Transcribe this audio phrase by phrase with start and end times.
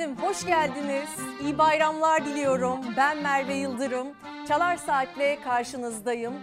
[0.00, 1.08] Efendim hoş geldiniz.
[1.42, 2.80] İyi bayramlar diliyorum.
[2.96, 4.08] Ben Merve Yıldırım.
[4.48, 6.34] Çalar Saat'le karşınızdayım.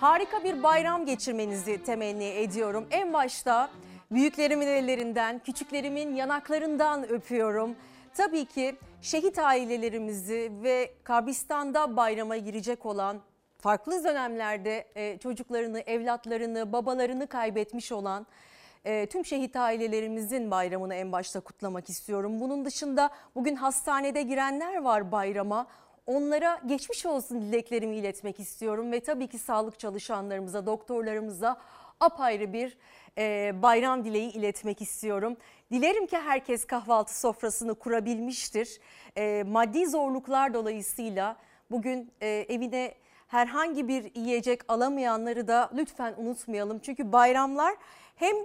[0.00, 2.86] Harika bir bayram geçirmenizi temenni ediyorum.
[2.90, 3.70] En başta
[4.10, 7.76] büyüklerimin ellerinden, küçüklerimin yanaklarından öpüyorum.
[8.14, 13.20] Tabii ki şehit ailelerimizi ve Kabristan'da bayrama girecek olan
[13.58, 18.26] farklı dönemlerde e, çocuklarını, evlatlarını, babalarını kaybetmiş olan
[18.86, 22.40] e, tüm şehit ailelerimizin bayramını en başta kutlamak istiyorum.
[22.40, 25.66] Bunun dışında bugün hastanede girenler var bayrama.
[26.06, 31.56] Onlara geçmiş olsun dileklerimi iletmek istiyorum ve tabii ki sağlık çalışanlarımıza, doktorlarımıza
[32.00, 32.76] apayrı bir
[33.18, 35.36] e, bayram dileği iletmek istiyorum.
[35.72, 38.80] Dilerim ki herkes kahvaltı sofrasını kurabilmiştir.
[39.16, 41.36] E, maddi zorluklar dolayısıyla
[41.70, 42.94] bugün e, evine
[43.26, 46.78] herhangi bir yiyecek alamayanları da lütfen unutmayalım.
[46.78, 47.74] Çünkü bayramlar
[48.16, 48.36] hem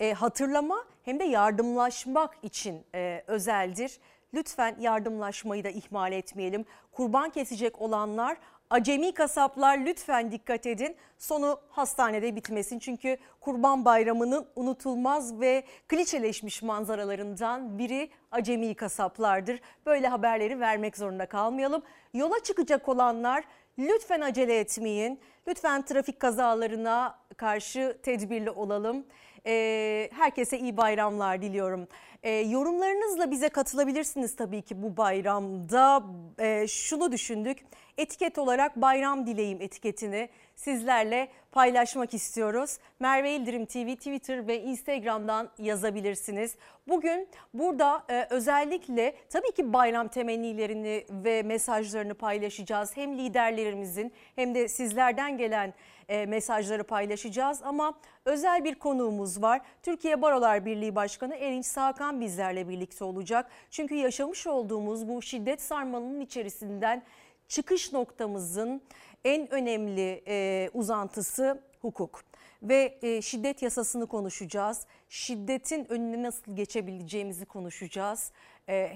[0.00, 3.98] e, hatırlama hem de yardımlaşmak için e, özeldir.
[4.34, 6.64] Lütfen yardımlaşmayı da ihmal etmeyelim.
[6.92, 8.36] Kurban kesecek olanlar
[8.70, 10.96] acemi kasaplar lütfen dikkat edin.
[11.18, 12.78] Sonu hastanede bitmesin.
[12.78, 19.60] Çünkü Kurban Bayramı'nın unutulmaz ve klişeleşmiş manzaralarından biri acemi kasaplardır.
[19.86, 21.82] Böyle haberleri vermek zorunda kalmayalım.
[22.14, 23.44] Yola çıkacak olanlar
[23.78, 25.20] lütfen acele etmeyin.
[25.48, 29.06] Lütfen trafik kazalarına karşı tedbirli olalım.
[29.46, 31.88] Ee, herkese iyi bayramlar diliyorum.
[32.22, 36.02] Ee, yorumlarınızla bize katılabilirsiniz tabii ki bu bayramda.
[36.40, 37.58] Ee, şunu düşündük.
[37.98, 42.78] Etiket olarak bayram dileğim etiketini sizlerle paylaşmak istiyoruz.
[43.00, 46.56] Merve İldirim TV Twitter ve Instagram'dan yazabilirsiniz.
[46.88, 52.96] Bugün burada e, özellikle tabii ki bayram temennilerini ve mesajlarını paylaşacağız.
[52.96, 55.74] Hem liderlerimizin hem de sizlerden gelen
[56.10, 57.94] e, mesajları paylaşacağız ama
[58.24, 59.60] özel bir konuğumuz var.
[59.82, 63.50] Türkiye Barolar Birliği Başkanı Erinç Sakan bizlerle birlikte olacak.
[63.70, 67.02] Çünkü yaşamış olduğumuz bu şiddet sarmalının içerisinden
[67.48, 68.82] çıkış noktamızın
[69.24, 72.24] en önemli e, uzantısı hukuk
[72.62, 74.86] ve e, şiddet yasasını konuşacağız.
[75.08, 78.32] Şiddetin önüne nasıl geçebileceğimizi konuşacağız.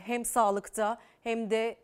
[0.07, 1.77] Hem sağlıkta hem de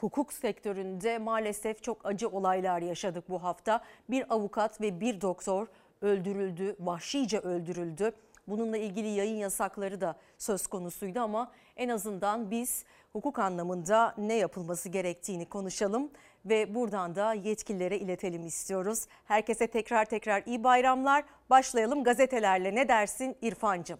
[0.00, 3.84] hukuk sektöründe maalesef çok acı olaylar yaşadık bu hafta.
[4.10, 5.66] Bir avukat ve bir doktor
[6.02, 8.12] öldürüldü, vahşice öldürüldü.
[8.48, 14.88] Bununla ilgili yayın yasakları da söz konusuydu ama en azından biz hukuk anlamında ne yapılması
[14.88, 16.10] gerektiğini konuşalım
[16.44, 19.06] ve buradan da yetkililere iletelim istiyoruz.
[19.24, 21.24] Herkese tekrar tekrar iyi bayramlar.
[21.50, 23.98] Başlayalım gazetelerle ne dersin İrfancığım?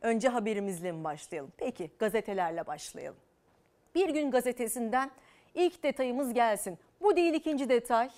[0.00, 1.52] Önce haberimizle mi başlayalım?
[1.56, 3.25] Peki gazetelerle başlayalım.
[3.96, 5.10] Bir gün gazetesinden
[5.54, 6.78] ilk detayımız gelsin.
[7.00, 8.10] Bu değil ikinci detay.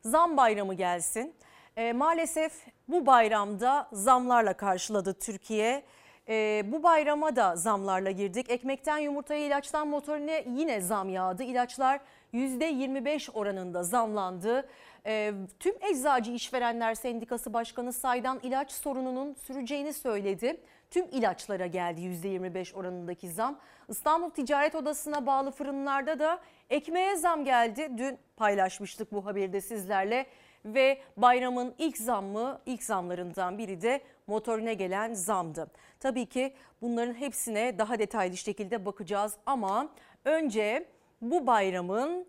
[0.00, 1.34] Zam bayramı gelsin.
[1.76, 2.52] E, maalesef
[2.88, 5.82] bu bayramda zamlarla karşıladı Türkiye.
[6.28, 8.50] E, bu bayrama da zamlarla girdik.
[8.50, 11.42] Ekmekten yumurtaya ilaçtan motorine yine zam yağdı.
[11.42, 12.00] İlaçlar
[12.34, 14.68] %25 oranında zamlandı.
[15.06, 20.60] E, tüm Eczacı İşverenler Sendikası Başkanı Saydan ilaç sorununun süreceğini söyledi.
[20.90, 23.58] Tüm ilaçlara geldi %25 oranındaki zam.
[23.92, 27.90] İstanbul Ticaret Odası'na bağlı fırınlarda da ekmeğe zam geldi.
[27.96, 30.26] Dün paylaşmıştık bu haberi de sizlerle
[30.64, 35.70] ve bayramın ilk zammı, ilk zamlarından biri de motorine gelen zamdı.
[36.00, 39.88] Tabii ki bunların hepsine daha detaylı şekilde bakacağız ama
[40.24, 40.88] önce
[41.22, 42.26] bu bayramın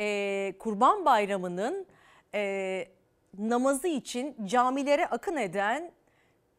[0.00, 1.86] e, Kurban Bayramı'nın
[2.34, 2.84] e,
[3.38, 5.92] namazı için camilere akın eden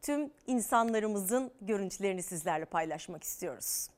[0.02, 3.88] tüm insanlarımızın görüntülerini sizlerle paylaşmak istiyoruz.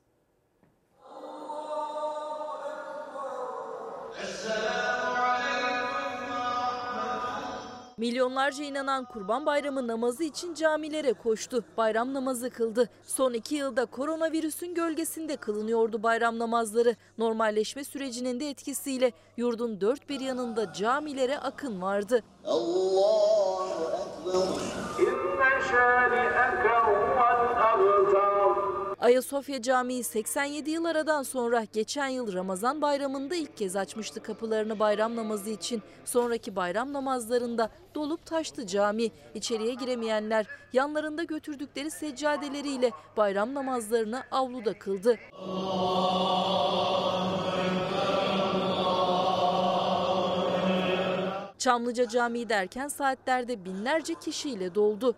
[8.00, 11.64] Milyonlarca inanan Kurban Bayramı namazı için camilere koştu.
[11.76, 12.88] Bayram namazı kıldı.
[13.02, 16.96] Son iki yılda koronavirüsün gölgesinde kılınıyordu bayram namazları.
[17.18, 22.22] Normalleşme sürecinin de etkisiyle yurdun dört bir yanında camilere akın vardı.
[22.44, 23.90] Allahu
[24.98, 25.60] Ekber.
[29.00, 35.16] Ayasofya Camii 87 yıl aradan sonra geçen yıl Ramazan bayramında ilk kez açmıştı kapılarını bayram
[35.16, 35.82] namazı için.
[36.04, 39.10] Sonraki bayram namazlarında dolup taştı cami.
[39.34, 45.18] İçeriye giremeyenler yanlarında götürdükleri seccadeleriyle bayram namazlarını avluda kıldı.
[51.58, 55.16] Çamlıca Camii derken saatlerde binlerce kişiyle doldu.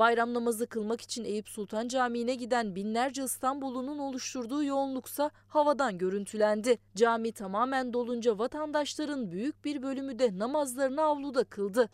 [0.00, 6.78] Bayram namazı kılmak için Eyüp Sultan Camii'ne giden binlerce İstanbullunun oluşturduğu yoğunluksa havadan görüntülendi.
[6.96, 11.88] Cami tamamen dolunca vatandaşların büyük bir bölümü de namazlarını avluda kıldı.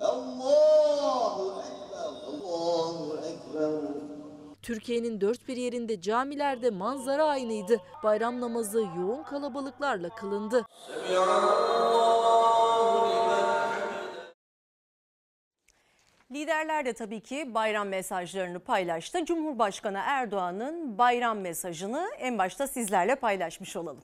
[4.62, 7.76] Türkiye'nin dört bir yerinde camilerde manzara aynıydı.
[8.04, 10.66] Bayram namazı yoğun kalabalıklarla kılındı.
[10.86, 12.55] Seviyorum.
[16.32, 19.25] Liderler de tabii ki bayram mesajlarını paylaştı.
[19.25, 24.02] Cumhurbaşkanı Erdoğan'ın bayram mesajını en başta sizlerle paylaşmış olalım.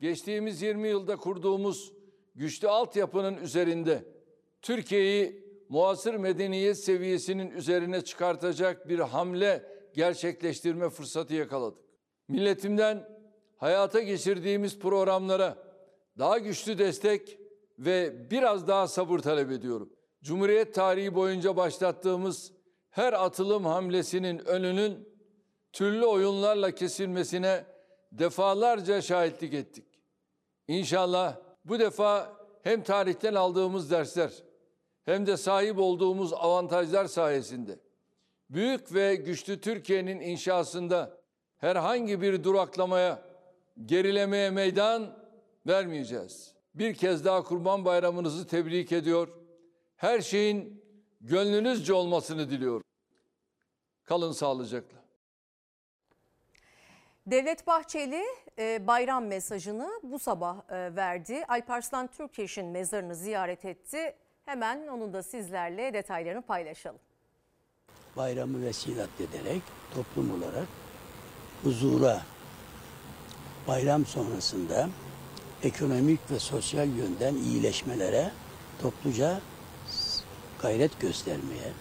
[0.00, 1.92] geçtiğimiz 20 yılda kurduğumuz
[2.34, 4.04] güçlü altyapının üzerinde
[4.62, 9.62] Türkiye'yi muasır medeniyet seviyesinin üzerine çıkartacak bir hamle
[9.94, 11.84] gerçekleştirme fırsatı yakaladık.
[12.28, 13.08] Milletimden
[13.56, 15.56] hayata geçirdiğimiz programlara
[16.18, 17.38] daha güçlü destek
[17.78, 19.92] ve biraz daha sabır talep ediyorum.
[20.22, 22.52] Cumhuriyet tarihi boyunca başlattığımız
[22.90, 25.08] her atılım hamlesinin önünün
[25.72, 27.64] türlü oyunlarla kesilmesine
[28.12, 29.84] defalarca şahitlik ettik.
[30.68, 32.32] İnşallah bu defa
[32.62, 34.30] hem tarihten aldığımız dersler
[35.04, 37.78] hem de sahip olduğumuz avantajlar sayesinde
[38.50, 41.20] büyük ve güçlü Türkiye'nin inşasında
[41.58, 43.22] herhangi bir duraklamaya,
[43.86, 45.18] gerilemeye meydan
[45.66, 46.54] vermeyeceğiz.
[46.74, 49.28] Bir kez daha Kurban Bayramınızı tebrik ediyor.
[50.00, 50.84] Her şeyin
[51.20, 52.84] gönlünüzce olmasını diliyorum.
[54.04, 54.98] Kalın sağlıcakla.
[57.26, 58.22] Devlet Bahçeli
[58.58, 61.44] e, bayram mesajını bu sabah e, verdi.
[61.48, 64.16] Alparslan Türkeş'in mezarını ziyaret etti.
[64.44, 67.00] Hemen onu da sizlerle detaylarını paylaşalım.
[68.16, 69.62] bayramı vesile ederek
[69.94, 70.68] toplum olarak
[71.62, 72.22] huzura
[73.68, 74.88] bayram sonrasında
[75.62, 78.30] ekonomik ve sosyal yönden iyileşmelere
[78.82, 79.40] topluca
[80.62, 81.72] gayret göstermeye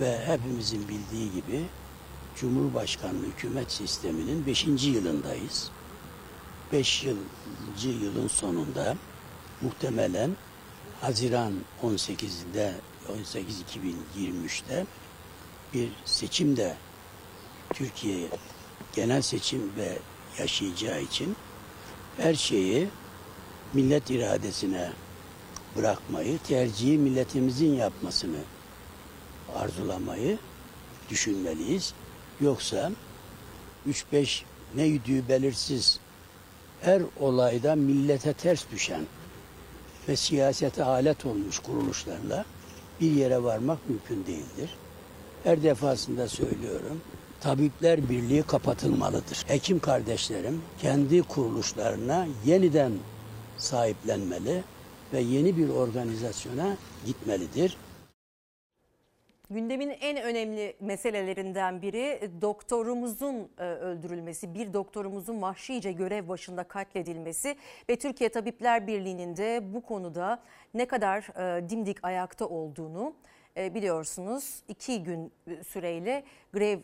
[0.00, 1.64] ve hepimizin bildiği gibi
[2.36, 4.66] Cumhurbaşkanlığı hükümet sisteminin 5.
[4.66, 5.70] yılındayız.
[6.72, 8.96] 5 yılcı yılın sonunda
[9.60, 10.30] muhtemelen
[11.00, 11.52] Haziran
[11.82, 12.74] 18'de
[13.08, 14.86] 18 2023'te
[15.74, 16.76] bir seçim de
[17.74, 18.28] Türkiye
[18.92, 19.98] genel seçim ve
[20.38, 21.36] yaşayacağı için
[22.16, 22.88] her şeyi
[23.74, 24.92] millet iradesine
[25.76, 28.38] bırakmayı, tercihi milletimizin yapmasını
[29.56, 30.38] arzulamayı
[31.10, 31.94] düşünmeliyiz.
[32.40, 32.92] Yoksa
[33.88, 34.42] 3-5
[34.74, 36.00] ne yüdüğü belirsiz
[36.80, 39.06] her olayda millete ters düşen
[40.08, 42.44] ve siyasete alet olmuş kuruluşlarla
[43.00, 44.70] bir yere varmak mümkün değildir.
[45.44, 47.00] Her defasında söylüyorum.
[47.40, 49.44] Tabipler Birliği kapatılmalıdır.
[49.46, 52.92] Hekim kardeşlerim kendi kuruluşlarına yeniden
[53.58, 54.62] sahiplenmeli
[55.12, 56.76] ve yeni bir organizasyona
[57.06, 57.76] gitmelidir.
[59.50, 67.56] Gündemin en önemli meselelerinden biri e, doktorumuzun e, öldürülmesi, bir doktorumuzun vahşice görev başında katledilmesi
[67.88, 70.42] ve Türkiye Tabipler Birliği'nin de bu konuda
[70.74, 71.18] ne kadar
[71.58, 73.14] e, dimdik ayakta olduğunu
[73.56, 74.62] biliyorsunuz.
[74.68, 75.32] iki gün
[75.66, 76.78] süreyle grev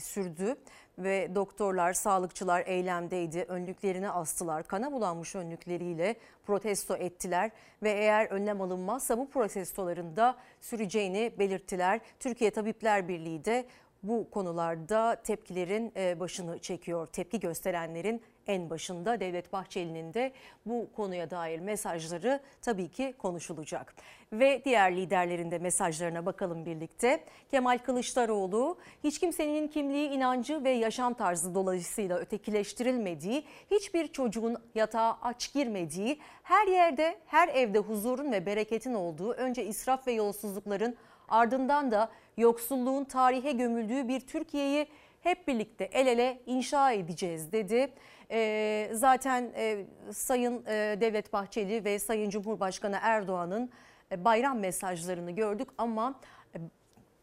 [0.00, 0.56] sürdü
[0.98, 3.44] ve doktorlar, sağlıkçılar eylemdeydi.
[3.48, 4.62] Önlüklerini astılar.
[4.62, 6.16] Kana bulanmış önlükleriyle
[6.46, 7.50] protesto ettiler
[7.82, 12.00] ve eğer önlem alınmazsa bu protestoların da süreceğini belirttiler.
[12.20, 13.66] Türkiye Tabipler Birliği de
[14.02, 17.06] bu konularda tepkilerin başını çekiyor.
[17.06, 20.32] Tepki gösterenlerin en başında Devlet Bahçeli'nin de
[20.66, 23.94] bu konuya dair mesajları tabii ki konuşulacak.
[24.32, 27.24] Ve diğer liderlerin de mesajlarına bakalım birlikte.
[27.50, 35.52] Kemal Kılıçdaroğlu hiç kimsenin kimliği, inancı ve yaşam tarzı dolayısıyla ötekileştirilmediği, hiçbir çocuğun yatağa aç
[35.52, 40.96] girmediği, her yerde, her evde huzurun ve bereketin olduğu, önce israf ve yolsuzlukların
[41.28, 44.86] ardından da yoksulluğun tarihe gömüldüğü bir Türkiye'yi
[45.20, 47.92] hep birlikte el ele inşa edeceğiz dedi.
[48.30, 53.70] E, zaten e, Sayın e, Devlet Bahçeli ve Sayın Cumhurbaşkanı Erdoğan'ın
[54.12, 56.20] e, bayram mesajlarını gördük ama
[56.54, 56.58] e,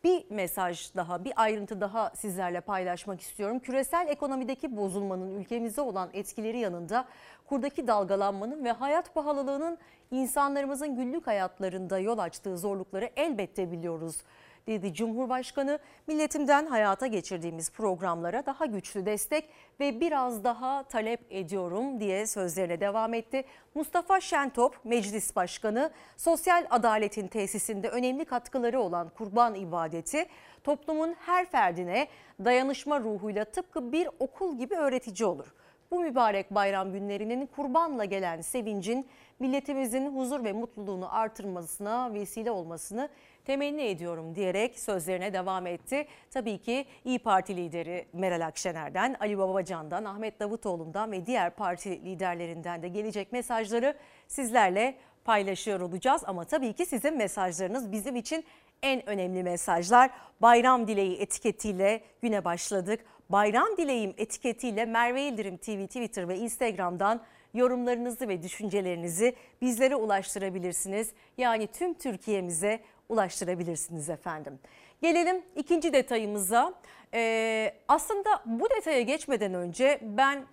[0.03, 3.59] bir mesaj daha, bir ayrıntı daha sizlerle paylaşmak istiyorum.
[3.59, 7.07] Küresel ekonomideki bozulmanın ülkemize olan etkileri yanında
[7.45, 9.77] kurdaki dalgalanmanın ve hayat pahalılığının
[10.11, 14.23] insanlarımızın günlük hayatlarında yol açtığı zorlukları elbette biliyoruz
[14.67, 15.79] dedi Cumhurbaşkanı.
[16.07, 23.13] Milletimden hayata geçirdiğimiz programlara daha güçlü destek ve biraz daha talep ediyorum diye sözlerine devam
[23.13, 23.43] etti.
[23.75, 30.25] Mustafa Şentop Meclis Başkanı sosyal adaletin tesisinde önemli katkıları olan kurban ibadeti
[30.63, 32.07] toplumun her ferdine
[32.45, 35.53] dayanışma ruhuyla tıpkı bir okul gibi öğretici olur.
[35.91, 39.07] Bu mübarek bayram günlerinin kurbanla gelen sevincin
[39.39, 43.09] milletimizin huzur ve mutluluğunu artırmasına vesile olmasını
[43.47, 46.07] temenni ediyorum diyerek sözlerine devam etti.
[46.31, 52.81] Tabii ki İyi Parti lideri Meral Akşener'den, Ali Babacan'dan, Ahmet Davutoğlu'ndan ve diğer parti liderlerinden
[52.81, 56.21] de gelecek mesajları sizlerle paylaşıyor olacağız.
[56.25, 58.45] Ama tabii ki sizin mesajlarınız bizim için
[58.81, 60.11] en önemli mesajlar
[60.41, 63.05] bayram dileği etiketiyle güne başladık.
[63.29, 67.21] Bayram dileğim etiketiyle Merve Yıldırım TV Twitter ve Instagram'dan
[67.53, 71.11] yorumlarınızı ve düşüncelerinizi bizlere ulaştırabilirsiniz.
[71.37, 74.59] Yani tüm Türkiye'mize ulaştırabilirsiniz efendim.
[75.01, 76.73] Gelelim ikinci detayımıza.
[77.13, 80.45] Ee, aslında bu detaya geçmeden önce ben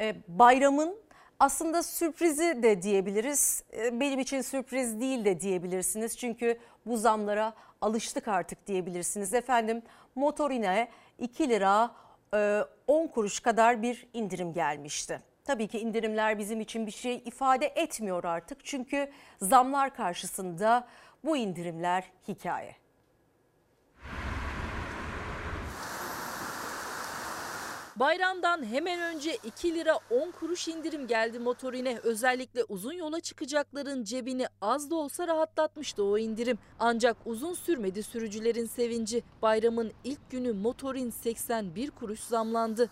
[0.00, 0.96] e, bayramın
[1.40, 3.64] aslında sürprizi de diyebiliriz.
[3.76, 6.18] E, Benim için sürpriz değil de diyebilirsiniz.
[6.18, 9.34] Çünkü bu zamlara alıştık artık diyebilirsiniz.
[9.34, 9.82] Efendim
[10.14, 10.88] motorine
[11.18, 11.90] 2 lira
[12.34, 15.20] e, 10 kuruş kadar bir indirim gelmişti.
[15.44, 18.64] Tabii ki indirimler bizim için bir şey ifade etmiyor artık.
[18.64, 19.10] Çünkü
[19.42, 20.86] zamlar karşısında
[21.24, 22.76] bu indirimler hikaye.
[27.96, 31.98] Bayramdan hemen önce 2 lira 10 kuruş indirim geldi motorine.
[32.02, 36.58] Özellikle uzun yola çıkacakların cebini az da olsa rahatlatmıştı o indirim.
[36.78, 39.22] Ancak uzun sürmedi sürücülerin sevinci.
[39.42, 42.90] Bayramın ilk günü motorin 81 kuruş zamlandı.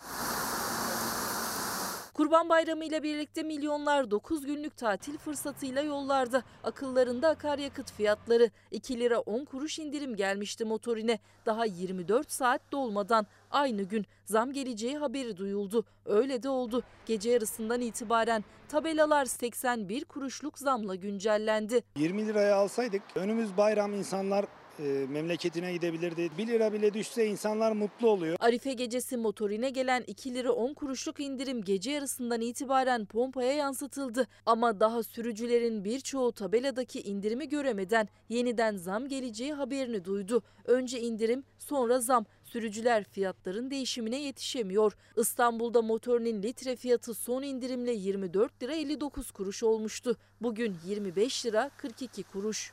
[2.18, 6.42] Kurban Bayramı ile birlikte milyonlar 9 günlük tatil fırsatıyla yollarda.
[6.64, 11.18] Akıllarında akaryakıt fiyatları 2 lira 10 kuruş indirim gelmişti motorine.
[11.46, 15.84] Daha 24 saat dolmadan aynı gün zam geleceği haberi duyuldu.
[16.06, 16.82] Öyle de oldu.
[17.06, 21.82] Gece yarısından itibaren tabelalar 81 kuruşluk zamla güncellendi.
[21.96, 24.44] 20 liraya alsaydık önümüz bayram insanlar
[24.82, 26.30] memleketine gidebilirdi.
[26.38, 28.36] 1 lira bile düşse insanlar mutlu oluyor.
[28.40, 34.26] Arife gecesi motorine gelen 2 lira 10 kuruşluk indirim gece yarısından itibaren pompaya yansıtıldı.
[34.46, 40.42] Ama daha sürücülerin birçoğu tabeladaki indirimi göremeden yeniden zam geleceği haberini duydu.
[40.64, 42.24] Önce indirim sonra zam.
[42.44, 44.96] Sürücüler fiyatların değişimine yetişemiyor.
[45.16, 50.16] İstanbul'da motorinin litre fiyatı son indirimle 24 lira 59 kuruş olmuştu.
[50.40, 52.72] Bugün 25 lira 42 kuruş.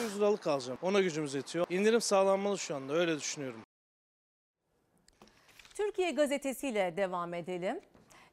[0.00, 0.78] 100 liralık alacağım.
[0.82, 1.66] Ona gücümüz yetiyor.
[1.70, 3.60] İndirim sağlanmalı şu anda öyle düşünüyorum.
[5.74, 7.80] Türkiye gazetesiyle devam edelim.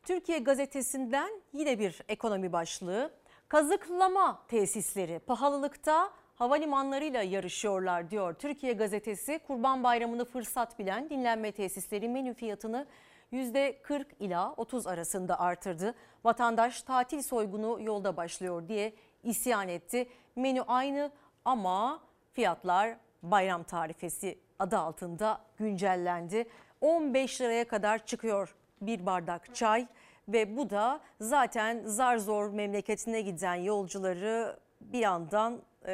[0.03, 3.12] Türkiye gazetesinden yine bir ekonomi başlığı.
[3.48, 8.34] Kazıklama tesisleri pahalılıkta havalimanlarıyla yarışıyorlar diyor.
[8.34, 12.88] Türkiye gazetesi Kurban Bayramı'nı fırsat bilen dinlenme tesisleri menü fiyatını
[13.34, 15.96] %40 ila 30 arasında artırdı.
[16.24, 20.10] Vatandaş tatil soygunu yolda başlıyor diye isyan etti.
[20.36, 21.12] Menü aynı
[21.45, 22.01] ama
[22.33, 26.45] fiyatlar bayram tarifesi adı altında güncellendi.
[26.81, 29.88] 15 liraya kadar çıkıyor bir bardak çay
[30.27, 35.93] ve bu da zaten zar zor memleketine giden yolcuları bir yandan e,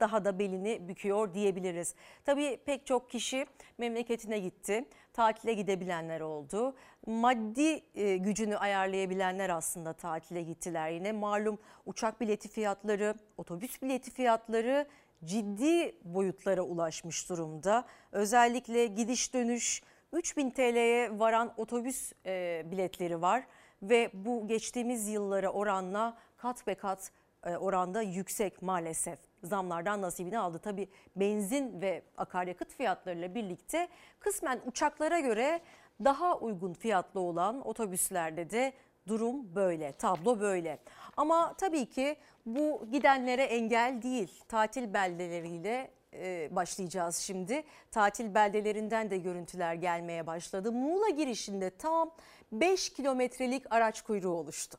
[0.00, 1.94] daha da belini büküyor diyebiliriz.
[2.24, 3.46] Tabii pek çok kişi
[3.78, 4.84] memleketine gitti.
[5.18, 6.74] Tatile gidebilenler oldu.
[7.06, 10.90] Maddi e, gücünü ayarlayabilenler aslında tatile gittiler.
[10.90, 14.86] Yine malum uçak bileti fiyatları, otobüs bileti fiyatları
[15.24, 17.84] ciddi boyutlara ulaşmış durumda.
[18.12, 19.82] Özellikle gidiş dönüş
[20.12, 23.46] 3000 TL'ye varan otobüs e, biletleri var
[23.82, 27.12] ve bu geçtiğimiz yıllara oranla kat be kat
[27.46, 29.27] e, oranda yüksek maalesef.
[29.42, 30.58] Zamlardan nasibini aldı.
[30.58, 33.88] Tabii benzin ve akaryakıt fiyatlarıyla birlikte
[34.20, 35.60] kısmen uçaklara göre
[36.04, 38.72] daha uygun fiyatlı olan otobüslerde de
[39.06, 40.78] durum böyle, tablo böyle.
[41.16, 42.16] Ama tabii ki
[42.46, 44.44] bu gidenlere engel değil.
[44.48, 47.62] Tatil beldeleriyle e, başlayacağız şimdi.
[47.90, 50.72] Tatil beldelerinden de görüntüler gelmeye başladı.
[50.72, 52.10] Muğla girişinde tam
[52.52, 54.78] 5 kilometrelik araç kuyruğu oluştu.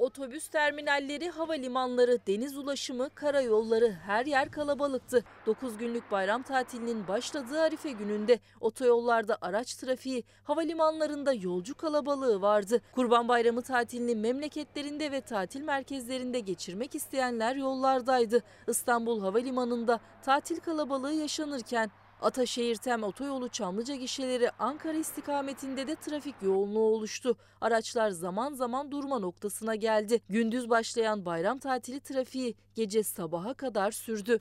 [0.00, 5.24] Otobüs terminalleri, havalimanları, deniz ulaşımı, karayolları her yer kalabalıktı.
[5.46, 12.80] 9 günlük bayram tatilinin başladığı Arife gününde otoyollarda araç trafiği, havalimanlarında yolcu kalabalığı vardı.
[12.94, 18.42] Kurban Bayramı tatilini memleketlerinde ve tatil merkezlerinde geçirmek isteyenler yollardaydı.
[18.68, 21.90] İstanbul Havalimanı'nda tatil kalabalığı yaşanırken
[22.22, 27.36] Ataşehir Tem Otoyolu Çamlıca gişeleri Ankara istikametinde de trafik yoğunluğu oluştu.
[27.60, 30.20] Araçlar zaman zaman durma noktasına geldi.
[30.28, 34.36] Gündüz başlayan bayram tatili trafiği gece sabaha kadar sürdü.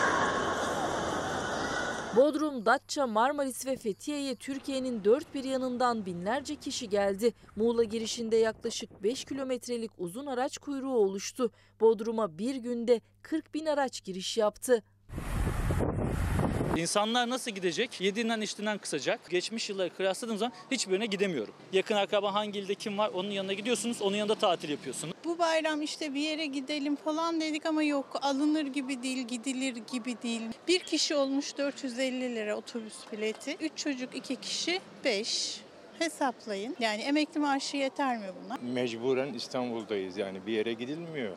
[2.16, 7.34] Bodrum, Datça, Marmaris ve Fethiye'ye Türkiye'nin dört bir yanından binlerce kişi geldi.
[7.56, 11.52] Muğla girişinde yaklaşık 5 kilometrelik uzun araç kuyruğu oluştu.
[11.80, 14.84] Bodrum'a bir günde 40 bin araç giriş yaptı.
[16.78, 18.02] İnsanlar nasıl gidecek?
[18.02, 19.30] Yediğinden içtiğinden kısacak.
[19.30, 21.54] Geçmiş yılları kıyasladığım zaman hiçbirine gidemiyorum.
[21.74, 25.14] Yakın akraba hangi ilde kim var onun yanına gidiyorsunuz, onun yanında tatil yapıyorsunuz.
[25.26, 30.22] Bu bayram işte bir yere gidelim falan dedik ama yok alınır gibi değil, gidilir gibi
[30.24, 30.42] değil.
[30.68, 33.58] Bir kişi olmuş 450 lira otobüs bileti.
[33.62, 35.62] Üç çocuk iki kişi 5.
[36.00, 36.76] Hesaplayın.
[36.80, 38.58] Yani emekli maaşı yeter mi buna?
[38.74, 41.36] Mecburen İstanbul'dayız yani bir yere gidilmiyor.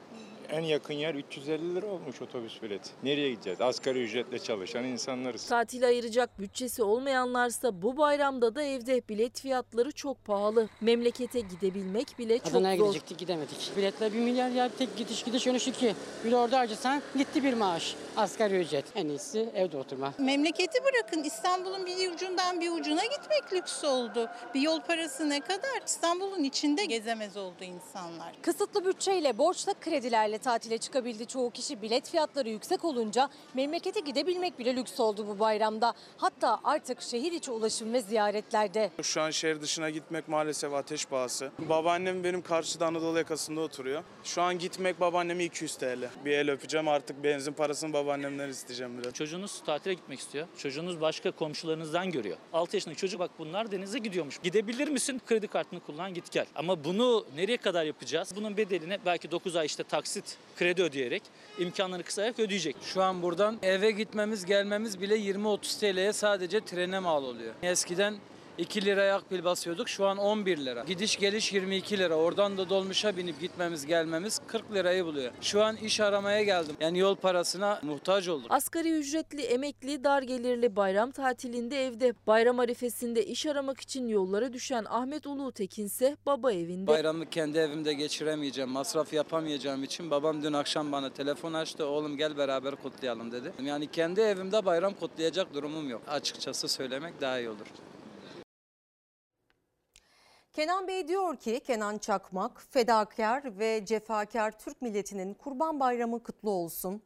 [0.52, 2.90] En yakın yer 350 lira olmuş otobüs bileti.
[3.02, 3.60] Nereye gideceğiz?
[3.60, 5.46] Asgari ücretle çalışan insanlarız.
[5.48, 10.68] Tatile ayıracak bütçesi olmayanlarsa bu bayramda da evde bilet fiyatları çok pahalı.
[10.80, 12.84] Memlekete gidebilmek bile çok Adana'ya zor.
[12.86, 13.72] gidecektik gidemedik.
[13.76, 15.94] Biletler 1 milyar yer tek gidiş gidiş dönüş 2.
[16.24, 17.94] Bir de orada harcasan gitti bir maaş.
[18.16, 18.84] Asgari ücret.
[18.94, 20.14] En iyisi evde oturma.
[20.18, 24.28] Memleketi bırakın İstanbul'un bir ucundan bir ucuna gitmek lüks oldu.
[24.54, 25.82] Bir yol parası ne kadar?
[25.86, 28.32] İstanbul'un içinde gezemez oldu insanlar.
[28.42, 31.82] Kısıtlı bütçeyle, borçla, kredilerle tatile çıkabildi çoğu kişi.
[31.82, 35.94] Bilet fiyatları yüksek olunca memlekete gidebilmek bile lüks oldu bu bayramda.
[36.16, 38.90] Hatta artık şehir içi ulaşım ve ziyaretlerde.
[39.02, 41.50] Şu an şehir dışına gitmek maalesef ateş pahası.
[41.58, 44.02] Babaannem benim karşıda Anadolu yakasında oturuyor.
[44.24, 46.08] Şu an gitmek babaanneme 200 TL.
[46.24, 49.14] Bir el öpeceğim artık benzin parasını babaannemden isteyeceğim biraz.
[49.14, 50.46] Çocuğunuz tatile gitmek istiyor.
[50.58, 52.36] Çocuğunuz başka komşularınızdan görüyor.
[52.52, 54.38] 6 yaşındaki çocuk bak bunlar denize gidiyormuş.
[54.42, 55.22] Gidebilir misin?
[55.26, 56.46] Kredi kartını kullan git gel.
[56.54, 58.32] Ama bunu nereye kadar yapacağız?
[58.36, 61.22] Bunun bedelini belki 9 ay işte taksit kredi ödeyerek
[61.58, 62.76] imkanlarını kısayarak ödeyecek.
[62.82, 67.54] Şu an buradan eve gitmemiz gelmemiz bile 20-30 TL'ye sadece trene mal oluyor.
[67.62, 68.14] Eskiden
[68.58, 70.84] 2 liraya akbil basıyorduk şu an 11 lira.
[70.84, 72.14] Gidiş geliş 22 lira.
[72.14, 75.32] Oradan da dolmuşa binip gitmemiz gelmemiz 40 lirayı buluyor.
[75.40, 76.76] Şu an iş aramaya geldim.
[76.80, 78.46] Yani yol parasına muhtaç olduk.
[78.50, 82.14] Asgari ücretli, emekli, dar gelirli bayram tatilinde evde.
[82.26, 86.86] Bayram arifesinde iş aramak için yollara düşen Ahmet Ulu Tekin ise baba evinde.
[86.86, 88.70] Bayramı kendi evimde geçiremeyeceğim.
[88.70, 91.86] Masraf yapamayacağım için babam dün akşam bana telefon açtı.
[91.86, 93.52] Oğlum gel beraber kutlayalım dedi.
[93.62, 96.02] Yani kendi evimde bayram kutlayacak durumum yok.
[96.08, 97.66] Açıkçası söylemek daha iyi olur.
[100.52, 107.02] Kenan Bey diyor ki Kenan Çakmak fedakar ve cefakar Türk milletinin Kurban Bayramı kutlu olsun.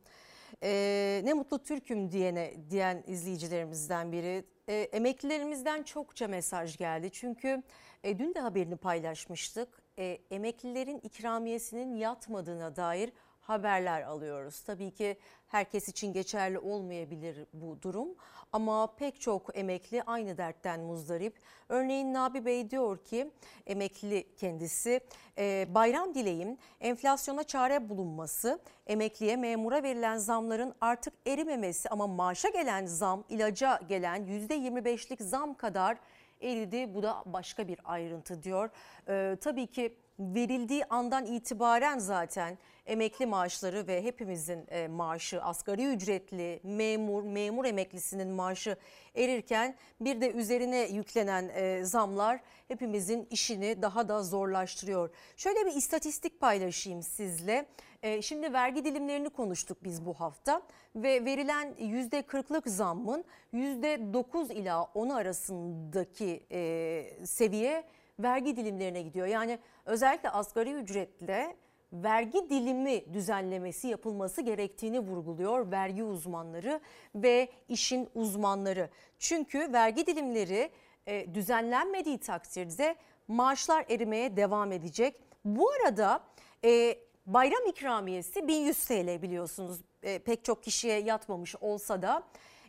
[0.62, 4.44] Ee, ne mutlu Türk'üm diyene diyen izleyicilerimizden biri.
[4.68, 7.11] Ee, emeklilerimizden çokça mesaj geldi.
[7.12, 7.62] Çünkü
[8.05, 9.83] e, dün de haberini paylaşmıştık.
[9.99, 14.61] E, emeklilerin ikramiyesinin yatmadığına dair haberler alıyoruz.
[14.61, 15.16] Tabii ki
[15.57, 18.09] herkes için geçerli olmayabilir bu durum
[18.53, 21.38] ama pek çok emekli aynı dertten muzdarip.
[21.69, 23.31] Örneğin Nabi Bey diyor ki
[23.66, 25.01] emekli kendisi
[25.38, 32.87] e, bayram dileyim enflasyona çare bulunması, emekliye memura verilen zamların artık erimemesi ama maaşa gelen
[32.87, 35.97] zam ilaca gelen %25'lik zam kadar
[36.40, 36.94] eridi.
[36.94, 38.70] Bu da başka bir ayrıntı diyor.
[39.09, 46.61] Ee, tabii ki verildiği andan itibaren zaten emekli maaşları ve hepimizin e, maaşı asgari ücretli
[46.62, 48.77] memur memur emeklisinin maaşı
[49.14, 55.11] erirken bir de üzerine yüklenen e, zamlar hepimizin işini daha da zorlaştırıyor.
[55.37, 57.66] Şöyle bir istatistik paylaşayım sizle.
[58.03, 60.63] E, şimdi vergi dilimlerini konuştuk biz bu hafta
[60.97, 67.85] ve verilen %40'lık zammın %9 ila 10 arasındaki e, seviye
[68.19, 69.27] vergi dilimlerine gidiyor.
[69.27, 71.57] Yani özellikle asgari ücretle
[71.93, 76.81] vergi dilimi düzenlemesi yapılması gerektiğini vurguluyor vergi uzmanları
[77.15, 78.91] ve işin uzmanları.
[79.19, 80.71] Çünkü vergi dilimleri
[81.07, 82.97] e, düzenlenmediği takdirde
[83.29, 85.21] maaşlar erimeye devam edecek.
[85.45, 86.21] Bu arada
[86.65, 92.23] e, bayram ikramiyesi 1100 TL biliyorsunuz e, pek çok kişiye yatmamış olsa da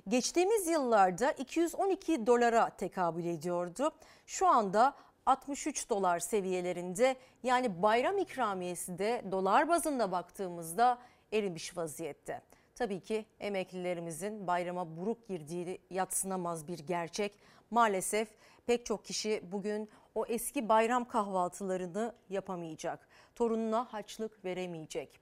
[0.07, 3.91] geçtiğimiz yıllarda 212 dolara tekabül ediyordu.
[4.25, 4.93] Şu anda
[5.25, 10.97] 63 dolar seviyelerinde yani bayram ikramiyesi de dolar bazında baktığımızda
[11.33, 12.41] erimiş vaziyette.
[12.75, 17.39] Tabii ki emeklilerimizin bayrama buruk girdiği yatsınamaz bir gerçek.
[17.71, 18.29] Maalesef
[18.65, 23.07] pek çok kişi bugün o eski bayram kahvaltılarını yapamayacak.
[23.37, 25.19] Torununa haçlık veremeyecek.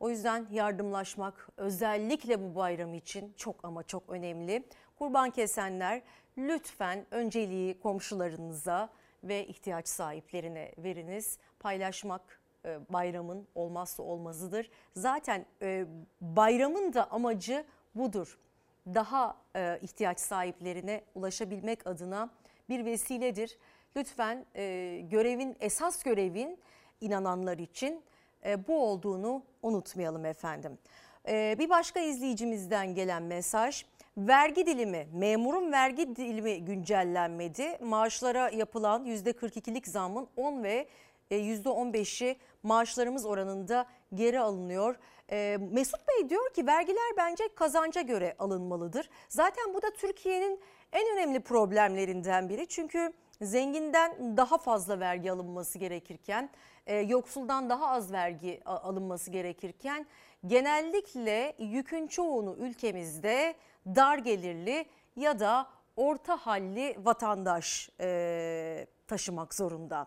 [0.00, 4.64] O yüzden yardımlaşmak özellikle bu bayram için çok ama çok önemli.
[4.98, 6.02] Kurban kesenler
[6.38, 8.88] lütfen önceliği komşularınıza
[9.24, 11.38] ve ihtiyaç sahiplerine veriniz.
[11.58, 14.70] Paylaşmak e, bayramın olmazsa olmazıdır.
[14.96, 15.86] Zaten e,
[16.20, 18.38] bayramın da amacı budur.
[18.86, 22.30] Daha e, ihtiyaç sahiplerine ulaşabilmek adına
[22.68, 23.58] bir vesiledir.
[23.96, 24.46] Lütfen
[25.10, 26.58] görevin esas görevin
[27.00, 28.02] inananlar için
[28.68, 30.78] bu olduğunu unutmayalım efendim.
[31.28, 33.84] Bir başka izleyicimizden gelen mesaj
[34.16, 37.78] Vergi dilimi, memurun vergi dilimi güncellenmedi.
[37.80, 40.88] Maaşlara yapılan %42'lik zammın 10 ve
[41.30, 44.96] %15'i maaşlarımız oranında geri alınıyor.
[45.58, 49.10] Mesut Bey diyor ki vergiler bence kazanca göre alınmalıdır.
[49.28, 50.60] Zaten bu da Türkiye'nin
[50.92, 52.66] en önemli problemlerinden biri.
[52.66, 56.50] Çünkü zenginden daha fazla vergi alınması gerekirken,
[57.06, 60.06] yoksuldan daha az vergi alınması gerekirken
[60.46, 63.54] genellikle yükün çoğunu ülkemizde
[63.86, 70.06] dar gelirli ya da orta halli vatandaş e, taşımak zorunda.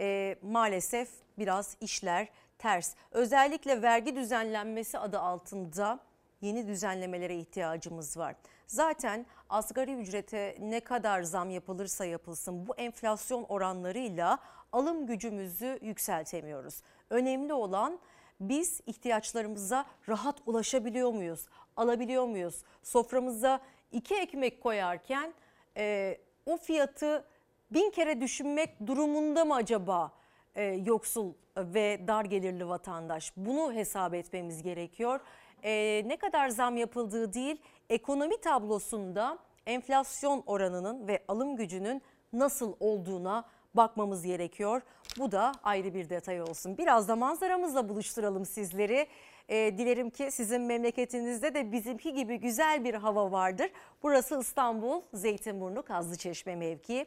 [0.00, 2.94] E, maalesef biraz işler ters.
[3.10, 6.00] Özellikle vergi düzenlenmesi adı altında
[6.40, 8.34] yeni düzenlemelere ihtiyacımız var.
[8.70, 14.38] Zaten asgari ücrete ne kadar zam yapılırsa yapılsın bu enflasyon oranlarıyla
[14.72, 16.82] alım gücümüzü yükseltemiyoruz.
[17.10, 17.98] Önemli olan
[18.40, 21.48] biz ihtiyaçlarımıza rahat ulaşabiliyor muyuz?
[21.76, 22.64] Alabiliyor muyuz?
[22.82, 23.60] Soframıza
[23.92, 25.34] iki ekmek koyarken
[25.76, 27.24] e, o fiyatı
[27.70, 30.12] bin kere düşünmek durumunda mı acaba
[30.54, 33.32] e, yoksul ve dar gelirli vatandaş?
[33.36, 35.20] Bunu hesap etmemiz gerekiyor.
[35.62, 43.44] E, ne kadar zam yapıldığı değil, ekonomi tablosunda enflasyon oranının ve alım gücünün nasıl olduğuna
[43.74, 44.82] bakmamız gerekiyor.
[45.18, 46.78] Bu da ayrı bir detay olsun.
[46.78, 49.06] Biraz da manzaramızla buluşturalım sizleri.
[49.48, 53.70] E, dilerim ki sizin memleketinizde de bizimki gibi güzel bir hava vardır.
[54.02, 57.06] Burası İstanbul, Zeytinburnu, Kazlıçeşme mevkii.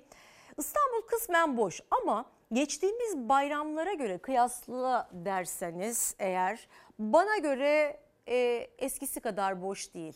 [0.57, 6.67] İstanbul kısmen boş ama geçtiğimiz bayramlara göre kıyasla derseniz eğer
[6.99, 10.15] bana göre e, eskisi kadar boş değil.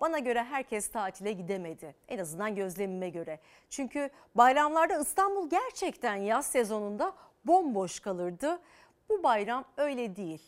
[0.00, 1.94] Bana göre herkes tatile gidemedi.
[2.08, 3.38] En azından gözlemime göre.
[3.70, 7.12] Çünkü bayramlarda İstanbul gerçekten yaz sezonunda
[7.44, 8.58] bomboş kalırdı.
[9.08, 10.42] Bu bayram öyle değil.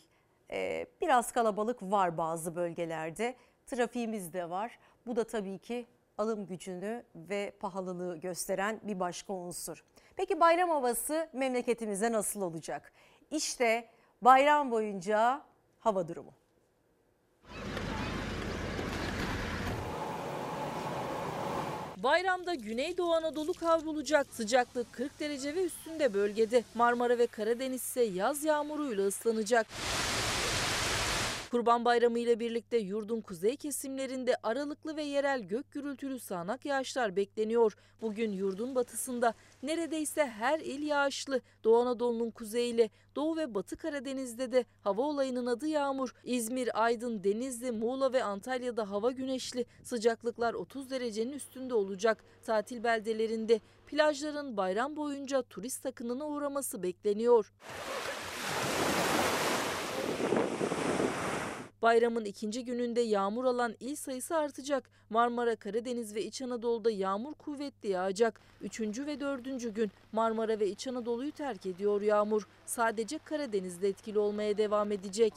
[0.51, 3.35] Ee, biraz kalabalık var bazı bölgelerde.
[3.67, 4.79] Trafiğimiz de var.
[5.07, 5.85] Bu da tabii ki
[6.17, 9.83] alım gücünü ve pahalılığı gösteren bir başka unsur.
[10.15, 12.93] Peki bayram havası memleketimizde nasıl olacak?
[13.31, 13.89] İşte
[14.21, 15.41] bayram boyunca
[15.79, 16.38] hava durumu.
[22.03, 24.27] Bayramda Güneydoğu Anadolu kavrulacak.
[24.31, 26.63] Sıcaklık 40 derece ve üstünde bölgede.
[26.75, 29.67] Marmara ve Karadeniz ise yaz yağmuruyla ıslanacak.
[31.51, 37.77] Kurban Bayramı ile birlikte yurdun kuzey kesimlerinde aralıklı ve yerel gök gürültülü sağanak yağışlar bekleniyor.
[38.01, 39.33] Bugün yurdun batısında
[39.63, 41.41] neredeyse her il yağışlı.
[41.63, 46.13] Doğu Anadolu'nun kuzeyiyle Doğu ve Batı Karadeniz'de de hava olayının adı yağmur.
[46.23, 49.65] İzmir, Aydın, Denizli, Muğla ve Antalya'da hava güneşli.
[49.83, 52.23] Sıcaklıklar 30 derecenin üstünde olacak.
[52.43, 57.53] Tatil beldelerinde plajların bayram boyunca turist akınına uğraması bekleniyor.
[61.81, 64.89] Bayramın ikinci gününde yağmur alan il sayısı artacak.
[65.09, 68.41] Marmara, Karadeniz ve İç Anadolu'da yağmur kuvvetli yağacak.
[68.61, 72.47] Üçüncü ve dördüncü gün Marmara ve İç Anadolu'yu terk ediyor yağmur.
[72.65, 75.33] Sadece Karadeniz'de etkili olmaya devam edecek.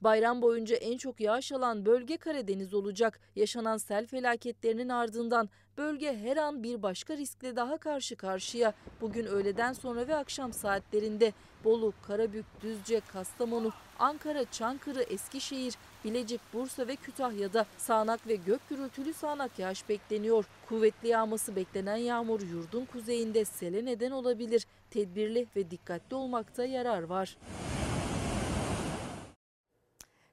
[0.00, 3.20] Bayram boyunca en çok yağış alan bölge Karadeniz olacak.
[3.36, 8.72] Yaşanan sel felaketlerinin ardından bölge her an bir başka riskle daha karşı karşıya.
[9.00, 11.32] Bugün öğleden sonra ve akşam saatlerinde
[11.64, 19.14] Bolu, Karabük, Düzce, Kastamonu, Ankara, Çankırı, Eskişehir, Bilecik, Bursa ve Kütahya'da sağanak ve gök gürültülü
[19.14, 20.44] sağanak yağış bekleniyor.
[20.68, 24.66] Kuvvetli yağması beklenen yağmur yurdun kuzeyinde sele neden olabilir.
[24.90, 27.36] Tedbirli ve dikkatli olmakta yarar var.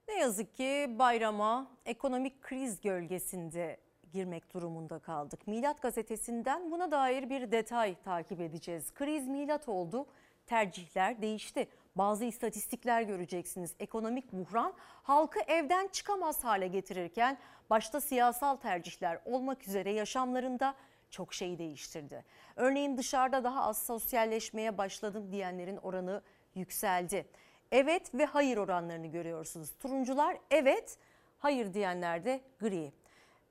[0.08, 3.76] Ne yazık ki bayrama ekonomik kriz gölgesinde
[4.12, 5.46] girmek durumunda kaldık.
[5.46, 8.94] Milat gazetesinden buna dair bir detay takip edeceğiz.
[8.94, 10.06] Kriz milat oldu,
[10.46, 11.68] tercihler değişti.
[11.96, 13.74] Bazı istatistikler göreceksiniz.
[13.80, 17.38] Ekonomik buhran halkı evden çıkamaz hale getirirken
[17.70, 20.74] başta siyasal tercihler olmak üzere yaşamlarında
[21.10, 22.24] çok şey değiştirdi.
[22.56, 26.22] Örneğin dışarıda daha az sosyalleşmeye başladım diyenlerin oranı
[26.54, 27.26] yükseldi.
[27.72, 29.70] Evet ve hayır oranlarını görüyorsunuz.
[29.80, 30.98] Turuncular evet,
[31.38, 32.92] hayır diyenler de gri.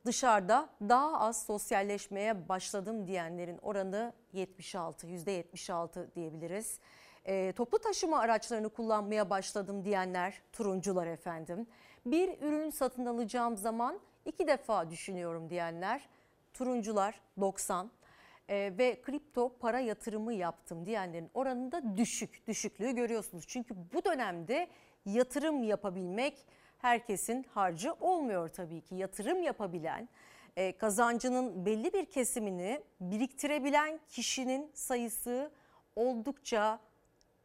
[0.05, 6.79] Dışarıda daha az sosyalleşmeye başladım diyenlerin oranı 76, %76 diyebiliriz.
[7.25, 11.67] E, toplu taşıma araçlarını kullanmaya başladım diyenler turuncular efendim.
[12.05, 16.09] Bir ürün satın alacağım zaman iki defa düşünüyorum diyenler
[16.53, 17.91] turuncular 90
[18.49, 22.47] e, ve kripto para yatırımı yaptım diyenlerin oranında düşük.
[22.47, 23.45] Düşüklüğü görüyorsunuz.
[23.47, 24.67] Çünkü bu dönemde
[25.05, 28.95] yatırım yapabilmek herkesin harcı olmuyor tabii ki.
[28.95, 30.09] Yatırım yapabilen,
[30.55, 35.51] e, kazancının belli bir kesimini biriktirebilen kişinin sayısı
[35.95, 36.79] oldukça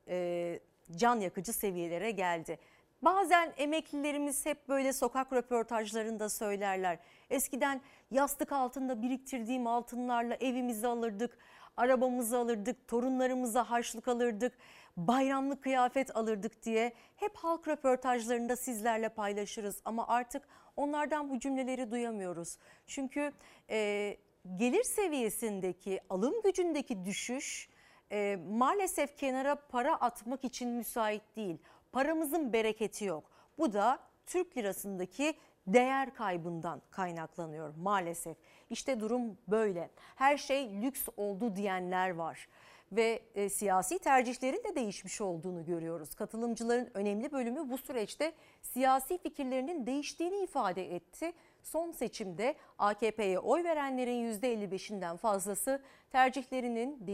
[0.09, 0.59] e,
[0.97, 2.59] can yakıcı seviyelere geldi.
[3.03, 6.99] Bazen emeklilerimiz hep böyle sokak röportajlarında söylerler.
[7.31, 11.39] Eskiden yastık altında biriktirdiğim altınlarla evimizi alırdık,
[11.77, 14.59] arabamızı alırdık, torunlarımıza harçlık alırdık,
[14.97, 19.81] bayramlık kıyafet alırdık diye hep halk röportajlarında sizlerle paylaşırız.
[19.85, 22.59] Ama artık onlardan bu cümleleri duyamıyoruz.
[22.87, 23.33] Çünkü
[23.71, 24.17] e,
[24.57, 27.69] gelir seviyesindeki, alım gücündeki düşüş
[28.13, 31.59] e, maalesef kenara para atmak için müsait değil.
[31.93, 33.25] Paramızın bereketi yok.
[33.59, 35.35] Bu da Türk lirasındaki
[35.67, 38.37] değer kaybından kaynaklanıyor maalesef.
[38.71, 39.91] İşte durum böyle.
[40.17, 42.49] Her şey lüks oldu diyenler var
[42.93, 46.15] ve e, siyasi tercihlerin de değişmiş olduğunu görüyoruz.
[46.15, 51.33] Katılımcıların önemli bölümü bu süreçte siyasi fikirlerinin değiştiğini ifade etti.
[51.63, 57.07] Son seçimde AKP'ye oy verenlerin %55'inden fazlası tercihlerinin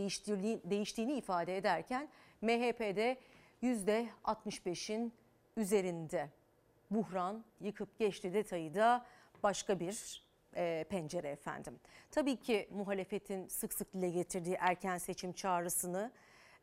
[0.65, 2.09] değiştiğini ifade ederken
[2.43, 3.17] MHP'de
[3.63, 5.13] %65'in
[5.57, 6.29] üzerinde.
[6.91, 9.07] Buhran yıkıp geçti detayı da
[9.43, 10.25] başka bir
[10.57, 11.81] e, pencere efendim.
[12.11, 16.11] Tabii ki muhalefetin sık sık dile getirdiği erken seçim çağrısını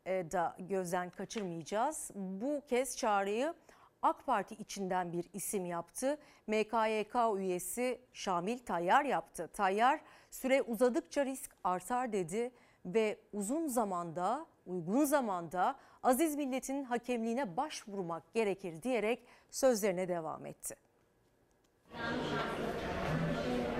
[0.06, 2.10] e, da gözden kaçırmayacağız.
[2.14, 3.54] Bu kez çağrıyı
[4.02, 6.18] AK Parti içinden bir isim yaptı.
[6.46, 9.48] MKYK üyesi Şamil Tayyar yaptı.
[9.52, 12.52] Tayyar süre uzadıkça risk artar dedi
[12.86, 20.76] ve uzun zamanda, uygun zamanda aziz milletin hakemliğine başvurmak gerekir diyerek sözlerine devam etti.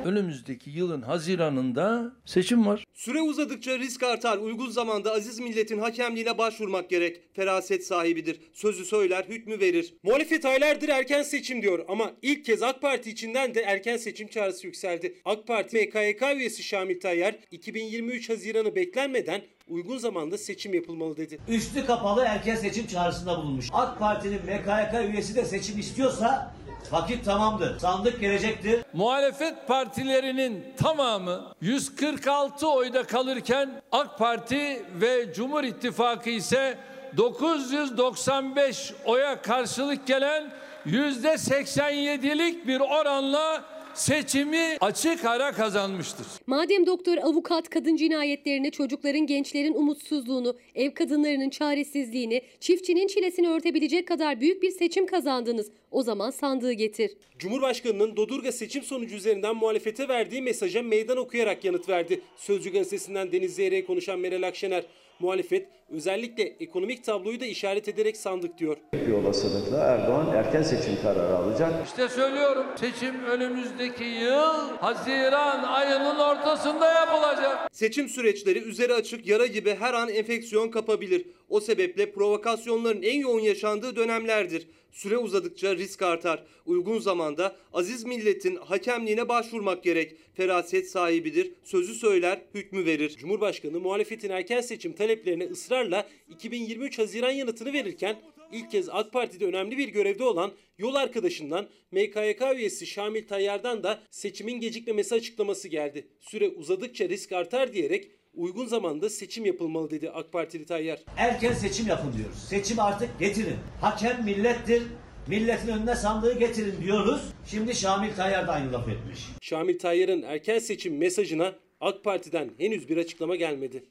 [0.05, 2.85] Önümüzdeki yılın Haziran'ında seçim var.
[2.95, 4.39] Süre uzadıkça risk artar.
[4.39, 7.21] Uygun zamanda aziz milletin hakemliğine başvurmak gerek.
[7.35, 8.41] Feraset sahibidir.
[8.53, 9.95] Sözü söyler, hükmü verir.
[10.03, 14.67] Muhalefet aylardır erken seçim diyor ama ilk kez AK Parti içinden de erken seçim çağrısı
[14.67, 15.15] yükseldi.
[15.25, 21.39] AK Parti MKYK üyesi Şamil Tayyar 2023 Haziran'ı beklenmeden uygun zamanda seçim yapılmalı dedi.
[21.49, 23.69] Üstü kapalı erken seçim çağrısında bulunmuş.
[23.73, 26.55] AK Parti'nin MKYK üyesi de seçim istiyorsa
[26.91, 27.79] vakit tamamdır.
[27.79, 28.85] Sandık gelecektir.
[28.93, 36.79] Muhalefet partilerinin tamamı 146 oyda kalırken AK Parti ve Cumhur İttifakı ise
[37.17, 40.53] 995 oya karşılık gelen
[40.87, 46.27] %87'lik bir oranla seçimi açık ara kazanmıştır.
[46.47, 54.41] Madem doktor, avukat kadın cinayetlerini, çocukların, gençlerin umutsuzluğunu, ev kadınlarının çaresizliğini, çiftçinin çilesini örtebilecek kadar
[54.41, 55.71] büyük bir seçim kazandınız.
[55.91, 57.11] O zaman sandığı getir.
[57.39, 62.21] Cumhurbaşkanının Dodurga seçim sonucu üzerinden muhalefete verdiği mesaja meydan okuyarak yanıt verdi.
[62.37, 64.85] Sözcü gazetesinden Deniz Zeyre'ye konuşan Meral Akşener,
[65.21, 68.77] muhalefet özellikle ekonomik tabloyu da işaret ederek sandık diyor.
[68.95, 71.87] Bir olasılıkla Erdoğan erken seçim kararı alacak.
[71.87, 77.69] İşte söylüyorum seçim önümüzdeki yıl Haziran ayının ortasında yapılacak.
[77.73, 81.27] Seçim süreçleri üzeri açık yara gibi her an enfeksiyon kapabilir.
[81.49, 84.69] O sebeple provokasyonların en yoğun yaşandığı dönemlerdir.
[84.93, 86.45] Süre uzadıkça risk artar.
[86.67, 90.17] Uygun zamanda aziz milletin hakemliğine başvurmak gerek.
[90.35, 93.17] Feraset sahibidir, sözü söyler, hükmü verir.
[93.17, 99.79] Cumhurbaşkanı muhalefetin erken seçim taleplerine ısrarla 2023 Haziran yanıtını verirken ilk kez AK Parti'de önemli
[99.79, 106.07] bir görevde olan yol arkadaşından MKYK üyesi Şamil Tayyar'dan da seçimin gecikmemesi açıklaması geldi.
[106.21, 111.01] Süre uzadıkça risk artar diyerek uygun zamanda seçim yapılmalı dedi AK Partili Tayyar.
[111.17, 112.39] Erken seçim yapın diyoruz.
[112.49, 113.57] Seçim artık getirin.
[113.81, 114.83] Hakem millettir.
[115.27, 117.33] Milletin önüne sandığı getirin diyoruz.
[117.47, 119.29] Şimdi Şamil Tayyar da aynı laf etmiş.
[119.41, 123.85] Şamil Tayyar'ın erken seçim mesajına AK Parti'den henüz bir açıklama gelmedi.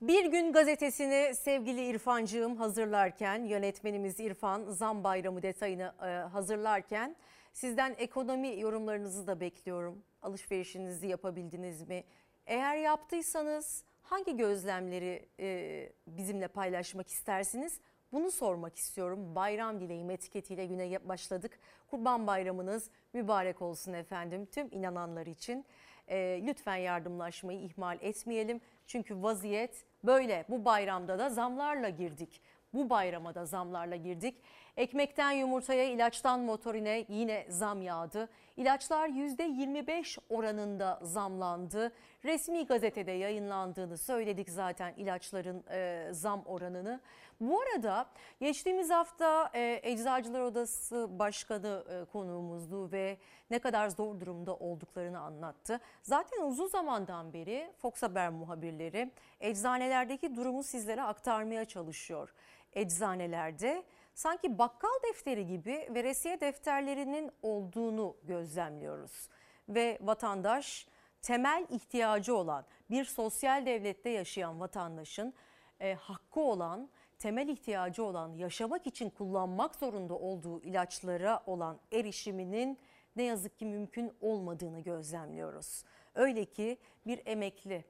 [0.00, 7.16] Bir gün gazetesini sevgili İrfancığım hazırlarken, yönetmenimiz İrfan zam bayramı detayını e, hazırlarken
[7.52, 10.02] sizden ekonomi yorumlarınızı da bekliyorum.
[10.22, 12.04] Alışverişinizi yapabildiniz mi?
[12.48, 17.80] Eğer yaptıysanız hangi gözlemleri e, bizimle paylaşmak istersiniz?
[18.12, 19.34] Bunu sormak istiyorum.
[19.34, 21.58] Bayram dileğim etiketiyle güne başladık.
[21.90, 25.64] Kurban bayramınız mübarek olsun efendim tüm inananlar için.
[26.08, 28.60] E, lütfen yardımlaşmayı ihmal etmeyelim.
[28.86, 30.44] Çünkü vaziyet böyle.
[30.48, 32.40] Bu bayramda da zamlarla girdik.
[32.74, 34.42] Bu bayrama da zamlarla girdik.
[34.78, 38.28] Ekmekten yumurtaya, ilaçtan motorine yine zam yağdı.
[38.56, 41.92] İlaçlar %25 oranında zamlandı.
[42.24, 47.00] Resmi gazetede yayınlandığını söyledik zaten ilaçların e, zam oranını.
[47.40, 48.06] Bu arada
[48.40, 53.18] geçtiğimiz hafta e, Eczacılar Odası Başkanı e, konuğumuzdu ve
[53.50, 55.80] ne kadar zor durumda olduklarını anlattı.
[56.02, 59.10] Zaten uzun zamandan beri Fox Haber muhabirleri
[59.40, 62.34] eczanelerdeki durumu sizlere aktarmaya çalışıyor.
[62.72, 63.84] Eczanelerde
[64.18, 69.28] sanki bakkal defteri gibi veresiye defterlerinin olduğunu gözlemliyoruz.
[69.68, 70.86] Ve vatandaş
[71.22, 75.34] temel ihtiyacı olan bir sosyal devlette yaşayan vatandaşın
[75.80, 82.78] e, hakkı olan temel ihtiyacı olan yaşamak için kullanmak zorunda olduğu ilaçlara olan erişiminin
[83.16, 85.84] ne yazık ki mümkün olmadığını gözlemliyoruz.
[86.14, 87.84] Öyle ki bir emekli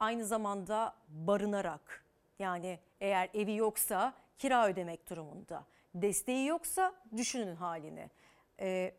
[0.00, 2.04] aynı zamanda barınarak
[2.38, 5.64] yani eğer evi yoksa kira ödemek durumunda.
[5.94, 8.10] Desteği yoksa düşünün halini.
[8.60, 8.94] Ee,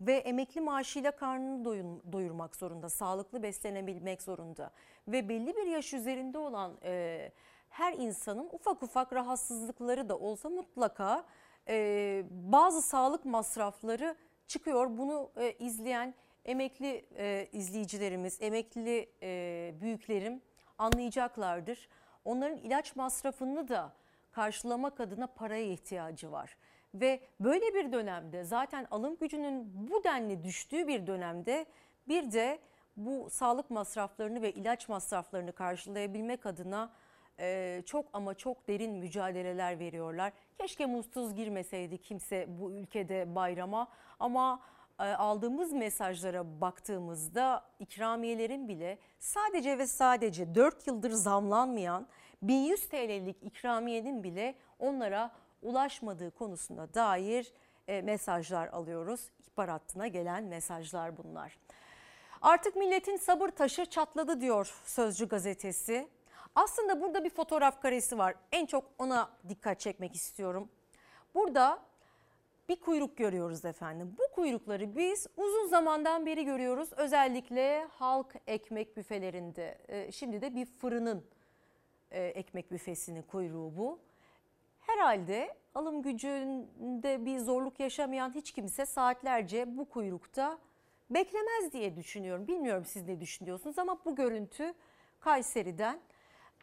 [0.00, 4.70] ve emekli maaşıyla karnını doyun, doyurmak zorunda, sağlıklı beslenebilmek zorunda.
[5.08, 7.32] Ve belli bir yaş üzerinde olan e,
[7.68, 11.24] her insanın ufak ufak rahatsızlıkları da olsa mutlaka
[11.68, 14.98] e, bazı sağlık masrafları çıkıyor.
[14.98, 20.42] Bunu e, izleyen emekli e, izleyicilerimiz, emekli e, büyüklerim
[20.78, 21.88] anlayacaklardır.
[22.24, 23.92] Onların ilaç masrafını da
[24.32, 26.56] karşılamak adına paraya ihtiyacı var.
[26.94, 31.66] Ve böyle bir dönemde zaten alım gücünün bu denli düştüğü bir dönemde
[32.08, 32.58] bir de
[32.96, 36.92] bu sağlık masraflarını ve ilaç masraflarını karşılayabilmek adına
[37.38, 40.32] e, çok ama çok derin mücadeleler veriyorlar.
[40.58, 43.88] Keşke mutsuz girmeseydi kimse bu ülkede bayrama
[44.20, 44.60] ama
[45.00, 52.06] e, aldığımız mesajlara baktığımızda ikramiyelerin bile sadece ve sadece 4 yıldır zamlanmayan
[52.42, 55.30] 1100 TL'lik ikramiyenin bile onlara
[55.62, 57.52] ulaşmadığı konusuna dair
[57.88, 59.30] e, mesajlar alıyoruz.
[59.40, 61.58] İhbar hattına gelen mesajlar bunlar.
[62.42, 66.08] Artık milletin sabır taşı çatladı diyor Sözcü gazetesi.
[66.54, 68.34] Aslında burada bir fotoğraf karesi var.
[68.52, 70.68] En çok ona dikkat çekmek istiyorum.
[71.34, 71.82] Burada
[72.68, 74.16] bir kuyruk görüyoruz efendim.
[74.18, 76.92] Bu kuyrukları biz uzun zamandan beri görüyoruz.
[76.96, 79.78] Özellikle halk ekmek büfelerinde.
[79.88, 81.24] Ee, Şimdi de bir fırının
[82.10, 83.98] e, ekmek büfesinin kuyruğu bu.
[84.80, 90.58] Herhalde alım gücünde bir zorluk yaşamayan hiç kimse saatlerce bu kuyrukta
[91.10, 92.46] beklemez diye düşünüyorum.
[92.46, 94.74] Bilmiyorum siz ne düşünüyorsunuz ama bu görüntü
[95.20, 96.00] Kayseri'den.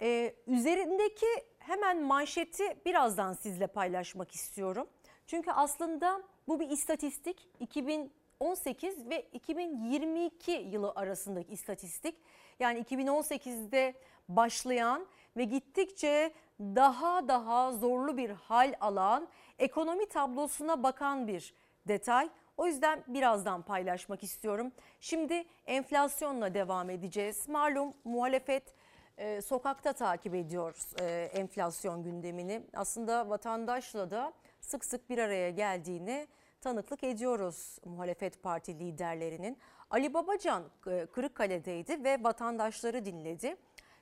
[0.01, 1.25] Ee, üzerindeki
[1.59, 4.87] hemen manşeti birazdan sizle paylaşmak istiyorum.
[5.27, 7.47] Çünkü aslında bu bir istatistik.
[7.59, 12.15] 2018 ve 2022 yılı arasındaki istatistik.
[12.59, 13.93] Yani 2018'de
[14.29, 15.07] başlayan
[15.37, 19.27] ve gittikçe daha daha zorlu bir hal alan
[19.59, 21.53] ekonomi tablosuna bakan bir
[21.87, 22.29] detay.
[22.57, 24.71] O yüzden birazdan paylaşmak istiyorum.
[24.99, 27.49] Şimdi enflasyonla devam edeceğiz.
[27.49, 28.73] Malum muhalefet
[29.17, 32.61] e, sokakta takip ediyoruz e, enflasyon gündemini.
[32.73, 36.27] Aslında vatandaşla da sık sık bir araya geldiğini
[36.61, 39.57] tanıklık ediyoruz muhalefet parti liderlerinin.
[39.89, 43.55] Ali Babacan e, Kırıkkale'deydi ve vatandaşları dinledi.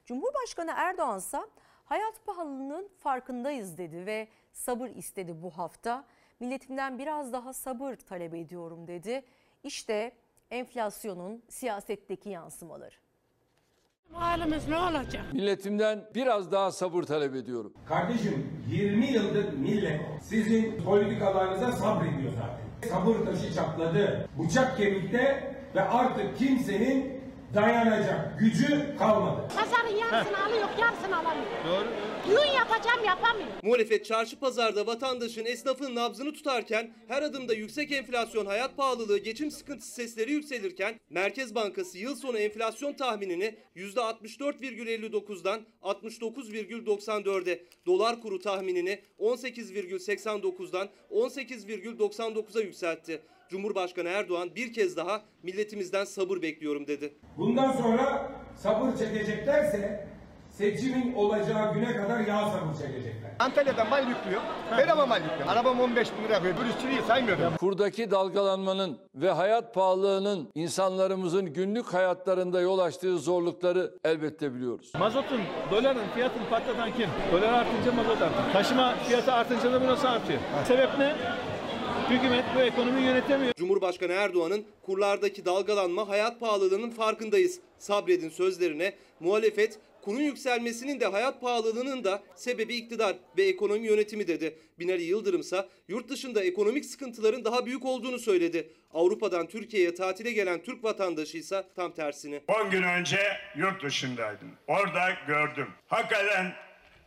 [0.06, 1.38] Cumhurbaşkanı Erdoğan ise
[1.86, 6.06] hayat pahalılığının farkındayız dedi ve sabır istedi bu hafta.
[6.40, 9.26] Milletimden biraz daha sabır talep ediyorum dedi.
[9.64, 10.12] İşte
[10.52, 12.96] enflasyonun siyasetteki yansımaları.
[14.12, 15.34] Halimiz ne olacak?
[15.34, 17.74] Milletimden biraz daha sabır talep ediyorum.
[17.88, 22.90] Kardeşim 20 yıldır millet sizin politikalarınıza sabrediyor zaten.
[22.90, 24.30] Sabır taşı çatladı.
[24.40, 27.15] Bıçak kemikte ve artık kimsenin
[27.56, 29.48] dayanacak gücü kalmadı.
[29.56, 31.46] Pazarın yarısını alıyor, yarısını alamıyor.
[31.68, 31.88] Doğru.
[32.28, 33.48] Düğün yapacağım yapamıyor.
[33.64, 39.92] Muhalefet çarşı pazarda vatandaşın esnafın nabzını tutarken her adımda yüksek enflasyon, hayat pahalılığı, geçim sıkıntısı
[39.92, 52.62] sesleri yükselirken Merkez Bankası yıl sonu enflasyon tahminini %64,59'dan 69,94'e, dolar kuru tahminini 18,89'dan 18,99'a
[52.62, 53.22] yükseltti.
[53.50, 57.14] Cumhurbaşkanı Erdoğan bir kez daha milletimizden sabır bekliyorum dedi.
[57.38, 60.08] Bundan sonra sabır çekeceklerse
[60.52, 63.32] seçimin olacağı güne kadar yağ sabır çekecekler.
[63.40, 64.42] Antalya'dan mal yüklüyor.
[64.78, 65.48] Bedava mal yüklüyor.
[65.48, 66.56] Arabam 15 bin lira yapıyor.
[66.64, 67.58] Bir işçiliği saymıyorum.
[67.58, 74.92] Kurdaki dalgalanmanın ve hayat pahalılığının insanlarımızın günlük hayatlarında yol açtığı zorlukları elbette biliyoruz.
[75.00, 77.10] Mazotun, doların fiyatını patlatan kim?
[77.32, 78.52] Dolar artınca mazot artıyor.
[78.54, 80.40] Taşıma fiyatı artınca da bu nasıl artıyor?
[80.68, 81.16] Sebep ne?
[82.10, 83.54] Hükümet bu ekonomiyi yönetemiyor.
[83.54, 87.60] Cumhurbaşkanı Erdoğan'ın kurlardaki dalgalanma hayat pahalılığının farkındayız.
[87.80, 94.60] Sabredin sözlerine muhalefet kurun yükselmesinin de hayat pahalılığının da sebebi iktidar ve ekonomi yönetimi dedi.
[94.80, 98.70] Binali Yıldırım ise yurt dışında ekonomik sıkıntıların daha büyük olduğunu söyledi.
[98.94, 102.42] Avrupa'dan Türkiye'ye tatile gelen Türk vatandaşı ise tam tersini.
[102.48, 103.20] 10 gün önce
[103.58, 104.52] yurt dışındaydım.
[104.68, 105.68] Orada gördüm.
[105.88, 106.54] Hakikaten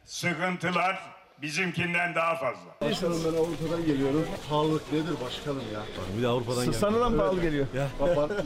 [0.05, 2.69] sıkıntılar bizimkinden daha fazla.
[2.83, 4.27] Başkanım ben Avrupa'dan geliyorum.
[4.51, 5.83] Pahalılık nedir başkanım ya?
[6.19, 6.77] Bir de Avrupa'dan geldi.
[6.77, 7.67] Sanılan pahalı geliyor.
[7.75, 7.89] Ya.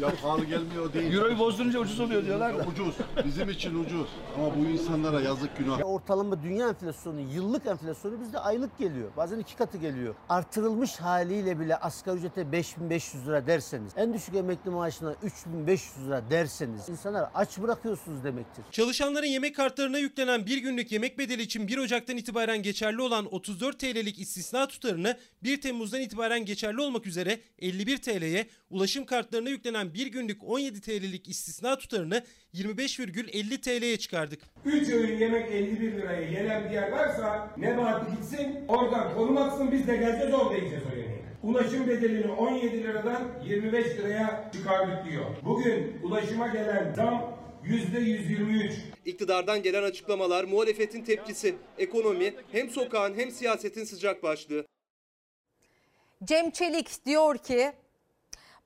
[0.00, 1.14] ya pahalı gelmiyor değil.
[1.14, 2.66] Euroyu bozdurunca ucuz oluyor diyorlar da.
[2.66, 2.94] Ucuz.
[3.24, 4.08] Bizim için ucuz.
[4.36, 5.80] Ama bu insanlara yazık günah.
[5.84, 9.10] Ortalama dünya enflasyonu, yıllık enflasyonu bizde aylık geliyor.
[9.16, 10.14] Bazen iki katı geliyor.
[10.28, 16.88] Artırılmış haliyle bile asgari ücrete 5500 lira derseniz, en düşük emekli maaşına 3500 lira derseniz
[16.88, 18.64] insanlar aç bırakıyorsunuz demektir.
[18.70, 23.78] Çalışanların yemek kartlarına yüklenen bir günlük yemek bedeli için 1 Ocak'tan itibaren geçerli olan 34
[23.78, 30.06] TL'lik istisna tutarını 1 Temmuz'dan itibaren geçerli olmak üzere 51 TL'ye, ulaşım kartlarına yüklenen bir
[30.06, 32.22] günlük 17 TL'lik istisna tutarını
[32.54, 34.40] 25,50 TL'ye çıkardık.
[34.64, 39.86] 3 öğün yemek 51 liraya yenen bir yer varsa Nebati gitsin oradan konum atsın biz
[39.86, 41.22] de geleceğiz orada yiyeceğiz o yemeği.
[41.42, 45.24] Ulaşım bedelini 17 liradan 25 liraya çıkardık diyor.
[45.44, 47.31] Bugün ulaşıma gelen zam
[47.64, 48.72] %123.
[49.04, 54.66] İktidardan gelen açıklamalar, muhalefetin tepkisi, ekonomi hem sokağın hem siyasetin sıcak başlığı.
[56.24, 57.72] Cem Çelik diyor ki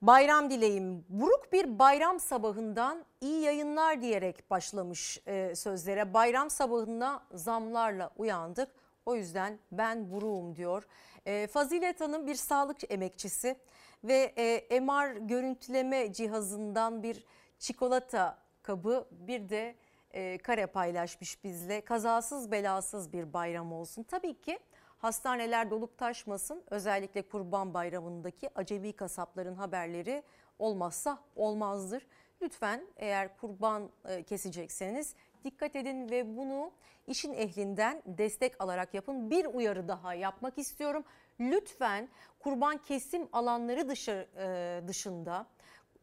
[0.02, 1.04] Bayram dileyim.
[1.08, 6.14] Buruk bir bayram sabahından iyi yayınlar diyerek başlamış e, sözlere.
[6.14, 8.68] Bayram sabahında zamlarla uyandık.
[9.06, 10.86] O yüzden ben buruğum diyor.
[11.26, 13.56] E, Fazilet Hanım bir sağlık emekçisi
[14.04, 14.34] ve
[14.70, 17.24] e, MR görüntüleme cihazından bir
[17.58, 19.74] çikolata kabı bir de
[20.10, 21.80] e, kare paylaşmış bizle.
[21.80, 24.02] Kazasız belasız bir bayram olsun.
[24.02, 24.58] Tabii ki
[24.98, 26.62] hastaneler dolup taşmasın.
[26.70, 30.22] Özellikle Kurban Bayramı'ndaki acemi kasapların haberleri
[30.58, 32.06] olmazsa olmazdır.
[32.42, 35.14] Lütfen eğer kurban e, kesecekseniz
[35.44, 36.70] dikkat edin ve bunu
[37.06, 39.30] işin ehlinden destek alarak yapın.
[39.30, 41.04] Bir uyarı daha yapmak istiyorum.
[41.40, 42.08] Lütfen
[42.38, 45.46] kurban kesim alanları dışı, e, dışında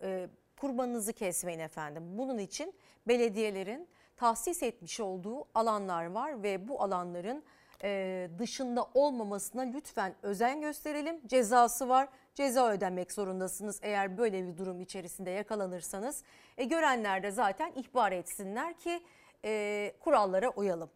[0.02, 0.30] e,
[0.64, 2.04] kurbanınızı kesmeyin efendim.
[2.18, 2.74] Bunun için
[3.08, 3.88] belediyelerin
[4.18, 7.44] tahsis etmiş olduğu alanlar var ve bu alanların
[7.84, 11.28] e, dışında olmamasına lütfen özen gösterelim.
[11.28, 12.08] Cezası var.
[12.36, 16.24] Ceza ödemek zorundasınız eğer böyle bir durum içerisinde yakalanırsanız.
[16.58, 19.04] E, görenler de zaten ihbar etsinler ki
[19.46, 20.90] e, kurallara uyalım.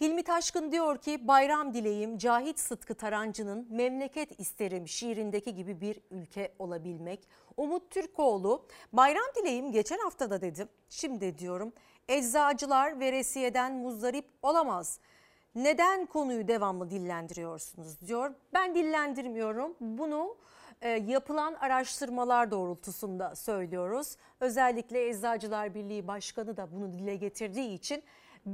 [0.00, 6.52] Hilmi Taşkın diyor ki bayram dileyim Cahit Sıtkı Tarancı'nın memleket isterim şiirindeki gibi bir ülke
[6.58, 7.28] olabilmek.
[7.56, 11.72] Umut Türkoğlu bayram dileyim geçen hafta da dedim şimdi diyorum
[12.08, 15.00] eczacılar veresiyeden muzdarip olamaz.
[15.54, 18.34] Neden konuyu devamlı dillendiriyorsunuz diyor.
[18.54, 20.36] Ben dillendirmiyorum bunu
[20.82, 24.16] e, yapılan araştırmalar doğrultusunda söylüyoruz.
[24.40, 28.02] Özellikle Eczacılar Birliği Başkanı da bunu dile getirdiği için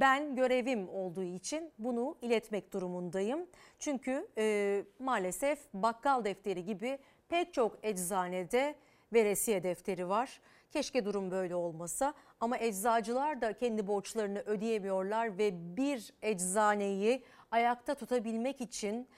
[0.00, 3.46] ben görevim olduğu için bunu iletmek durumundayım.
[3.78, 8.74] Çünkü e, maalesef bakkal defteri gibi pek çok eczanede
[9.12, 10.40] veresiye defteri var.
[10.72, 18.60] Keşke durum böyle olmasa ama eczacılar da kendi borçlarını ödeyemiyorlar ve bir eczaneyi ayakta tutabilmek
[18.60, 19.08] için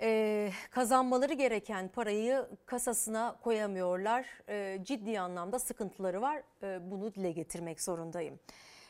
[0.00, 4.26] e, kazanmaları gereken parayı kasasına koyamıyorlar.
[4.48, 6.42] E, ciddi anlamda sıkıntıları var.
[6.62, 8.38] E, bunu dile getirmek zorundayım.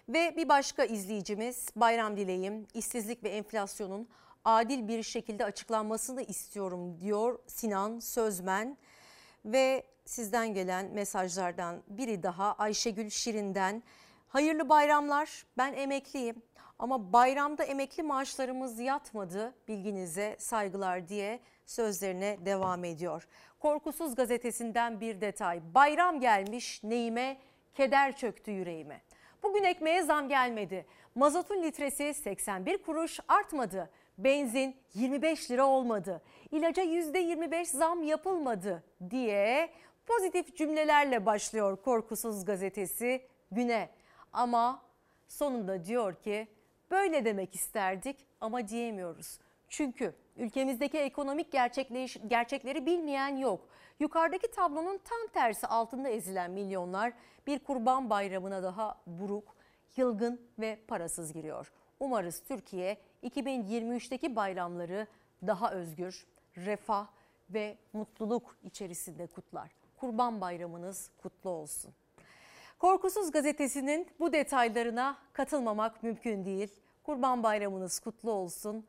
[0.08, 4.08] Ve bir başka izleyicimiz Bayram Dileyim işsizlik ve enflasyonun
[4.44, 8.76] adil bir şekilde açıklanmasını istiyorum diyor Sinan Sözmen.
[9.44, 13.82] Ve sizden gelen mesajlardan biri daha Ayşegül Şirin'den.
[14.28, 16.42] Hayırlı bayramlar ben emekliyim
[16.78, 23.28] ama bayramda emekli maaşlarımız yatmadı bilginize saygılar diye sözlerine devam ediyor.
[23.60, 27.38] Korkusuz gazetesinden bir detay bayram gelmiş neyime
[27.74, 29.05] keder çöktü yüreğime.
[29.48, 30.86] Bugün ekmeğe zam gelmedi.
[31.14, 33.90] Mazotun litresi 81 kuruş artmadı.
[34.18, 36.22] Benzin 25 lira olmadı.
[36.50, 39.70] İlaca %25 zam yapılmadı diye
[40.06, 43.90] pozitif cümlelerle başlıyor Korkusuz gazetesi güne.
[44.32, 44.82] Ama
[45.28, 46.48] sonunda diyor ki
[46.90, 49.38] böyle demek isterdik ama diyemiyoruz.
[49.68, 51.52] Çünkü ülkemizdeki ekonomik
[52.28, 53.68] gerçekleri bilmeyen yok.
[54.00, 57.12] Yukarıdaki tablonun tam tersi altında ezilen milyonlar
[57.46, 59.56] bir kurban bayramına daha buruk,
[59.96, 61.72] yılgın ve parasız giriyor.
[62.00, 65.06] Umarız Türkiye 2023'teki bayramları
[65.46, 66.26] daha özgür,
[66.56, 67.06] refah
[67.50, 69.70] ve mutluluk içerisinde kutlar.
[69.96, 71.94] Kurban Bayramınız kutlu olsun.
[72.78, 76.70] Korkusuz gazetesinin bu detaylarına katılmamak mümkün değil.
[77.02, 78.86] Kurban Bayramınız kutlu olsun.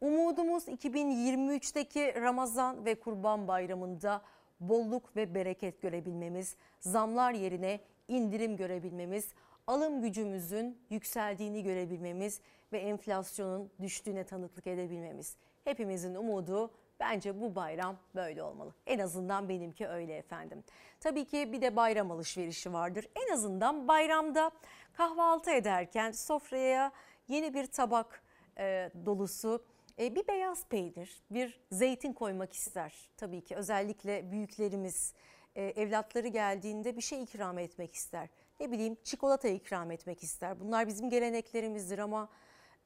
[0.00, 4.22] Umudumuz 2023'teki Ramazan ve Kurban Bayramı'nda
[4.68, 9.28] bolluk ve bereket görebilmemiz, zamlar yerine indirim görebilmemiz,
[9.66, 12.40] alım gücümüzün yükseldiğini görebilmemiz
[12.72, 15.36] ve enflasyonun düştüğüne tanıklık edebilmemiz.
[15.64, 16.70] Hepimizin umudu
[17.02, 18.74] Bence bu bayram böyle olmalı.
[18.86, 20.64] En azından benimki öyle efendim.
[21.00, 23.08] Tabii ki bir de bayram alışverişi vardır.
[23.14, 24.50] En azından bayramda
[24.92, 26.92] kahvaltı ederken sofraya
[27.28, 28.22] yeni bir tabak
[28.58, 29.64] e, dolusu
[29.98, 33.10] e, bir beyaz peynir, bir zeytin koymak ister.
[33.16, 35.14] Tabii ki özellikle büyüklerimiz
[35.54, 38.28] e, evlatları geldiğinde bir şey ikram etmek ister.
[38.60, 40.60] Ne bileyim çikolata ikram etmek ister.
[40.60, 42.28] Bunlar bizim geleneklerimizdir ama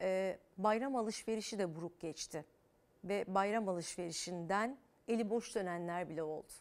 [0.01, 2.45] e, bayram alışverişi de buruk geçti
[3.03, 4.77] ve bayram alışverişinden
[5.07, 6.53] eli boş dönenler bile oldu.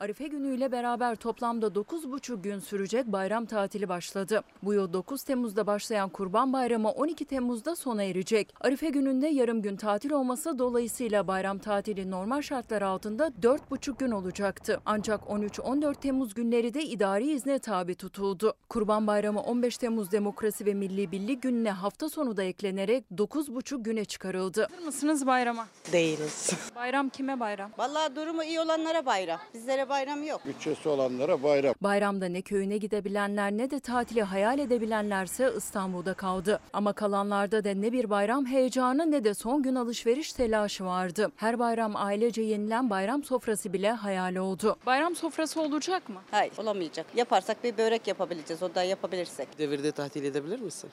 [0.00, 4.42] Arife günüyle beraber toplamda 9,5 gün sürecek bayram tatili başladı.
[4.62, 8.54] Bu yıl 9 Temmuz'da başlayan Kurban Bayramı 12 Temmuz'da sona erecek.
[8.60, 14.80] Arife gününde yarım gün tatil olması dolayısıyla bayram tatili normal şartlar altında 4,5 gün olacaktı.
[14.86, 18.54] Ancak 13-14 Temmuz günleri de idari izne tabi tutuldu.
[18.68, 24.04] Kurban Bayramı 15 Temmuz Demokrasi ve Milli Birlik gününe hafta sonu da eklenerek 9,5 güne
[24.04, 24.66] çıkarıldı.
[24.70, 25.66] Hazır mısınız bayrama?
[25.92, 26.50] Değiliz.
[26.76, 27.70] Bayram kime bayram?
[27.78, 29.40] Vallahi durumu iyi olanlara bayram.
[29.54, 30.46] Bizlere Bayram yok.
[30.46, 31.74] Bütçesi olanlara bayram.
[31.80, 36.60] Bayramda ne köyüne gidebilenler ne de tatili hayal edebilenlerse İstanbul'da kaldı.
[36.72, 41.32] Ama kalanlarda da ne bir bayram heyecanı ne de son gün alışveriş telaşı vardı.
[41.36, 44.76] Her bayram ailece yenilen bayram sofrası bile hayal oldu.
[44.86, 46.20] Bayram sofrası olacak mı?
[46.30, 47.06] Hayır olamayacak.
[47.14, 49.58] Yaparsak bir börek yapabileceğiz o da yapabilirsek.
[49.58, 50.90] Devirde tatil edebilir misin?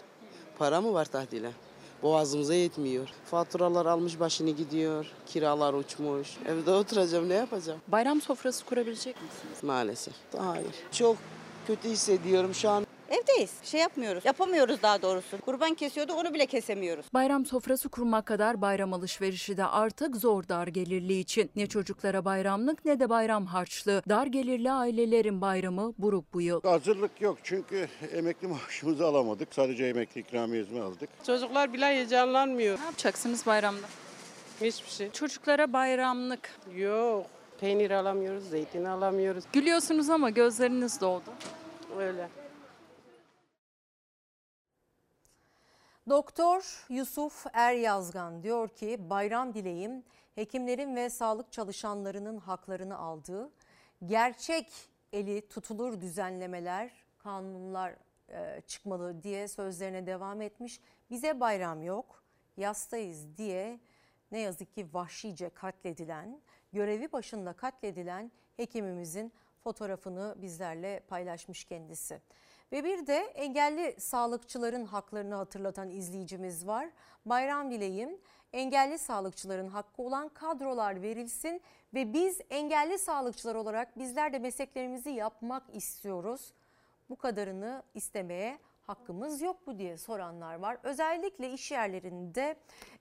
[0.57, 1.51] Para mı var tatile?
[2.03, 3.07] Boğazımıza yetmiyor.
[3.31, 5.05] Faturalar almış başını gidiyor.
[5.27, 6.37] Kiralar uçmuş.
[6.47, 7.79] Evde oturacağım ne yapacağım?
[7.87, 9.63] Bayram sofrası kurabilecek misiniz?
[9.63, 10.13] Maalesef.
[10.37, 10.75] Hayır.
[10.91, 11.17] Çok
[11.67, 12.85] kötü hissediyorum şu an.
[13.09, 13.51] Evdeyiz.
[13.63, 14.25] Şey yapmıyoruz.
[14.25, 15.41] Yapamıyoruz daha doğrusu.
[15.41, 17.05] Kurban kesiyordu onu bile kesemiyoruz.
[17.13, 21.51] Bayram sofrası kurmak kadar bayram alışverişi de artık zor dar gelirli için.
[21.55, 24.01] Ne çocuklara bayramlık ne de bayram harçlığı.
[24.09, 26.61] Dar gelirli ailelerin bayramı buruk bu yıl.
[26.61, 29.53] Hazırlık yok çünkü emekli maaşımızı alamadık.
[29.53, 31.09] Sadece emekli ikramiyesini aldık.
[31.25, 32.79] Çocuklar bile heyecanlanmıyor.
[32.79, 33.87] Ne yapacaksınız bayramda?
[34.61, 35.11] Hiçbir şey.
[35.11, 36.49] Çocuklara bayramlık.
[36.75, 37.25] Yok.
[37.59, 39.43] Peynir alamıyoruz, zeytin alamıyoruz.
[39.53, 41.29] Gülüyorsunuz ama gözleriniz doldu.
[41.99, 42.29] Öyle.
[46.09, 50.03] Doktor Yusuf Eryazgan diyor ki bayram dileğim
[50.35, 53.51] hekimlerin ve sağlık çalışanlarının haklarını aldığı
[54.05, 54.71] gerçek
[55.13, 57.95] eli tutulur düzenlemeler, kanunlar
[58.29, 60.79] e, çıkmalı diye sözlerine devam etmiş.
[61.09, 62.23] Bize bayram yok,
[62.57, 63.79] yastayız diye
[64.31, 66.41] ne yazık ki vahşice katledilen,
[66.73, 69.33] görevi başında katledilen hekimimizin
[69.63, 72.21] fotoğrafını bizlerle paylaşmış kendisi.
[72.71, 76.89] Ve bir de engelli sağlıkçıların haklarını hatırlatan izleyicimiz var.
[77.25, 78.17] Bayram dileyim
[78.53, 81.61] engelli sağlıkçıların hakkı olan kadrolar verilsin
[81.93, 86.53] ve biz engelli sağlıkçılar olarak bizler de mesleklerimizi yapmak istiyoruz.
[87.09, 90.77] Bu kadarını istemeye hakkımız yok mu diye soranlar var.
[90.83, 92.55] Özellikle iş yerlerinde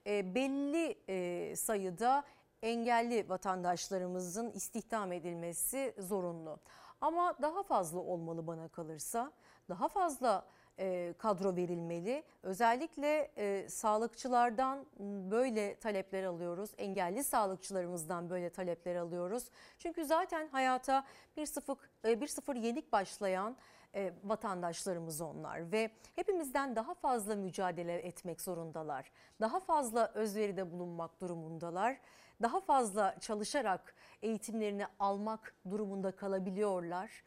[0.07, 2.23] e, belli e, sayıda
[2.61, 6.59] engelli vatandaşlarımızın istihdam edilmesi zorunlu.
[7.01, 9.31] Ama daha fazla olmalı bana kalırsa.
[9.69, 10.45] Daha fazla
[10.79, 12.23] e, kadro verilmeli.
[12.43, 14.85] Özellikle e, sağlıkçılardan
[15.31, 16.69] böyle talepler alıyoruz.
[16.77, 19.49] Engelli sağlıkçılarımızdan böyle talepler alıyoruz.
[19.79, 21.05] Çünkü zaten hayata
[21.37, 23.55] bir sıfır, e, bir sıfır yenik başlayan
[23.95, 29.11] e, vatandaşlarımız onlar ve hepimizden daha fazla mücadele etmek zorundalar.
[29.41, 31.97] Daha fazla özveride bulunmak durumundalar.
[32.41, 37.23] Daha fazla çalışarak eğitimlerini almak durumunda kalabiliyorlar.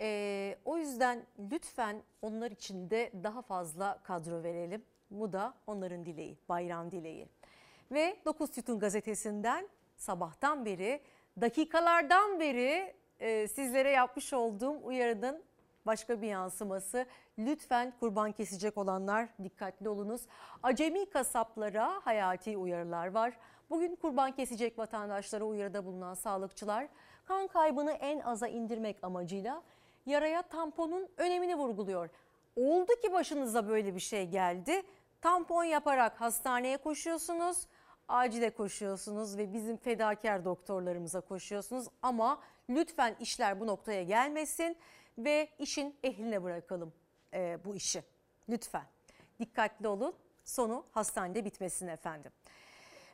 [0.00, 4.84] Ee, o yüzden lütfen onlar için de daha fazla kadro verelim.
[5.10, 7.28] Bu da onların dileği, bayram dileği.
[7.92, 11.00] Ve 9 Sütun gazetesinden sabahtan beri,
[11.40, 15.42] dakikalardan beri e, sizlere yapmış olduğum uyarının
[15.86, 17.06] başka bir yansıması.
[17.38, 20.22] Lütfen kurban kesecek olanlar dikkatli olunuz.
[20.62, 23.38] Acemi kasaplara hayati uyarılar var.
[23.70, 26.88] Bugün kurban kesecek vatandaşlara uyarıda bulunan sağlıkçılar
[27.24, 29.62] kan kaybını en aza indirmek amacıyla
[30.06, 32.08] yaraya tamponun önemini vurguluyor.
[32.56, 34.82] Oldu ki başınıza böyle bir şey geldi.
[35.20, 37.66] Tampon yaparak hastaneye koşuyorsunuz,
[38.08, 41.86] acile koşuyorsunuz ve bizim fedakar doktorlarımıza koşuyorsunuz.
[42.02, 42.40] Ama
[42.70, 44.76] lütfen işler bu noktaya gelmesin
[45.18, 46.92] ve işin ehline bırakalım
[47.34, 48.02] e, bu işi.
[48.48, 48.84] Lütfen
[49.40, 52.32] dikkatli olun sonu hastanede bitmesin efendim.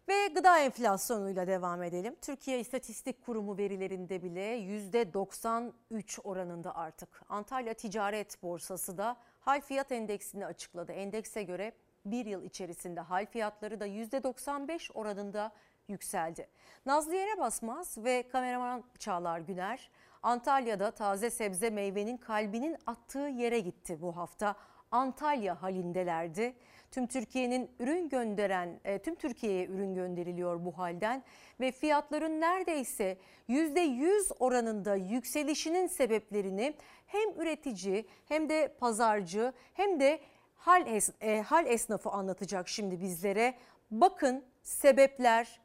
[0.08, 2.16] Ve gıda enflasyonuyla devam edelim.
[2.22, 7.22] Türkiye İstatistik Kurumu verilerinde bile %93 oranında artık.
[7.28, 10.92] Antalya Ticaret Borsası da hal fiyat endeksini açıkladı.
[10.92, 11.72] Endekse göre
[12.04, 15.52] bir yıl içerisinde hal fiyatları da %95 oranında
[15.88, 16.48] yükseldi.
[16.86, 19.90] Nazlı Yere Basmaz ve kameraman Çağlar Güner
[20.22, 24.54] Antalya'da taze sebze meyvenin kalbinin attığı yere gitti bu hafta.
[24.90, 26.54] Antalya halindelerdi.
[26.90, 31.22] Tüm Türkiye'nin ürün gönderen, e, tüm Türkiye'ye ürün gönderiliyor bu halden
[31.60, 33.18] ve fiyatların neredeyse
[33.48, 36.74] %100 oranında yükselişinin sebeplerini
[37.06, 40.20] hem üretici hem de pazarcı hem de
[40.56, 43.54] hal, es, e, hal esnafı anlatacak şimdi bizlere.
[43.90, 45.60] Bakın sebepler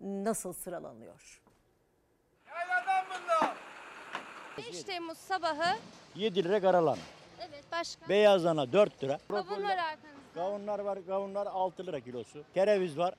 [0.00, 1.42] nasıl sıralanıyor.
[4.58, 5.76] 5 Temmuz sabahı
[6.14, 6.98] 7 lira karalan.
[7.40, 9.18] evet başka Beyazlana 4 lira.
[9.28, 10.17] kavun var arkanızda.
[10.34, 12.42] Kavunlar var, kavunlar 6 lira kilosu.
[12.54, 13.14] Kereviz var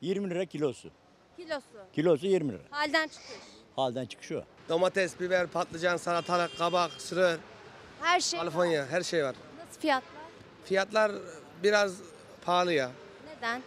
[0.00, 0.90] 20 lira kilosu.
[1.36, 1.66] Kilosu.
[1.92, 2.62] Kilosu 20 lira.
[2.70, 3.30] Halden çıkış.
[3.76, 4.42] Halden çıkışı o.
[4.68, 7.40] Domates, biber, patlıcan, salatalık, kabak, sırır,
[8.00, 8.38] Her şey.
[8.40, 9.36] Kaliforniya her şey var.
[9.66, 10.10] Nasıl fiyatlar?
[10.64, 11.12] Fiyatlar
[11.62, 11.98] biraz
[12.44, 12.90] pahalı ya.
[13.36, 13.62] Neden?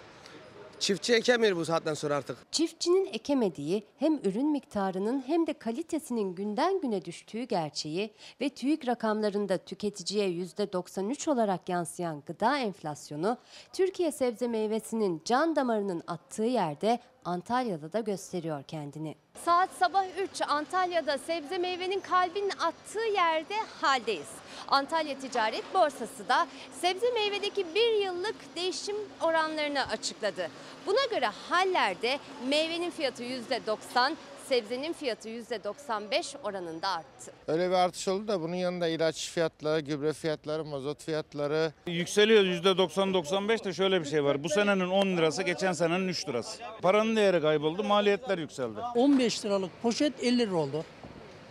[0.79, 2.37] Çiftçi ekemiyor bu saatten sonra artık.
[2.51, 9.57] Çiftçinin ekemediği hem ürün miktarının hem de kalitesinin günden güne düştüğü gerçeği ve TÜİK rakamlarında
[9.57, 13.37] tüketiciye %93 olarak yansıyan gıda enflasyonu,
[13.73, 19.15] Türkiye sebze meyvesinin can damarının attığı yerde Antalya'da da gösteriyor kendini.
[19.45, 24.27] Saat sabah 3 Antalya'da sebze meyvenin kalbinin attığı yerde haldeyiz.
[24.67, 26.47] Antalya Ticaret Borsası da
[26.81, 30.49] sebze meyvedeki bir yıllık değişim oranlarını açıkladı.
[30.85, 32.19] Buna göre hallerde
[32.49, 34.15] meyvenin fiyatı %90,
[34.49, 37.31] sebzenin fiyatı %95 oranında arttı.
[37.47, 41.73] Öyle bir artış oldu da bunun yanında ilaç fiyatları, gübre fiyatları, mazot fiyatları.
[41.87, 44.43] Yükseliyor %90-95 de şöyle bir şey var.
[44.43, 46.63] Bu senenin 10 lirası geçen senenin 3 lirası.
[46.81, 48.79] Paranın değeri kayboldu, maliyetler yükseldi.
[48.95, 50.83] 15 liralık poşet 50 lira oldu.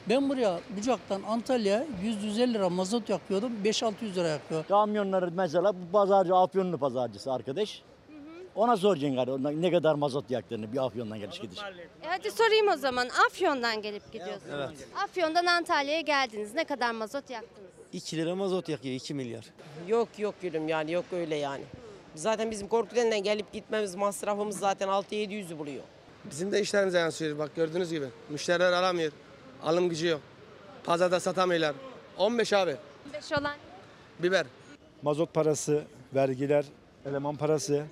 [0.08, 3.52] Ben buraya Bucak'tan Antalya'ya 100-150 lira mazot yakıyordum.
[3.64, 4.64] 5-600 lira yakıyor.
[4.64, 7.82] Kamyonları mesela bu pazarcı Afyonlu pazarcısı arkadaş.
[8.56, 11.58] Ona soracaksın gari ne kadar mazot yaktığını bir Afyon'dan geliş gidiş.
[11.58, 13.08] E hadi sorayım o zaman.
[13.26, 14.54] Afyon'dan gelip gidiyorsunuz.
[14.54, 14.88] Evet.
[15.04, 16.54] Afyon'dan Antalya'ya geldiniz.
[16.54, 17.70] Ne kadar mazot yaktınız?
[17.92, 19.44] 2 lira mazot yakıyor 2 milyar.
[19.88, 21.62] Yok yok gülüm yani yok öyle yani.
[22.14, 25.82] Zaten bizim Korkuden'den gelip gitmemiz masrafımız zaten 6-700'ü buluyor.
[26.30, 28.06] Bizim de işlerimize yansıyor bak gördüğünüz gibi.
[28.30, 29.12] Müşteriler alamıyor.
[29.62, 30.20] Alım gücü yok.
[30.84, 31.74] Pazarda satamıyorlar.
[32.18, 32.76] 15 abi.
[33.12, 33.56] 5 olan
[34.18, 34.46] Biber.
[35.02, 35.82] Mazot parası,
[36.14, 36.64] vergiler,
[37.06, 37.86] eleman parası.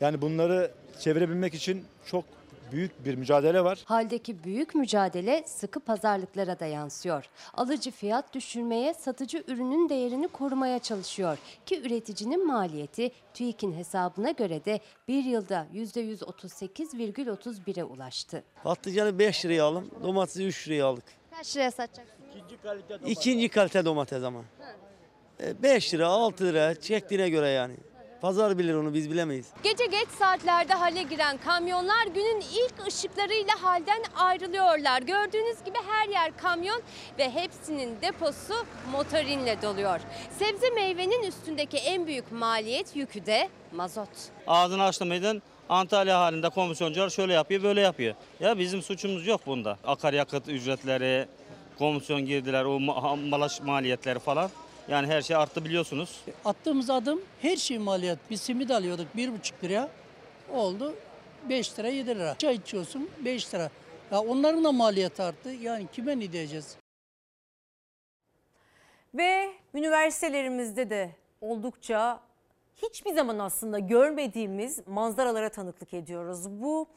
[0.00, 0.70] Yani bunları
[1.00, 2.24] çevirebilmek için çok
[2.72, 3.82] büyük bir mücadele var.
[3.84, 7.24] Haldeki büyük mücadele sıkı pazarlıklara da yansıyor.
[7.54, 11.38] Alıcı fiyat düşürmeye, satıcı ürünün değerini korumaya çalışıyor.
[11.66, 18.42] Ki üreticinin maliyeti TÜİK'in hesabına göre de bir yılda %138,31'e ulaştı.
[18.62, 21.04] Patlıcanı 5 liraya aldım, domatesi 3 liraya aldık.
[21.36, 22.14] kaç liraya satacaksınız?
[23.06, 24.44] İkinci kalite domates ama.
[25.62, 27.74] 5 lira, 6 lira çektiğine göre yani.
[28.24, 29.46] Pazar bilir onu biz bilemeyiz.
[29.62, 35.02] Gece geç saatlerde hale giren kamyonlar günün ilk ışıklarıyla halden ayrılıyorlar.
[35.02, 36.82] Gördüğünüz gibi her yer kamyon
[37.18, 38.54] ve hepsinin deposu
[38.92, 40.00] motorinle doluyor.
[40.38, 44.08] Sebze meyvenin üstündeki en büyük maliyet yükü de mazot.
[44.46, 48.14] Ağzını açtı mıydın Antalya halinde komisyoncular şöyle yapıyor böyle yapıyor.
[48.40, 49.78] Ya bizim suçumuz yok bunda.
[49.86, 51.26] Akaryakıt ücretleri,
[51.78, 54.50] komisyon girdiler, o ma- malaş maliyetleri falan.
[54.88, 56.24] Yani her şey arttı biliyorsunuz.
[56.44, 58.18] Attığımız adım her şey maliyet.
[58.30, 59.88] Biz simit alıyorduk 1,5 liraya.
[60.52, 60.94] Oldu
[61.48, 62.34] 5 lira 7 lira.
[62.38, 63.70] Çay içiyorsun 5 lira.
[64.12, 65.50] Ya onların da maliyeti arttı.
[65.50, 66.76] Yani kime ne diyeceğiz?
[69.14, 71.10] Ve üniversitelerimizde de
[71.40, 72.20] oldukça
[72.82, 76.50] hiçbir zaman aslında görmediğimiz manzaralara tanıklık ediyoruz.
[76.50, 76.88] Bu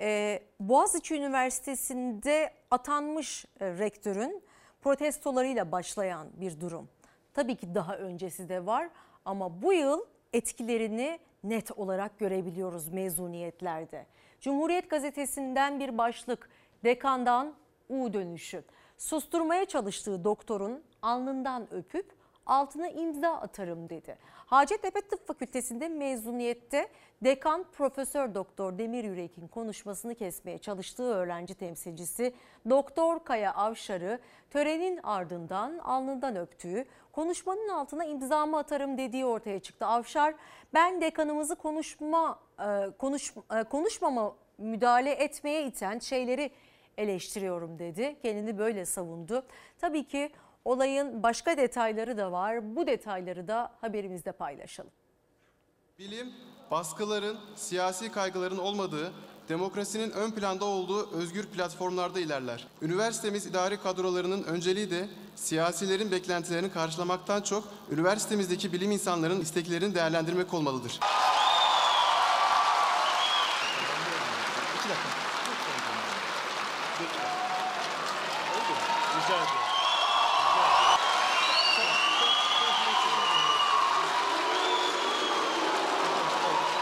[0.00, 4.42] e, Boğaziçi Üniversitesi'nde atanmış e, rektörün
[4.82, 6.88] protestolarıyla başlayan bir durum.
[7.36, 8.88] Tabii ki daha öncesi de var
[9.24, 10.00] ama bu yıl
[10.32, 14.06] etkilerini net olarak görebiliyoruz mezuniyetlerde.
[14.40, 16.50] Cumhuriyet Gazetesi'nden bir başlık
[16.84, 17.54] dekandan
[17.88, 18.64] U dönüşü.
[18.98, 22.12] Susturmaya çalıştığı doktorun alnından öpüp
[22.46, 24.18] altına imza atarım dedi.
[24.46, 26.88] Hacettepe Tıp Fakültesi'nde mezuniyette
[27.24, 32.34] dekan Profesör Doktor Demir Yürek'in konuşmasını kesmeye çalıştığı öğrenci temsilcisi
[32.70, 34.20] Doktor Kaya Avşar'ı
[34.50, 39.86] törenin ardından alnından öptüğü, konuşmanın altına imzamı atarım dediği ortaya çıktı.
[39.86, 40.34] Avşar
[40.74, 46.50] ben dekanımızı konuşma e, konuş e, konuşmama müdahale etmeye iten şeyleri
[46.98, 48.16] eleştiriyorum dedi.
[48.22, 49.46] Kendini böyle savundu.
[49.78, 50.30] Tabii ki
[50.66, 52.76] olayın başka detayları da var.
[52.76, 54.90] Bu detayları da haberimizde paylaşalım.
[55.98, 56.32] Bilim,
[56.70, 59.12] baskıların, siyasi kaygıların olmadığı,
[59.48, 62.68] demokrasinin ön planda olduğu özgür platformlarda ilerler.
[62.82, 71.00] Üniversitemiz idari kadrolarının önceliği de siyasilerin beklentilerini karşılamaktan çok üniversitemizdeki bilim insanlarının isteklerini değerlendirmek olmalıdır.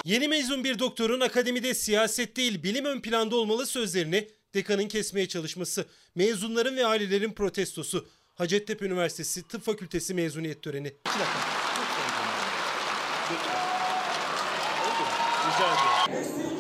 [0.05, 5.87] Yeni mezun bir doktorun akademide siyaset değil bilim ön planda olmalı sözlerini dekanın kesmeye çalışması,
[6.15, 10.95] mezunların ve ailelerin protestosu, Hacettepe Üniversitesi Tıp Fakültesi mezuniyet töreni.
[16.09, 16.54] Öğretenlere,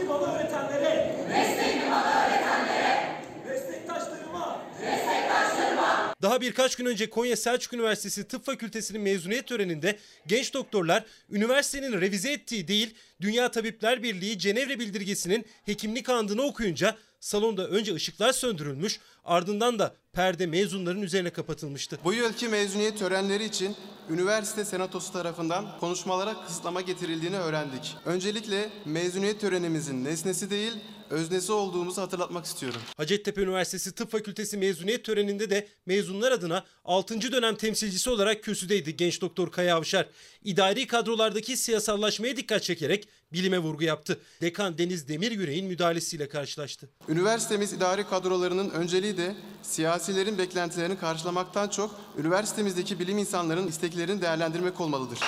[6.24, 12.32] Daha birkaç gün önce Konya Selçuk Üniversitesi Tıp Fakültesi'nin mezuniyet töreninde genç doktorlar üniversitenin revize
[12.32, 19.78] ettiği değil Dünya Tabipler Birliği Cenevre Bildirgesi'nin hekimlik andını okuyunca salonda önce ışıklar söndürülmüş ardından
[19.78, 21.98] da perde mezunların üzerine kapatılmıştı.
[22.04, 23.76] Bu yılki mezuniyet törenleri için
[24.10, 27.96] üniversite senatosu tarafından konuşmalara kısıtlama getirildiğini öğrendik.
[28.04, 30.72] Öncelikle mezuniyet törenimizin nesnesi değil,
[31.10, 32.80] öznesi olduğumuzu hatırlatmak istiyorum.
[32.96, 37.32] Hacettepe Üniversitesi Tıp Fakültesi mezuniyet töreninde de mezunlar adına 6.
[37.32, 40.08] dönem temsilcisi olarak kürsüdeydi genç doktor Kaya Avşar.
[40.44, 44.20] İdari kadrolardaki siyasallaşmaya dikkat çekerek bilime vurgu yaptı.
[44.40, 46.90] Dekan Deniz Demirgüre'nin müdahalesiyle karşılaştı.
[47.08, 55.18] Üniversitemiz idari kadrolarının önceliği de siyasilerin beklentilerini karşılamaktan çok üniversitemizdeki bilim insanlarının isteklerini değerlendirmek olmalıdır.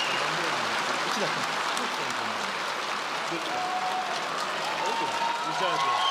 [5.49, 6.07] Rica ediyorum.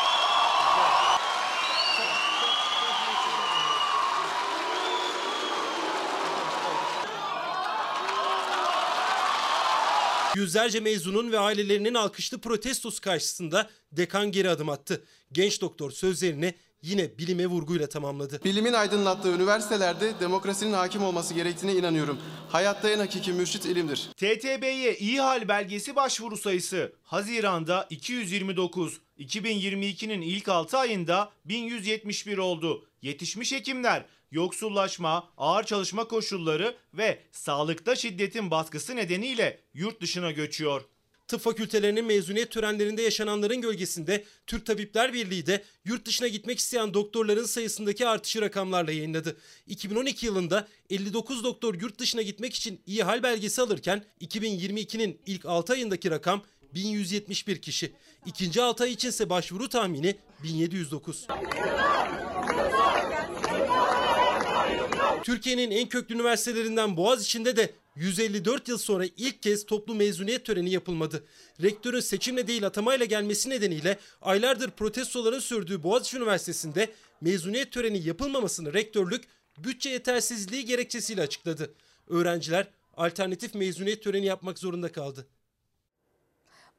[10.35, 15.03] Yüzlerce mezunun ve ailelerinin alkışlı protestosu karşısında dekan geri adım attı.
[15.31, 16.55] Genç doktor sözlerini
[16.85, 18.43] yine bilime vurguyla tamamladı.
[18.43, 22.17] Bilimin aydınlattığı üniversitelerde demokrasinin hakim olması gerektiğine inanıyorum.
[22.49, 24.09] Hayatta en hakiki mürşit ilimdir.
[24.17, 32.85] TTB'ye iyi hal belgesi başvuru sayısı Haziran'da 229, 2022'nin ilk 6 ayında 1171 oldu.
[33.01, 40.81] Yetişmiş hekimler yoksullaşma, ağır çalışma koşulları ve sağlıkta şiddetin baskısı nedeniyle yurt dışına göçüyor.
[41.27, 47.45] Tıp fakültelerinin mezuniyet törenlerinde yaşananların gölgesinde Türk Tabipler Birliği de yurt dışına gitmek isteyen doktorların
[47.45, 49.37] sayısındaki artışı rakamlarla yayınladı.
[49.67, 55.73] 2012 yılında 59 doktor yurt dışına gitmek için iyi hal belgesi alırken 2022'nin ilk 6
[55.73, 57.93] ayındaki rakam 1171 kişi.
[58.25, 61.27] İkinci 6 ay içinse başvuru tahmini 1709.
[65.23, 71.23] Türkiye'nin en köklü üniversitelerinden Boğaziçi'nde de 154 yıl sonra ilk kez toplu mezuniyet töreni yapılmadı.
[71.61, 76.89] Rektörün seçimle değil atamayla gelmesi nedeniyle aylardır protestoların sürdüğü Boğaziçi Üniversitesi'nde
[77.21, 79.23] mezuniyet töreni yapılmamasını rektörlük
[79.57, 81.73] bütçe yetersizliği gerekçesiyle açıkladı.
[82.07, 82.67] Öğrenciler
[82.97, 85.27] alternatif mezuniyet töreni yapmak zorunda kaldı.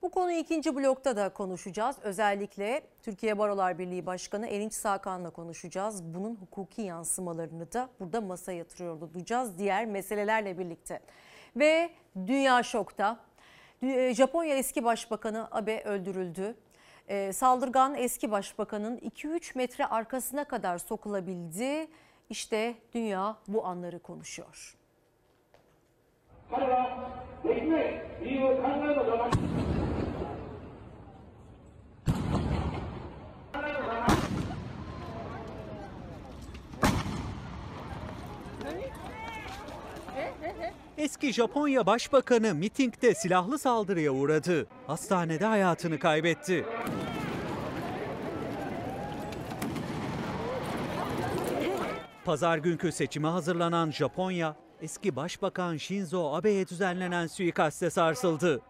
[0.02, 1.96] Bu konuyu ikinci blokta da konuşacağız.
[2.02, 6.04] Özellikle Türkiye Barolar Birliği Başkanı Erinç Sakan'la konuşacağız.
[6.14, 11.00] Bunun hukuki yansımalarını da burada masaya yatırıyor olacağız diğer meselelerle birlikte.
[11.56, 11.90] Ve
[12.26, 13.16] dünya şokta.
[13.82, 16.54] Dü- Japonya eski başbakanı Abe öldürüldü.
[17.08, 21.88] Ee, saldırgan eski başbakanın 2-3 metre arkasına kadar sokulabildi.
[22.30, 24.76] İşte dünya bu anları konuşuyor.
[40.98, 44.66] Eski Japonya Başbakanı mitingde silahlı saldırıya uğradı.
[44.86, 46.64] Hastanede hayatını kaybetti.
[52.24, 58.60] Pazar günkü seçime hazırlanan Japonya, eski Başbakan Shinzo Abe'ye düzenlenen suikaste sarsıldı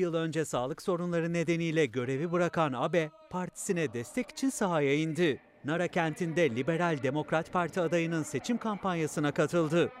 [0.00, 5.40] yıl önce sağlık sorunları nedeniyle görevi bırakan Abe, partisine destek için sahaya indi.
[5.64, 9.92] Nara kentinde Liberal Demokrat Parti adayının seçim kampanyasına katıldı.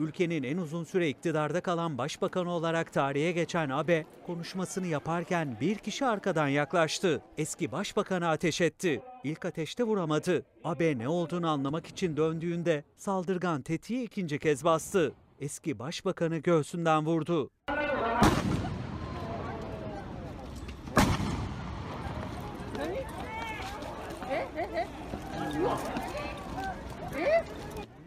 [0.00, 6.06] Ülkenin en uzun süre iktidarda kalan başbakanı olarak tarihe geçen Abe, konuşmasını yaparken bir kişi
[6.06, 7.22] arkadan yaklaştı.
[7.38, 9.02] Eski başbakanı ateş etti.
[9.24, 10.46] İlk ateşte vuramadı.
[10.64, 15.14] Abe ne olduğunu anlamak için döndüğünde saldırgan tetiği ikinci kez bastı.
[15.40, 17.50] Eski başbakanı göğsünden vurdu.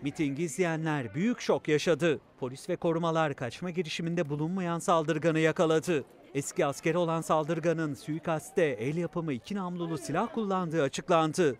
[0.02, 2.20] Mitingi izleyenler büyük şok yaşadı.
[2.40, 6.04] Polis ve korumalar kaçma girişiminde bulunmayan saldırganı yakaladı.
[6.36, 11.58] Eski askeri olan saldırganın suikaste el yapımı iki namlulu silah kullandığı açıklandı.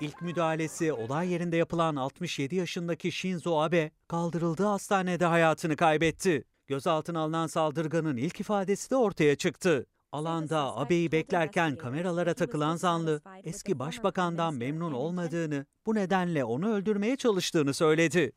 [0.00, 6.44] İlk müdahalesi olay yerinde yapılan 67 yaşındaki Shinzo Abe kaldırıldığı hastanede hayatını kaybetti.
[6.66, 9.86] Gözaltına alınan saldırganın ilk ifadesi de ortaya çıktı.
[10.12, 17.74] Alanda Abe'yi beklerken kameralara takılan zanlı eski başbakandan memnun olmadığını, bu nedenle onu öldürmeye çalıştığını
[17.74, 18.32] söyledi.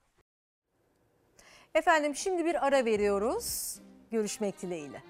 [1.76, 3.76] Efendim şimdi bir ara veriyoruz.
[4.12, 5.04] Görüşmek dileğiyle.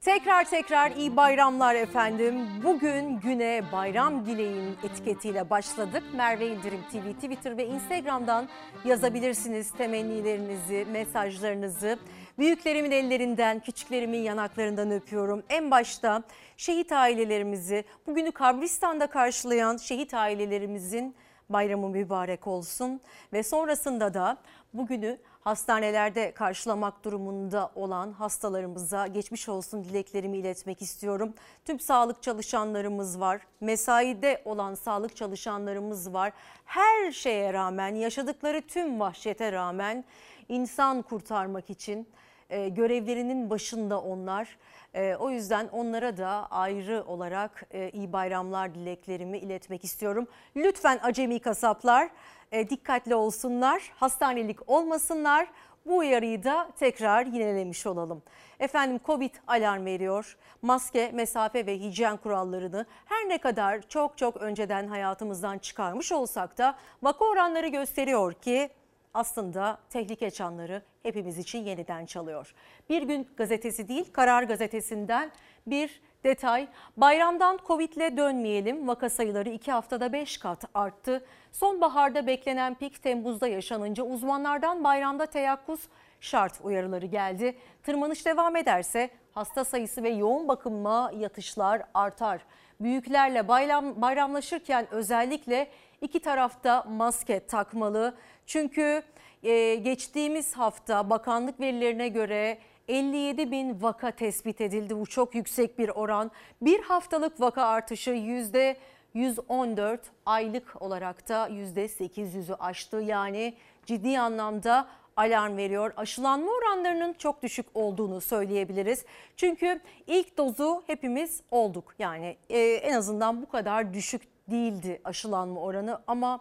[0.00, 2.46] Tekrar tekrar iyi bayramlar efendim.
[2.64, 6.02] Bugün güne bayram dileğim etiketiyle başladık.
[6.14, 8.48] Merve İldirim TV, Twitter ve Instagram'dan
[8.84, 11.98] yazabilirsiniz temennilerinizi, mesajlarınızı.
[12.38, 15.42] Büyüklerimin ellerinden, küçüklerimin yanaklarından öpüyorum.
[15.48, 16.22] En başta
[16.56, 21.14] şehit ailelerimizi, bugünü kabristan'da karşılayan şehit ailelerimizin
[21.48, 23.00] bayramı mübarek olsun.
[23.32, 24.36] Ve sonrasında da
[24.74, 25.18] bugünü
[25.48, 31.34] hastanelerde karşılamak durumunda olan hastalarımıza geçmiş olsun dileklerimi iletmek istiyorum.
[31.64, 36.32] Tüm sağlık çalışanlarımız var, mesaide olan sağlık çalışanlarımız var.
[36.64, 40.04] Her şeye rağmen, yaşadıkları tüm vahşete rağmen
[40.48, 42.08] insan kurtarmak için
[42.50, 44.56] E, görevlerinin başında onlar.
[44.94, 50.26] E, o yüzden onlara da ayrı olarak e, iyi bayramlar dileklerimi iletmek istiyorum.
[50.56, 52.08] Lütfen acemi kasaplar
[52.52, 55.48] e, dikkatli olsunlar, hastanelik olmasınlar.
[55.86, 58.22] Bu uyarıyı da tekrar yinelemiş olalım.
[58.60, 60.36] Efendim Covid alarm veriyor.
[60.62, 66.78] Maske, mesafe ve hijyen kurallarını her ne kadar çok çok önceden hayatımızdan çıkarmış olsak da
[67.02, 68.70] vaka oranları gösteriyor ki
[69.14, 72.54] aslında tehlike çanları hepimiz için yeniden çalıyor.
[72.90, 75.30] Bir gün gazetesi değil Karar gazetesinden
[75.66, 76.68] bir detay.
[76.96, 78.88] Bayramdan Covid'le dönmeyelim.
[78.88, 81.24] Vaka sayıları 2 haftada 5 kat arttı.
[81.52, 85.80] Sonbaharda beklenen pik Temmuz'da yaşanınca uzmanlardan bayramda teyakkuz
[86.20, 87.58] şart uyarıları geldi.
[87.82, 92.40] Tırmanış devam ederse hasta sayısı ve yoğun bakıma yatışlar artar.
[92.80, 98.14] Büyüklerle bayram, bayramlaşırken özellikle iki tarafta maske takmalı.
[98.46, 99.02] Çünkü
[99.42, 102.58] e, geçtiğimiz hafta bakanlık verilerine göre
[102.88, 105.00] 57 bin vaka tespit edildi.
[105.00, 106.30] Bu çok yüksek bir oran.
[106.62, 108.76] Bir haftalık vaka artışı yüzde
[109.14, 112.96] 114 aylık olarak da yüzde 800'ü aştı.
[112.96, 113.54] Yani
[113.86, 115.92] ciddi anlamda alarm veriyor.
[115.96, 119.04] Aşılanma oranlarının çok düşük olduğunu söyleyebiliriz.
[119.36, 121.94] Çünkü ilk dozu hepimiz olduk.
[121.98, 126.40] Yani e, en azından bu kadar düşük değildi aşılanma oranı ama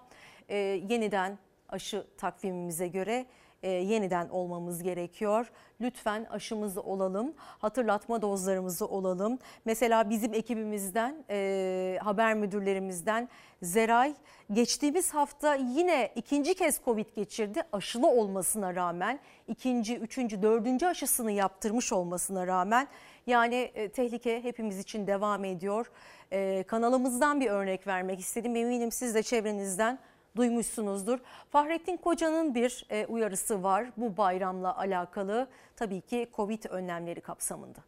[0.49, 0.57] e,
[0.89, 1.37] yeniden
[1.69, 3.25] aşı takvimimize göre
[3.63, 5.51] e, yeniden olmamız gerekiyor.
[5.81, 9.39] Lütfen aşımızı olalım, hatırlatma dozlarımızı olalım.
[9.65, 13.29] Mesela bizim ekibimizden, e, haber müdürlerimizden
[13.61, 14.13] Zeray
[14.51, 17.61] geçtiğimiz hafta yine ikinci kez Covid geçirdi.
[17.71, 22.87] Aşılı olmasına rağmen ikinci, üçüncü, dördüncü aşısını yaptırmış olmasına rağmen
[23.27, 25.91] yani e, tehlike hepimiz için devam ediyor.
[26.31, 28.55] E, kanalımızdan bir örnek vermek istedim.
[28.55, 29.99] Eminim siz de çevrenizden
[30.35, 31.19] duymuşsunuzdur.
[31.49, 35.47] Fahrettin Koca'nın bir e, uyarısı var bu bayramla alakalı.
[35.75, 37.79] Tabii ki Covid önlemleri kapsamında.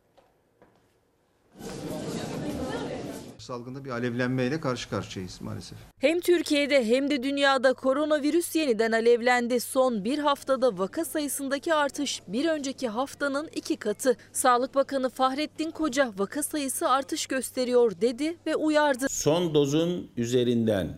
[3.37, 5.77] Salgında bir alevlenmeyle karşı karşıyayız maalesef.
[5.99, 9.59] Hem Türkiye'de hem de dünyada koronavirüs yeniden alevlendi.
[9.59, 14.17] Son bir haftada vaka sayısındaki artış bir önceki haftanın iki katı.
[14.31, 19.09] Sağlık Bakanı Fahrettin Koca vaka sayısı artış gösteriyor dedi ve uyardı.
[19.09, 20.97] Son dozun üzerinden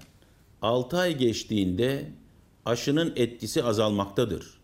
[0.62, 2.12] 6 ay geçtiğinde
[2.66, 4.62] aşının etkisi azalmaktadır.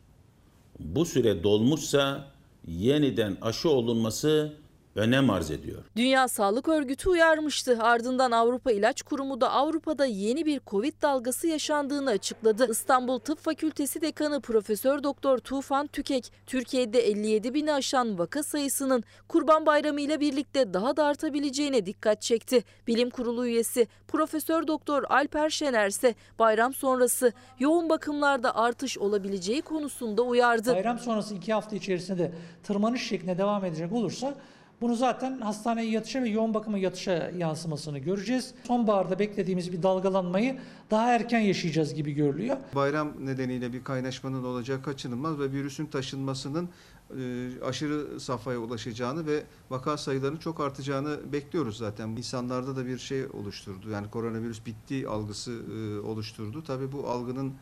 [0.79, 2.31] Bu süre dolmuşsa
[2.67, 4.53] yeniden aşı olunması
[4.97, 5.83] önem arz ediyor.
[5.95, 7.77] Dünya Sağlık Örgütü uyarmıştı.
[7.81, 12.71] Ardından Avrupa İlaç Kurumu da Avrupa'da yeni bir Covid dalgası yaşandığını açıkladı.
[12.71, 19.65] İstanbul Tıp Fakültesi Dekanı Profesör Doktor Tufan Tükek, Türkiye'de 57 bini aşan vaka sayısının Kurban
[19.65, 22.63] Bayramı ile birlikte daha da artabileceğine dikkat çekti.
[22.87, 30.21] Bilim Kurulu üyesi Profesör Doktor Alper Şener ise bayram sonrası yoğun bakımlarda artış olabileceği konusunda
[30.21, 30.75] uyardı.
[30.75, 32.31] Bayram sonrası iki hafta içerisinde de
[32.63, 34.33] tırmanış şeklinde devam edecek olursa
[34.81, 38.53] bunu zaten hastaneye yatışa ve yoğun bakıma yatışa yansımasını göreceğiz.
[38.67, 40.59] Sonbaharda beklediğimiz bir dalgalanmayı
[40.91, 42.57] daha erken yaşayacağız gibi görülüyor.
[42.75, 46.69] Bayram nedeniyle bir kaynaşmanın olacağı kaçınılmaz ve virüsün taşınmasının
[47.09, 52.09] e, aşırı safhaya ulaşacağını ve vaka sayılarının çok artacağını bekliyoruz zaten.
[52.09, 53.89] İnsanlarda da bir şey oluşturdu.
[53.89, 56.63] Yani koronavirüs bitti algısı e, oluşturdu.
[56.63, 57.53] Tabii bu algının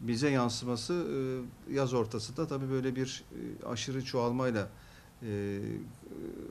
[0.00, 0.92] bize yansıması
[1.68, 3.24] e, yaz ortasında tabii böyle bir
[3.66, 4.68] aşırı çoğalmayla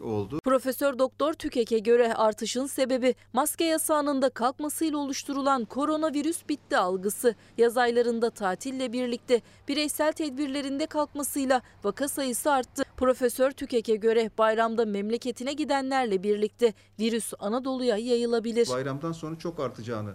[0.02, 0.40] oldu.
[0.44, 7.36] Profesör Doktor Tükek'e göre artışın sebebi maske yasağının da kalkmasıyla oluşturulan koronavirüs bitti algısı.
[7.58, 12.84] Yaz aylarında tatille birlikte bireysel tedbirlerinde kalkmasıyla vaka sayısı arttı.
[12.98, 18.70] Profesör Tükek'e göre bayramda memleketine gidenlerle birlikte virüs Anadolu'ya yayılabilir.
[18.72, 20.14] Bayramdan sonra çok artacağını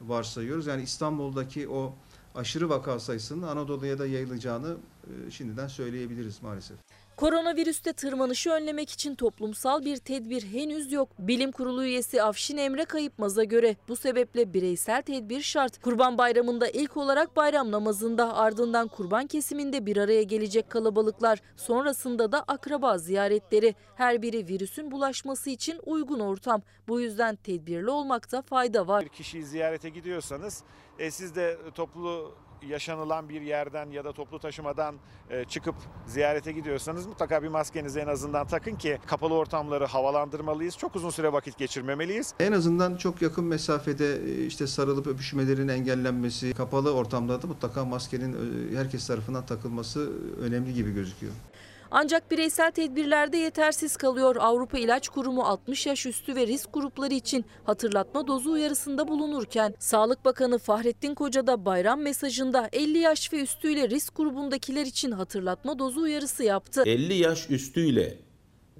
[0.00, 0.66] varsayıyoruz.
[0.66, 1.94] Yani İstanbul'daki o
[2.34, 4.76] aşırı vaka sayısının Anadolu'ya da yayılacağını
[5.30, 6.76] şimdiden söyleyebiliriz maalesef.
[7.16, 11.08] Koronavirüste tırmanışı önlemek için toplumsal bir tedbir henüz yok.
[11.18, 15.82] Bilim Kurulu üyesi Afşin Emre Kayıpmaz'a göre bu sebeple bireysel tedbir şart.
[15.82, 22.44] Kurban Bayramı'nda ilk olarak bayram namazında ardından kurban kesiminde bir araya gelecek kalabalıklar, sonrasında da
[22.48, 23.74] akraba ziyaretleri.
[23.94, 26.62] Her biri virüsün bulaşması için uygun ortam.
[26.88, 29.04] Bu yüzden tedbirli olmakta fayda var.
[29.04, 30.62] Bir kişiyi ziyarete gidiyorsanız
[30.98, 32.34] e, siz de toplu
[32.68, 34.94] yaşanılan bir yerden ya da toplu taşımadan
[35.30, 35.74] e, çıkıp
[36.06, 40.78] ziyarete gidiyorsanız mutlaka bir maskenizi en azından takın ki kapalı ortamları havalandırmalıyız.
[40.78, 42.34] Çok uzun süre vakit geçirmemeliyiz.
[42.40, 48.32] En azından çok yakın mesafede e, işte sarılıp öpüşmelerin engellenmesi, kapalı ortamlarda mutlaka maskenin
[48.72, 51.32] e, herkes tarafından takılması önemli gibi gözüküyor.
[51.90, 54.36] Ancak bireysel tedbirlerde yetersiz kalıyor.
[54.36, 60.24] Avrupa İlaç Kurumu 60 yaş üstü ve risk grupları için hatırlatma dozu uyarısında bulunurken Sağlık
[60.24, 66.00] Bakanı Fahrettin Koca da bayram mesajında 50 yaş ve üstüyle risk grubundakiler için hatırlatma dozu
[66.00, 66.82] uyarısı yaptı.
[66.86, 68.18] 50 yaş üstüyle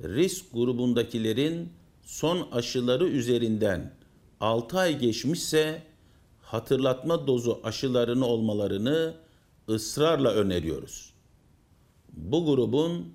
[0.05, 3.93] risk grubundakilerin son aşıları üzerinden
[4.41, 5.83] 6 ay geçmişse
[6.43, 9.15] hatırlatma dozu aşılarını olmalarını
[9.69, 11.16] ısrarla öneriyoruz.
[12.17, 13.13] Bu grubun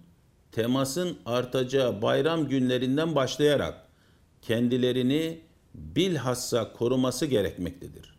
[0.52, 3.88] temasın artacağı bayram günlerinden başlayarak
[4.42, 5.42] kendilerini
[5.76, 8.16] bilhassa koruması gerekmektedir.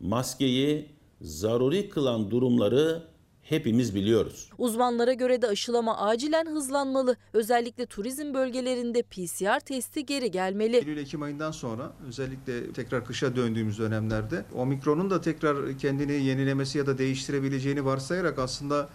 [0.00, 0.88] Maskeyi
[1.20, 3.02] zaruri kılan durumları
[3.42, 4.50] hepimiz biliyoruz.
[4.58, 7.16] Uzmanlara göre de aşılama acilen hızlanmalı.
[7.32, 10.76] Özellikle turizm bölgelerinde PCR testi geri gelmeli.
[10.76, 16.98] Eylül-Ekim ayından sonra özellikle tekrar kışa döndüğümüz dönemlerde omikronun da tekrar kendini yenilemesi ya da
[16.98, 18.88] değiştirebileceğini varsayarak aslında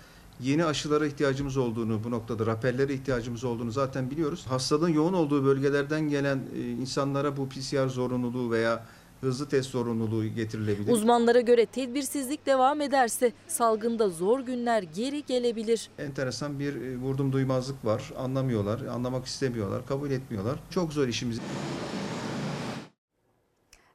[0.43, 4.45] yeni aşılara ihtiyacımız olduğunu bu noktada rapellere ihtiyacımız olduğunu zaten biliyoruz.
[4.49, 8.85] Hastalığın yoğun olduğu bölgelerden gelen e, insanlara bu PCR zorunluluğu veya
[9.21, 10.91] hızlı test zorunluluğu getirilebilir.
[10.91, 15.89] Uzmanlara göre tedbirsizlik devam ederse salgında zor günler geri gelebilir.
[15.99, 18.13] Enteresan bir e, vurdum duymazlık var.
[18.17, 20.59] Anlamıyorlar, anlamak istemiyorlar, kabul etmiyorlar.
[20.69, 21.39] Çok zor işimiz.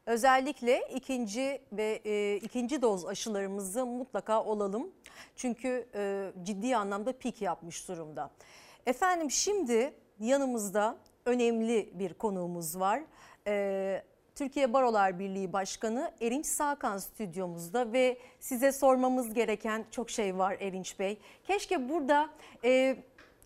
[0.08, 4.90] Özellikle ikinci ve e, ikinci doz aşılarımızı mutlaka olalım.
[5.36, 8.30] Çünkü e, ciddi anlamda pik yapmış durumda.
[8.86, 10.96] Efendim şimdi yanımızda
[11.26, 13.02] önemli bir konuğumuz var.
[13.46, 14.02] E,
[14.34, 20.98] Türkiye Barolar Birliği Başkanı Erinç Sakan stüdyomuzda ve size sormamız gereken çok şey var Erinç
[20.98, 21.18] Bey.
[21.46, 22.30] Keşke burada
[22.64, 22.96] e,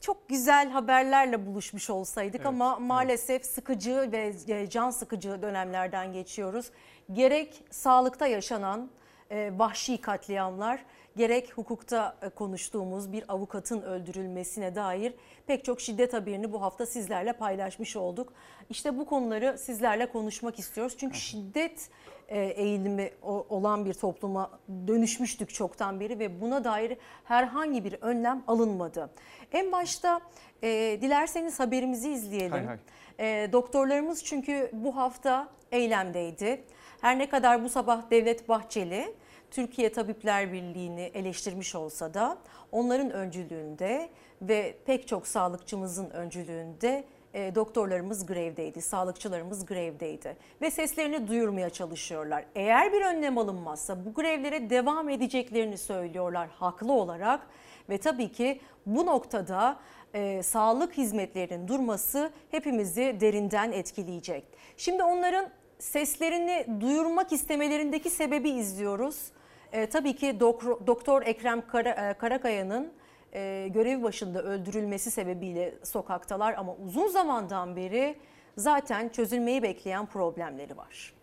[0.03, 6.71] çok güzel haberlerle buluşmuş olsaydık Evet, ama maalesef sıkıcı ve e, can sıkıcı dönemlerden geçiyoruz.
[7.13, 8.91] Gerek sağlıkta yaşanan
[9.31, 10.85] e, vahşi katliamlar,
[11.17, 15.15] gerek hukukta e, konuştuğumuz bir avukatın öldürülmesine dair
[15.47, 18.33] pek çok şiddet haberini bu hafta sizlerle paylaşmış olduk.
[18.71, 20.95] İşte bu konuları sizlerle konuşmak istiyoruz.
[20.99, 21.91] Çünkü şiddet
[22.39, 24.51] eğilimi o- olan bir topluma
[24.87, 29.11] dönüşmüştük çoktan beri ve buna dair herhangi bir önlem alınmadı.
[29.53, 30.21] En başta
[30.63, 30.69] e,
[31.03, 32.51] dilerseniz haberimizi izleyelim.
[32.53, 32.77] Hay hay.
[33.19, 36.65] E, doktorlarımız çünkü bu hafta eylemdeydi.
[37.01, 39.15] Her ne kadar bu sabah Devlet Bahçeli
[39.51, 42.39] Türkiye Tabipler Birliği'ni eleştirmiş olsa da
[42.73, 44.09] onların öncülüğünde
[44.43, 47.05] ve pek çok sağlıkçımızın öncülüğünde
[47.35, 52.45] e, doktorlarımız grevdeydi, sağlıkçılarımız grevdeydi ve seslerini duyurmaya çalışıyorlar.
[52.55, 57.47] Eğer bir önlem alınmazsa bu grevlere devam edeceklerini söylüyorlar haklı olarak
[57.89, 59.77] ve tabii ki bu noktada
[60.15, 64.45] e, sağlık hizmetlerinin durması hepimizi derinden etkileyecek.
[64.77, 69.33] Şimdi onların seslerini duyurmak istemelerindeki sebebi izliyoruz.
[69.73, 72.93] E, tabii ki Dok- Doktor Ekrem Kara- e, Karakaya'nın
[73.35, 78.17] e, görev başında öldürülmesi sebebiyle sokaktalar ama uzun zamandan beri
[78.57, 81.15] zaten çözülmeyi bekleyen problemleri var.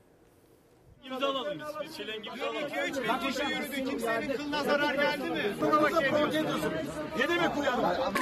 [1.06, 1.90] İmzalalım biz.
[1.90, 2.68] Bir çelenk imzalalım.
[2.68, 3.90] 2 3 kişi yürüdü.
[3.90, 5.56] Kimsenin kılına zarar geldi mi?
[5.62, 6.74] Buna bak ediyorsun.
[7.20, 8.14] Ne demek uyalım?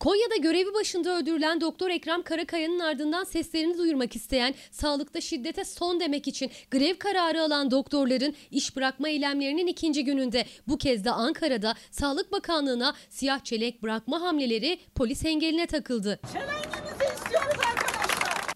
[0.00, 6.28] Konya'da görevi başında öldürülen Doktor Ekrem Karakaya'nın ardından seslerini duyurmak isteyen, sağlıkta şiddete son demek
[6.28, 12.32] için grev kararı alan doktorların iş bırakma eylemlerinin ikinci gününde bu kez de Ankara'da Sağlık
[12.32, 16.20] Bakanlığı'na siyah çelek bırakma hamleleri polis engeline takıldı.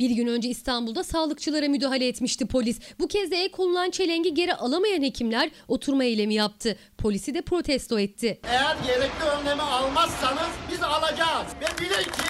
[0.00, 2.78] Bir gün önce İstanbul'da sağlıkçılara müdahale etmişti polis.
[2.98, 6.76] Bu kez de el konulan çelengi geri alamayan hekimler oturma eylemi yaptı.
[6.98, 8.40] Polisi de protesto etti.
[8.44, 11.46] Eğer gerekli önlemi almazsanız biz alacağız.
[11.60, 12.28] Ve bilin ki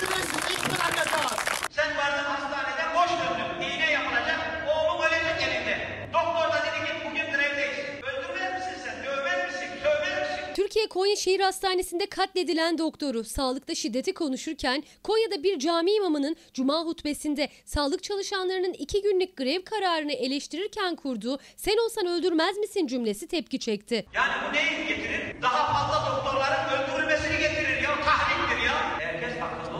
[0.00, 1.32] sizi sizi bırakacağız.
[1.70, 3.66] Sen vardın hastaneden boş döndün.
[3.74, 4.40] İğne yapılacak.
[4.68, 5.76] Oğlum ölecek elinde.
[6.12, 7.78] Doktor da dedi ki bugün grevdeyiz.
[8.08, 8.96] Öldürmez misin sen?
[9.04, 9.68] Dövmez misin?
[9.82, 10.54] Sövmez misin?
[10.72, 17.48] Türkiye Konya Şehir Hastanesi'nde katledilen doktoru sağlıkta şiddeti konuşurken Konya'da bir cami imamının cuma hutbesinde
[17.64, 24.06] sağlık çalışanlarının iki günlük grev kararını eleştirirken kurduğu sen olsan öldürmez misin cümlesi tepki çekti.
[24.14, 25.42] Yani bu neyi getirir?
[25.42, 28.00] Daha fazla doktorların öldürülmesini getirir ya.
[28.04, 29.00] Tahriktir ya.
[29.00, 29.72] Herkes kardeşim.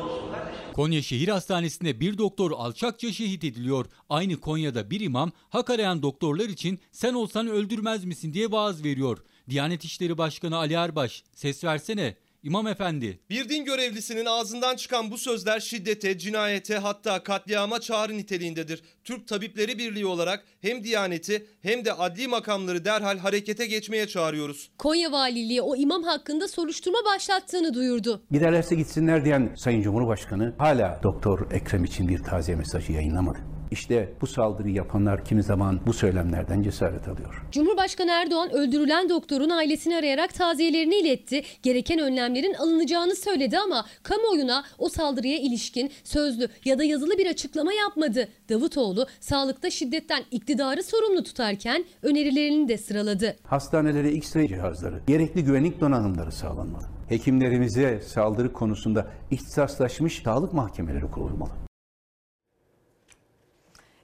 [0.73, 3.87] Konya Şehir Hastanesi'nde bir doktor alçakça şehit ediliyor.
[4.09, 9.19] Aynı Konya'da bir imam hak arayan doktorlar için sen olsan öldürmez misin diye vaaz veriyor.
[9.53, 13.21] Diyanet İşleri Başkanı Ali Erbaş ses versene İmam efendi.
[13.31, 18.83] Bir din görevlisinin ağzından çıkan bu sözler şiddete, cinayete hatta katliama çağrı niteliğindedir.
[19.05, 24.71] Türk Tabipleri Birliği olarak hem Diyaneti hem de adli makamları derhal harekete geçmeye çağırıyoruz.
[24.79, 28.23] Konya Valiliği o imam hakkında soruşturma başlattığını duyurdu.
[28.31, 33.39] Giderlerse gitsinler diyen Sayın Cumhurbaşkanı hala Doktor Ekrem için bir taziye mesajı yayınlamadı.
[33.73, 37.43] İşte bu saldırıyı yapanlar kimi zaman bu söylemlerden cesaret alıyor.
[37.53, 41.43] Cumhurbaşkanı Erdoğan öldürülen doktorun ailesini arayarak taziyelerini iletti.
[41.63, 47.73] Gereken önlemlerin alınacağını söyledi ama kamuoyuna o saldırıya ilişkin sözlü ya da yazılı bir açıklama
[47.73, 48.29] yapmadı.
[48.49, 53.37] Davutoğlu sağlıkta şiddetten iktidarı sorumlu tutarken önerilerini de sıraladı.
[53.45, 56.85] Hastanelere X-ray cihazları, gerekli güvenlik donanımları sağlanmalı.
[57.09, 61.62] Hekimlerimize saldırı konusunda ihtisaslaşmış sağlık mahkemeleri kurulmalı.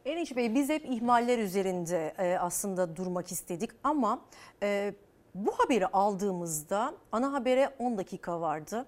[0.09, 4.21] Eniş Bey biz hep ihmaller üzerinde e, aslında durmak istedik ama
[4.63, 4.95] e,
[5.35, 8.87] bu haberi aldığımızda ana habere 10 dakika vardı.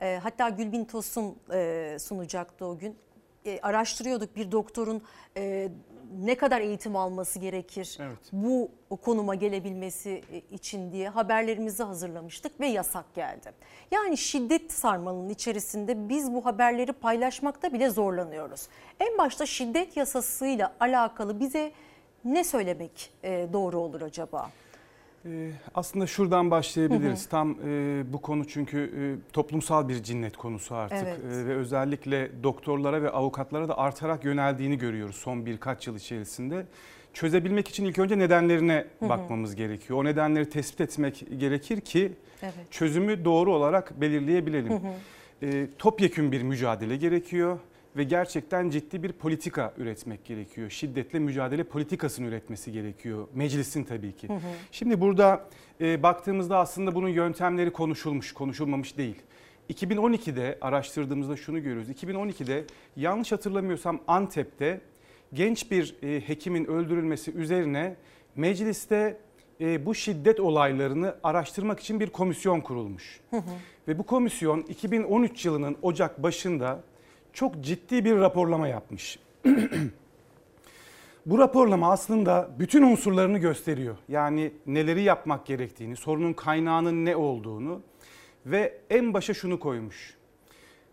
[0.00, 1.36] E, hatta Gülbin Tosun
[1.98, 2.96] sunacaktı o gün.
[3.46, 5.02] E, araştırıyorduk bir doktorun
[5.36, 5.68] e,
[6.24, 7.98] ne kadar eğitim alması gerekir
[8.32, 8.70] bu
[9.02, 13.52] konuma gelebilmesi e, için diye haberlerimizi hazırlamıştık ve yasak geldi.
[13.90, 18.68] Yani şiddet sarmalının içerisinde biz bu haberleri paylaşmakta bile zorlanıyoruz.
[19.00, 21.72] En başta şiddet yasasıyla alakalı bize
[22.24, 24.50] ne söylemek e, doğru olur acaba?
[25.26, 27.22] Ee, Aslında şuradan başlayabiliriz.
[27.22, 27.30] Hı hı.
[27.30, 31.18] Tam e, bu konu çünkü e, toplumsal bir cinnet konusu artık Evet.
[31.34, 36.66] E, ve özellikle doktorlara ve avukatlara da artarak yöneldiğini görüyoruz son birkaç yıl içerisinde.
[37.14, 39.08] Çözebilmek için ilk önce nedenlerine Hı hı.
[39.08, 39.98] bakmamız gerekiyor.
[39.98, 42.12] O nedenleri tespit etmek gerekir ki
[42.42, 42.54] Evet.
[42.70, 44.72] çözümü doğru olarak belirleyebilelim.
[44.72, 44.92] Hı hı.
[45.46, 47.58] E, topyekün bir mücadele gerekiyor
[47.96, 50.70] ve gerçekten ciddi bir politika üretmek gerekiyor.
[50.70, 53.28] Şiddetle mücadele politikasını üretmesi gerekiyor.
[53.34, 54.28] Meclisin tabii ki.
[54.28, 54.38] Hı hı.
[54.72, 55.48] Şimdi burada
[55.80, 59.16] e, baktığımızda aslında bunun yöntemleri konuşulmuş, konuşulmamış değil.
[59.70, 61.90] 2012'de araştırdığımızda şunu görüyoruz.
[61.90, 62.64] 2012'de
[62.96, 64.80] yanlış hatırlamıyorsam Antep'te
[65.32, 67.96] genç bir e, hekimin öldürülmesi üzerine
[68.36, 69.18] mecliste
[69.60, 73.20] e, bu şiddet olaylarını araştırmak için bir komisyon kurulmuş.
[73.30, 73.42] Hı hı.
[73.88, 76.82] Ve bu komisyon 2013 yılının Ocak başında
[77.36, 79.18] çok ciddi bir raporlama yapmış.
[81.26, 83.96] Bu raporlama aslında bütün unsurlarını gösteriyor.
[84.08, 87.82] Yani neleri yapmak gerektiğini, sorunun kaynağının ne olduğunu
[88.46, 90.16] ve en başa şunu koymuş.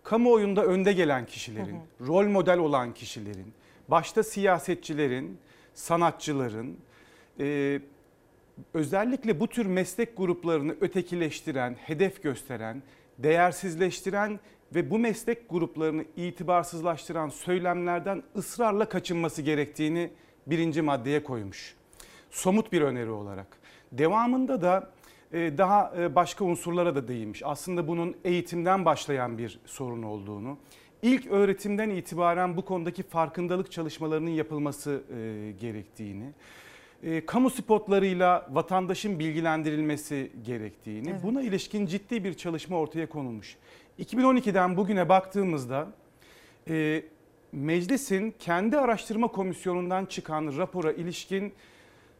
[0.04, 3.54] Kamuoyunda önde gelen kişilerin, rol model olan kişilerin,
[3.88, 5.38] başta siyasetçilerin,
[5.74, 6.78] sanatçıların,
[7.40, 7.80] e,
[8.74, 12.84] özellikle bu tür meslek gruplarını ötekileştiren, hedef gösteren,
[13.18, 14.40] değersizleştiren
[14.76, 20.10] ve bu meslek gruplarını itibarsızlaştıran söylemlerden ısrarla kaçınması gerektiğini
[20.48, 21.76] birinci maddeye koymuş.
[22.32, 23.48] Somut bir öneri olarak.
[23.92, 24.92] Devamında da
[25.34, 27.42] e, daha e, başka unsurlara da değinmiş.
[27.46, 30.58] Aslında bunun eğitimden başlayan bir sorun olduğunu,
[31.02, 36.26] ilk öğretimden itibaren bu konudaki farkındalık çalışmalarının yapılması e, gerektiğini,
[37.26, 41.24] kamu spotlarıyla vatandaşın bilgilendirilmesi gerektiğini, Evet.
[41.24, 43.58] buna ilişkin ciddi bir çalışma ortaya konulmuş.
[44.00, 45.88] 2012'den bugüne baktığımızda
[46.70, 47.04] e,
[47.52, 51.54] meclisin kendi araştırma komisyonundan çıkan rapora ilişkin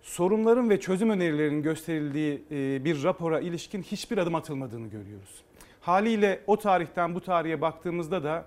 [0.02, 5.44] sorunların ve çözüm önerilerinin gösterildiği e, bir rapora ilişkin hiçbir adım atılmadığını görüyoruz.
[5.82, 8.46] Haliyle o tarihten bu tarihe baktığımızda da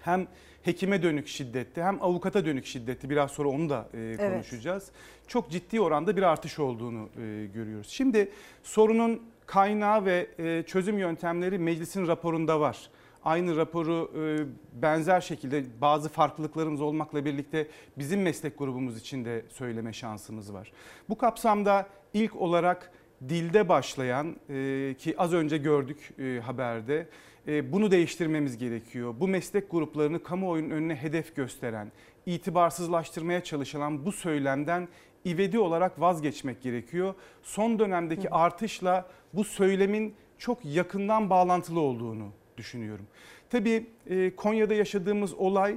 [0.00, 0.26] hem
[0.62, 4.18] hekime dönük şiddette hem avukata dönük şiddette biraz sonra onu da e, Evet.
[4.32, 4.90] konuşacağız.
[5.28, 7.88] Çok ciddi oranda bir artış olduğunu e, görüyoruz.
[7.88, 8.32] Şimdi
[8.62, 12.90] sorunun kaynağı ve e, çözüm yöntemleri meclisin raporunda var.
[13.24, 17.66] Aynı raporu e, benzer şekilde bazı farklılıklarımız olmakla birlikte
[17.98, 20.72] bizim meslek grubumuz için de söyleme şansımız var.
[21.08, 22.92] Bu kapsamda ilk olarak
[23.28, 27.08] dilde başlayan e, ki az önce gördük haberde
[27.46, 29.14] bunu değiştirmemiz gerekiyor.
[29.20, 31.92] Bu meslek gruplarını kamuoyunun önüne hedef gösteren,
[32.26, 34.88] itibarsızlaştırmaya çalışılan bu söylemden
[35.26, 37.14] ivedi olarak vazgeçmek gerekiyor.
[37.42, 43.06] Son dönemdeki artışla bu söylemin çok yakından bağlantılı olduğunu düşünüyorum.
[43.50, 45.76] Tabii e, Konya'da yaşadığımız olay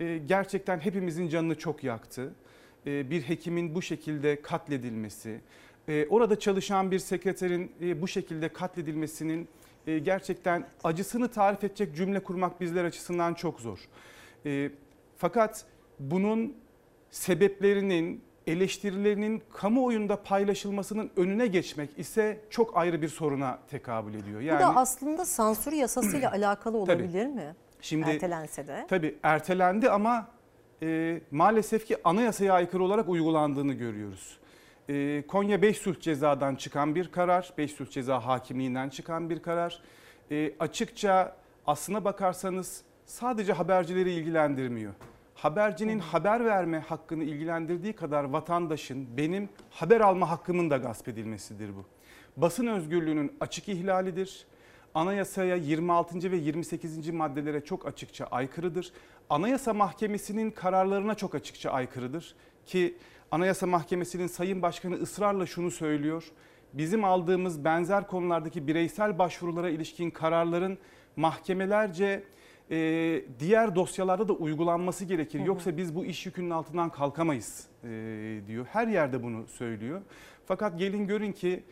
[0.00, 2.34] e, gerçekten hepimizin canını çok yaktı.
[2.86, 5.40] E, bir hekimin bu şekilde katledilmesi,
[6.08, 9.48] orada çalışan bir sekreterin bu şekilde katledilmesinin
[9.86, 13.78] gerçekten acısını tarif edecek cümle kurmak bizler açısından çok zor.
[15.16, 15.66] Fakat
[16.00, 16.56] bunun
[17.10, 24.42] sebeplerinin, eleştirilerinin kamuoyunda paylaşılmasının önüne geçmek ise çok ayrı bir soruna tekabül ediyor.
[24.42, 27.54] Bu da aslında sansür yasasıyla alakalı olabilir mi?
[27.80, 28.86] Şimdi Ertelense de.
[28.88, 30.28] Tabii ertelendi ama
[30.82, 34.38] e, maalesef ki anayasaya aykırı olarak uygulandığını görüyoruz.
[34.88, 39.80] E, Konya 5 sulh cezadan çıkan bir karar, 5 sulh ceza hakimliğinden çıkan bir karar.
[40.30, 41.36] E, açıkça
[41.66, 44.92] aslına bakarsanız sadece habercileri ilgilendirmiyor.
[45.36, 51.84] Habercinin haber verme hakkını ilgilendirdiği kadar vatandaşın benim haber alma hakkımın da gasp edilmesidir bu.
[52.36, 54.46] Basın özgürlüğünün açık ihlalidir.
[54.94, 56.32] anayasaya 26.
[56.32, 57.08] ve 28.
[57.10, 58.92] maddelere çok açıkça aykırıdır.
[59.30, 62.34] Anayasa Mahkemesi'nin kararlarına çok açıkça aykırıdır
[62.66, 62.96] ki
[63.30, 66.24] Anayasa Mahkemesi'nin Sayın Başkanı ısrarla şunu söylüyor.
[66.72, 70.78] Bizim aldığımız benzer konulardaki bireysel başvurulara ilişkin kararların
[71.16, 72.24] mahkemelerce
[72.70, 75.40] e, diğer dosyalarda da uygulanması gerekir.
[75.40, 77.88] Yoksa biz bu iş yükünün altından kalkamayız e,
[78.46, 78.66] diyor.
[78.70, 80.02] Her yerde bunu söylüyor.
[80.46, 81.62] Fakat gelin görün ki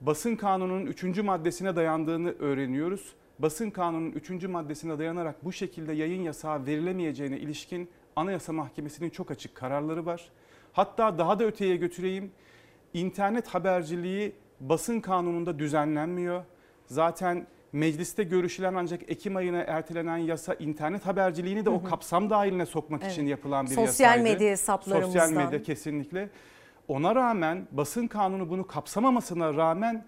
[0.00, 1.18] basın kanununun 3.
[1.18, 3.12] maddesine dayandığını öğreniyoruz.
[3.38, 4.44] Basın kanununun 3.
[4.44, 10.30] maddesine dayanarak bu şekilde yayın yasağı verilemeyeceğine ilişkin Anayasa Mahkemesi'nin çok açık kararları var.
[10.72, 12.32] Hatta daha da öteye götüreyim.
[12.94, 16.44] İnternet haberciliği basın kanununda düzenlenmiyor.
[16.86, 21.84] Zaten mecliste görüşülen ancak Ekim ayına ertelenen yasa internet haberciliğini de Hı o hı.
[21.84, 23.12] kapsam dahiline sokmak Evet.
[23.12, 24.22] için yapılan bir Sosyal yasaydı.
[24.34, 25.26] medya hesaplarımızdan.
[25.26, 26.28] Sosyal medya kesinlikle.
[26.88, 30.04] Ona rağmen basın kanunu bunu kapsamamasına rağmen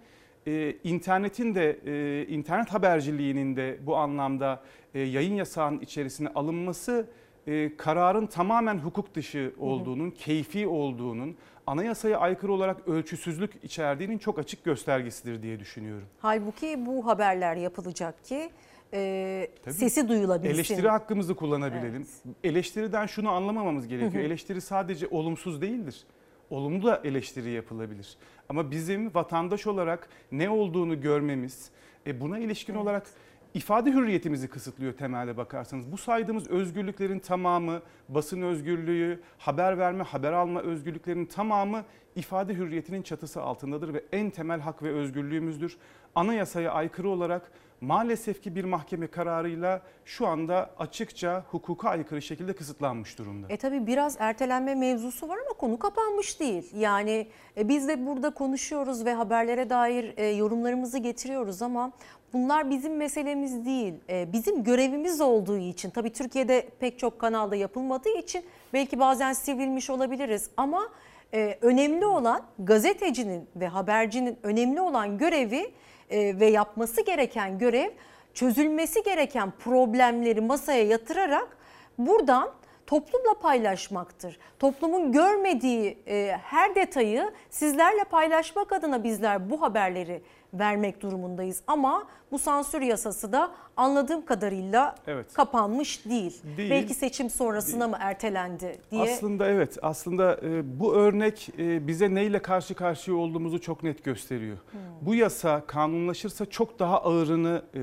[0.47, 4.62] e, internetin de e, internet haberciliğinin de bu anlamda
[4.95, 7.07] e, yayın yasağının içerisine alınması
[7.47, 11.36] e, kararın tamamen hukuk dışı olduğunun, keyfi olduğunun,
[11.66, 16.07] anayasaya aykırı olarak ölçüsüzlük içerdiğinin çok açık göstergesidir diye düşünüyorum.
[16.19, 18.51] Halbuki bu haberler yapılacak ki
[18.93, 19.74] e, Tabii.
[19.74, 20.55] sesi duyulabilsin.
[20.55, 22.07] Eleştiri hakkımızı kullanabilelim.
[22.45, 24.12] Eleştiriden şunu anlamamamız gerekiyor.
[24.15, 24.23] Hı hı.
[24.23, 26.05] Eleştiri sadece olumsuz değildir.
[26.51, 28.16] Olumlu da eleştiri yapılabilir.
[28.49, 31.70] Ama bizim vatandaş olarak ne olduğunu görmemiz,
[32.07, 33.07] e, buna ilişkin olarak
[33.55, 35.93] ifade hürriyetimizi kısıtlıyor temelde bakarsanız.
[35.93, 41.85] Bu saydığımız özgürlüklerin tamamı, basın özgürlüğü, haber verme, haber alma özgürlüklerinin tamamı
[42.17, 45.77] ifade hürriyetinin çatısı altındadır ve en temel hak ve özgürlüğümüzdür.
[46.15, 53.19] Anayasaya aykırı olarak maalesef ki bir mahkeme kararıyla şu anda açıkça hukuka aykırı şekilde kısıtlanmış
[53.19, 53.47] durumda.
[53.49, 56.71] E tabii biraz ertelenme mevzusu var ama konu kapanmış değil.
[56.77, 61.93] Yani e, biz de burada konuşuyoruz ve haberlere dair e, yorumlarımızı getiriyoruz ama
[62.35, 63.94] bunlar bizim meselemiz değil.
[64.09, 69.90] E, bizim görevimiz olduğu için tabii Türkiye'de pek çok kanalda yapılmadığı için belki bazen sivrilmiş
[69.90, 70.89] olabiliriz ama
[71.35, 75.73] e, önemli olan gazetecinin ve habercinin önemli olan görevi
[76.11, 77.90] e, ve yapması gereken görev
[78.35, 81.56] çözülmesi gereken problemleri masaya yatırarak
[81.98, 82.51] buradan
[82.86, 84.39] toplumla paylaşmaktır.
[84.59, 90.23] Toplumun görmediği e, her detayı sizlerle paylaşmak adına bizler bu haberleri
[90.59, 91.63] vermek durumundayız.
[91.67, 95.33] Ama bu sansür yasası da anladığım kadarıyla Evet.
[95.33, 96.43] kapanmış değil.
[96.57, 96.71] Değil.
[96.71, 99.03] Belki seçim sonrasına mı ertelendi diye.
[99.03, 104.57] Aslında evet aslında e, bu örnek e, bize neyle karşı karşıya olduğumuzu çok net gösteriyor.
[104.71, 104.81] Hmm.
[105.01, 107.79] Bu yasa kanunlaşırsa çok daha ağırını e,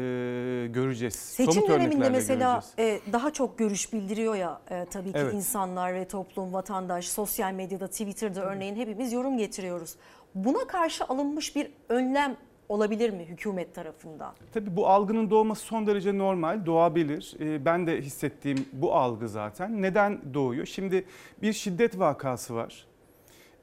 [0.68, 1.16] göreceğiz.
[1.16, 3.02] Seçim Somut döneminde mesela göreceğiz.
[3.14, 4.62] daha çok görüş bildiriyor ya
[4.92, 5.34] tabii ki Evet.
[5.34, 9.96] insanlar ve toplum, vatandaş, sosyal medyada, Twitter'da örneğin hepimiz yorum getiriyoruz.
[10.36, 12.36] Buna karşı alınmış bir önlem
[12.72, 14.34] olabilir mi hükümet tarafından?
[14.54, 17.34] Tabii bu algının doğması son derece normal, doğabilir.
[17.40, 19.82] Ee, Ben de hissettiğim bu algı zaten.
[19.82, 20.66] Neden doğuyor?
[20.66, 21.06] Şimdi
[21.42, 22.86] bir şiddet vakası var.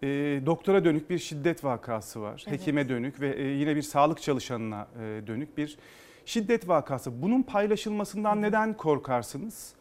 [0.03, 0.07] Ee,
[0.47, 2.45] doktora dönük bir şiddet vakası var.
[2.49, 2.61] Evet.
[2.61, 5.79] Hekime dönük ve e, yine bir sağlık çalışanına e, dönük bir
[6.25, 7.23] şiddet vakası.
[7.23, 9.73] Bunun paylaşılmasından neden korkarsınız?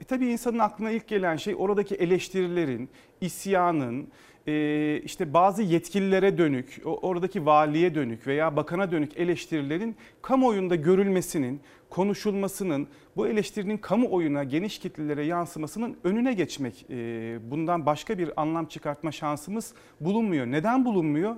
[0.00, 2.88] E tabii insanın aklına ilk gelen şey oradaki eleştirilerin,
[3.20, 4.08] isyanın,
[4.46, 11.60] e, işte bazı yetkililere dönük, oradaki valiye dönük veya bakana dönük eleştirilerin kamuoyunda görülmesinin,
[11.90, 16.86] konuşulmasının, bu eleştirinin kamuoyuna, geniş kitlelere yansımasının önüne geçmek.
[16.90, 20.46] E, bundan başka bir anlam çıkartma şansımız bulunmuyor.
[20.46, 21.36] Neden bulunmuyor?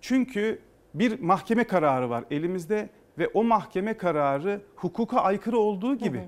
[0.00, 0.58] Çünkü
[0.94, 2.88] bir mahkeme kararı var elimizde
[3.18, 6.20] ve o mahkeme kararı hukuka aykırı olduğu gibi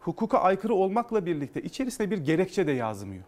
[0.00, 3.24] hukuka aykırı olmakla birlikte içerisine bir gerekçe de yazmıyor.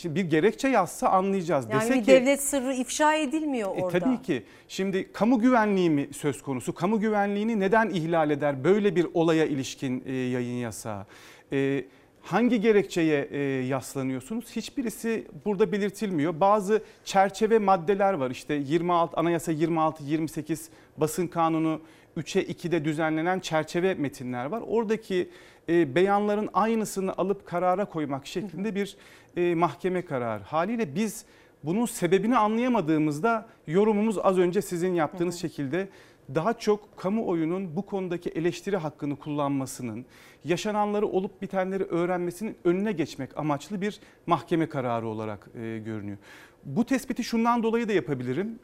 [0.00, 1.66] Şimdi bir gerekçe yazsa anlayacağız.
[1.70, 3.98] Yani Dese bir ki, devlet sırrı ifşa edilmiyor e, orada.
[3.98, 4.42] tabii ki.
[4.68, 6.74] Şimdi kamu güvenliği mi söz konusu?
[6.74, 11.06] Kamu güvenliğini neden ihlal eder böyle bir olaya ilişkin e, yayın yasağı?
[11.52, 11.84] E,
[12.22, 14.56] hangi gerekçeye e, yaslanıyorsunuz?
[14.56, 16.40] Hiçbirisi burada belirtilmiyor.
[16.40, 18.30] Bazı çerçeve maddeler var.
[18.30, 21.80] İşte 26 Anayasa 26 28 Basın Kanunu
[22.16, 24.62] 3'e 2'de düzenlenen çerçeve metinler var.
[24.66, 25.28] Oradaki
[25.68, 28.96] e, beyanların aynısını alıp karara koymak şeklinde bir
[29.36, 30.42] e, mahkeme kararı.
[30.42, 31.24] Haliyle biz
[31.64, 35.88] bunun sebebini anlayamadığımızda yorumumuz az önce sizin yaptığınız şekilde
[36.34, 40.04] daha çok kamuoyunun bu konudaki eleştiri hakkını kullanmasının,
[40.44, 46.18] yaşananları olup bitenleri öğrenmesinin önüne geçmek amaçlı bir mahkeme kararı olarak e, görünüyor.
[46.64, 48.58] Bu tespiti şundan dolayı da yapabilirim.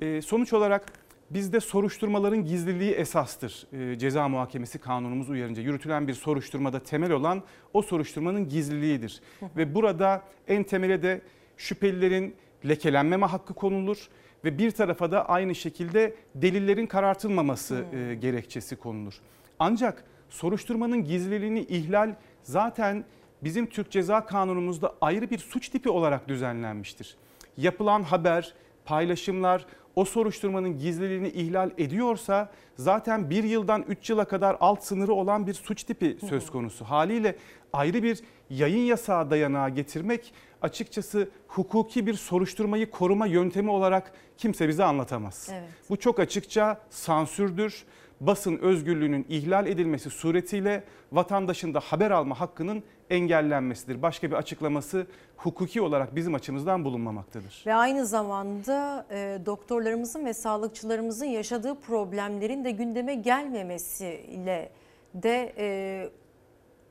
[0.00, 1.01] E, sonuç olarak
[1.34, 3.66] bizde soruşturmaların gizliliği esastır.
[3.72, 7.42] E, ceza muhakemesi kanunumuz uyarınca yürütülen bir soruşturmada temel olan
[7.72, 9.20] o soruşturmanın gizliliğidir.
[9.56, 11.20] Ve burada en temele de
[11.56, 12.34] şüphelilerin
[12.68, 14.08] lekelenmeme hakkı konulur
[14.44, 19.14] ve bir tarafa da aynı şekilde delillerin karartılmaması e, gerekçesi konulur.
[19.58, 23.04] Ancak soruşturmanın gizliliğini ihlal zaten
[23.44, 27.16] bizim Türk Ceza Kanunumuzda ayrı bir suç tipi olarak düzenlenmiştir.
[27.56, 28.54] Yapılan haber,
[28.84, 29.66] paylaşımlar
[29.96, 35.54] o soruşturmanın gizliliğini ihlal ediyorsa zaten bir yıldan 3 yıla kadar alt sınırı olan bir
[35.54, 36.84] suç tipi söz konusu.
[36.84, 37.36] Haliyle
[37.72, 38.20] ayrı bir
[38.50, 45.48] yayın yasağı dayanağı getirmek açıkçası hukuki bir soruşturmayı koruma yöntemi olarak kimse bize anlatamaz.
[45.52, 45.68] Evet.
[45.90, 47.84] Bu çok açıkça sansürdür.
[48.26, 54.02] Basın özgürlüğünün ihlal edilmesi suretiyle vatandaşın da haber alma hakkının engellenmesidir.
[54.02, 57.62] Başka bir açıklaması hukuki olarak bizim açımızdan bulunmamaktadır.
[57.66, 64.70] Ve aynı zamanda e, doktorlarımızın ve sağlıkçılarımızın yaşadığı problemlerin de gündeme gelmemesiyle
[65.14, 66.08] de e,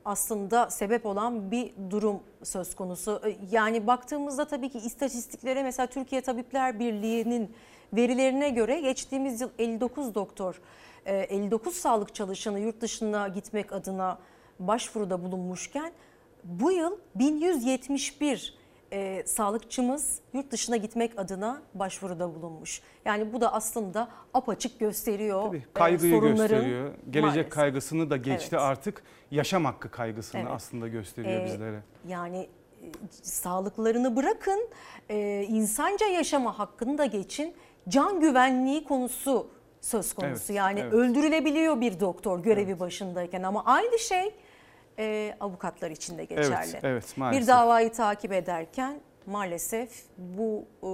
[0.04, 3.20] aslında sebep olan bir durum söz konusu.
[3.26, 7.50] E, Yani baktığımızda tabii ki istatistiklere mesela Türkiye Tabipler Birliği'nin
[7.92, 10.60] verilerine göre geçtiğimiz yıl 59 doktor,
[11.10, 14.18] 59 sağlık çalışanı yurt dışına gitmek adına
[14.58, 15.92] başvuruda bulunmuşken
[16.44, 18.54] bu yıl 1171
[18.92, 22.80] e, sağlıkçımız yurt dışına gitmek adına başvuruda bulunmuş.
[23.04, 26.94] Yani bu da aslında apaçık gösteriyor Tabii, e, kaygıyı sorunların gösteriyor.
[27.10, 27.50] Gelecek maalesef.
[27.50, 28.62] kaygısını da geçti Evet.
[28.62, 29.02] artık.
[29.30, 30.50] Yaşam hakkı kaygısını Evet.
[30.54, 31.82] aslında gösteriyor Ee, bizlere.
[32.08, 32.38] Yani
[32.82, 32.86] e,
[33.22, 34.68] sağlıklarını bırakın,
[35.10, 37.54] e, insanca yaşama hakkını da geçin.
[37.88, 39.46] Can güvenliği konusu
[39.82, 40.52] söz konusu.
[40.52, 40.92] Evet, yani evet.
[40.92, 44.34] öldürülebiliyor bir doktor görevi başındayken ama aynı şey
[44.98, 46.70] e, avukatlar için de geçerli.
[46.72, 47.42] Evet, evet, maalesef.
[47.42, 50.90] Bir davayı takip ederken maalesef bu e,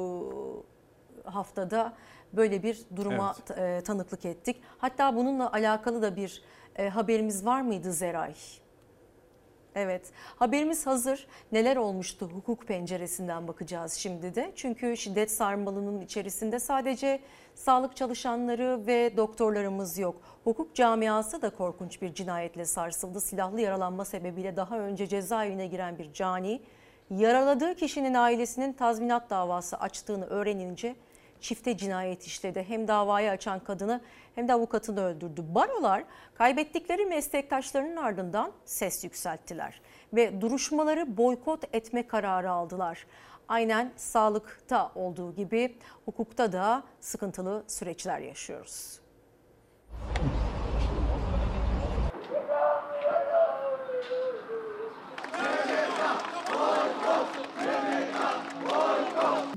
[1.31, 1.93] haftada
[2.33, 4.63] böyle bir duruma e, tanıklık ettik.
[4.79, 6.43] Hatta bununla alakalı da bir
[6.77, 8.35] e, haberimiz var mıydı Zeray?
[9.75, 10.03] Evet,
[10.37, 11.27] haberimiz hazır.
[11.53, 14.53] Neler olmuştu hukuk penceresinden bakacağız şimdi de.
[14.57, 17.21] Çünkü şiddet sarmalının içerisinde sadece
[17.55, 20.17] sağlık çalışanları ve doktorlarımız yok.
[20.45, 23.21] Hukuk camiası da korkunç bir cinayetle sarsıldı.
[23.21, 26.61] Silahlı yaralanma sebebiyle daha önce cezaevine giren bir cani,
[27.11, 30.97] yaraladığı kişinin ailesinin tazminat davası açtığını öğrenince
[31.41, 32.65] çifte cinayet işledi.
[32.69, 34.01] Hem davayı açan kadını
[34.35, 35.45] hem de avukatını öldürdü.
[35.55, 36.05] Barolar
[36.35, 39.81] kaybettikleri meslektaşlarının ardından ses yükselttiler
[40.13, 43.07] ve duruşmaları boykot etme kararı aldılar.
[43.49, 49.08] Aynen sağlıkta olduğu gibi hukukta da sıkıntılı süreçler yaşıyoruz.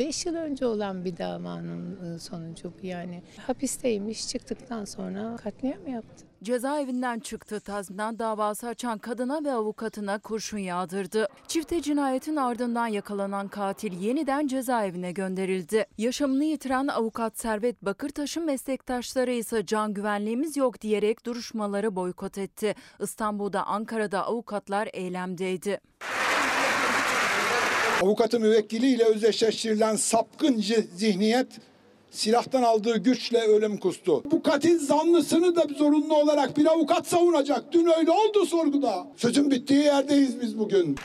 [0.02, 3.23] Beş yıl önce olan bir davanın e, sonucu bu yani.
[3.48, 6.26] Hapisteymiş çıktıktan sonra katliam yaptı.
[6.44, 11.28] Cezaevinden çıktı tazminat davası açan kadına ve avukatına kurşun yağdırdı.
[11.48, 15.86] Çifte cinayetin ardından yakalanan katil yeniden cezaevine gönderildi.
[15.98, 22.76] Yaşamını yitiren avukat Servet Bakırtaş'ın meslektaşları ise can güvenliğimiz yok diyerek duruşmaları boykot etti.
[22.99, 25.80] İstanbul'da Ankara'da avukatlar eylemdeydi.
[28.02, 31.48] Avukatı müvekkiliyle özdeşleştirilen sapkıncı zihniyet
[32.11, 34.23] silahtan aldığı güçle ölüm kustu.
[34.32, 37.64] Bu katil zanlısını da zorunlu olarak bir avukat savunacak.
[37.72, 39.07] Dün öyle oldu sorguda.
[39.18, 40.95] Sözün bittiği yerdeyiz biz bugün.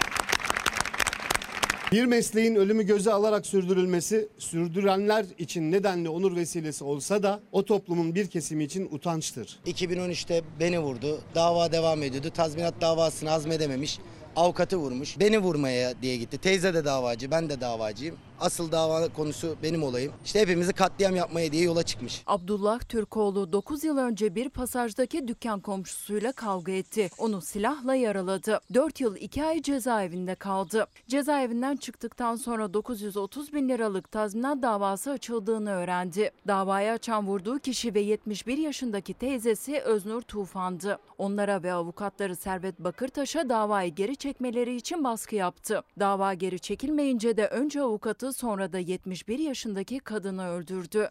[1.92, 8.14] Bir mesleğin ölümü göze alarak sürdürülmesi sürdürenler için nedenli onur vesilesi olsa da o toplumun
[8.14, 9.58] bir kesimi için utançtır.
[9.66, 11.20] 2013'te beni vurdu.
[11.34, 12.30] Dava devam ediyordu.
[12.30, 13.98] Tazminat davasını hazmedememiş.
[14.36, 15.20] Avukatı vurmuş.
[15.20, 16.38] Beni vurmaya diye gitti.
[16.38, 18.16] Teyze de davacı, ben de davacıyım.
[18.40, 20.12] Asıl dava konusu benim olayım.
[20.24, 22.22] İşte hepimizi katliam yapmaya diye yola çıkmış.
[22.26, 27.10] Abdullah Türkoğlu 9 yıl önce bir pasajdaki dükkan komşusuyla kavga etti.
[27.18, 28.60] Onu silahla yaraladı.
[28.74, 30.86] 4 yıl 2 ay cezaevinde kaldı.
[31.08, 36.30] Cezaevinden çıktıktan sonra 930 bin liralık tazminat davası açıldığını öğrendi.
[36.46, 40.98] Davayı açan vurduğu kişi ve 71 yaşındaki teyzesi Öznur Tufan'dı.
[41.18, 45.82] Onlara ve avukatları Servet Bakırtaş'a davayı geri çekmeleri için baskı yaptı.
[46.00, 51.10] Dava geri çekilmeyince de önce avukatı sonra da 71 yaşındaki kadını öldürdü.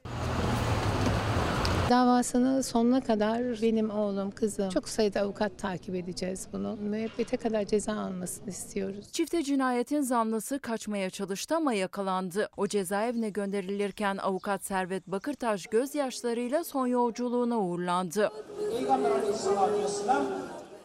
[1.89, 6.77] Davasını sonuna kadar benim oğlum, kızım çok sayıda avukat takip edeceğiz bunu.
[6.81, 9.11] Müebbete kadar ceza almasını istiyoruz.
[9.11, 12.49] Çifte cinayetin zanlısı kaçmaya çalıştı ama yakalandı.
[12.57, 18.31] O cezaevine gönderilirken avukat Servet Bakırtaş gözyaşlarıyla son yolculuğuna uğurlandı.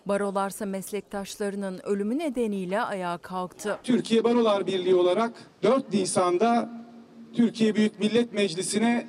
[0.07, 3.79] Barolarsa meslektaşlarının ölümü nedeniyle ayağa kalktı.
[3.83, 5.33] Türkiye Barolar Birliği olarak
[5.63, 6.71] 4 Nisan'da
[7.35, 9.07] Türkiye Büyük Millet Meclisi'ne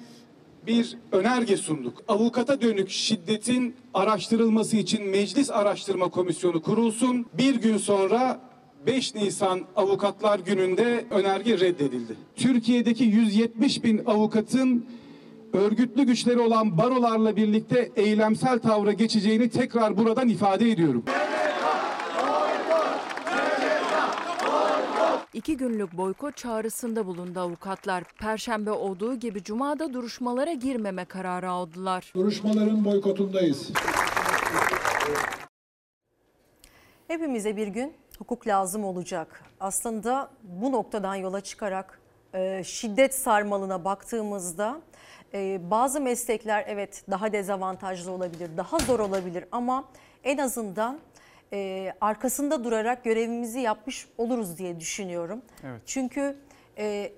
[0.67, 2.03] bir önerge sunduk.
[2.07, 7.25] Avukata dönük şiddetin araştırılması için Meclis Araştırma Komisyonu kurulsun.
[7.33, 8.39] Bir gün sonra
[8.85, 12.15] 5 Nisan Avukatlar Günü'nde önerge reddedildi.
[12.35, 14.85] Türkiye'deki 170 bin avukatın
[15.53, 21.05] örgütlü güçleri olan barolarla birlikte eylemsel tavra geçeceğini tekrar buradan ifade ediyorum.
[25.33, 28.03] İki günlük boykot çağrısında bulundu avukatlar.
[28.03, 32.11] Perşembe olduğu gibi Cuma'da duruşmalara girmeme kararı aldılar.
[32.15, 33.71] Duruşmaların boykotundayız.
[37.07, 39.43] Hepimize bir gün hukuk lazım olacak.
[39.59, 41.99] Aslında bu noktadan yola çıkarak
[42.33, 44.81] e, şiddet sarmalına baktığımızda
[45.33, 49.85] e, bazı meslekler evet daha dezavantajlı olabilir, daha zor olabilir ama
[50.23, 50.99] en azından
[51.53, 55.41] e, arkasında durarak görevimizi yapmış oluruz diye düşünüyorum.
[55.63, 55.81] Evet.
[55.85, 56.35] Çünkü
[56.77, 57.11] e,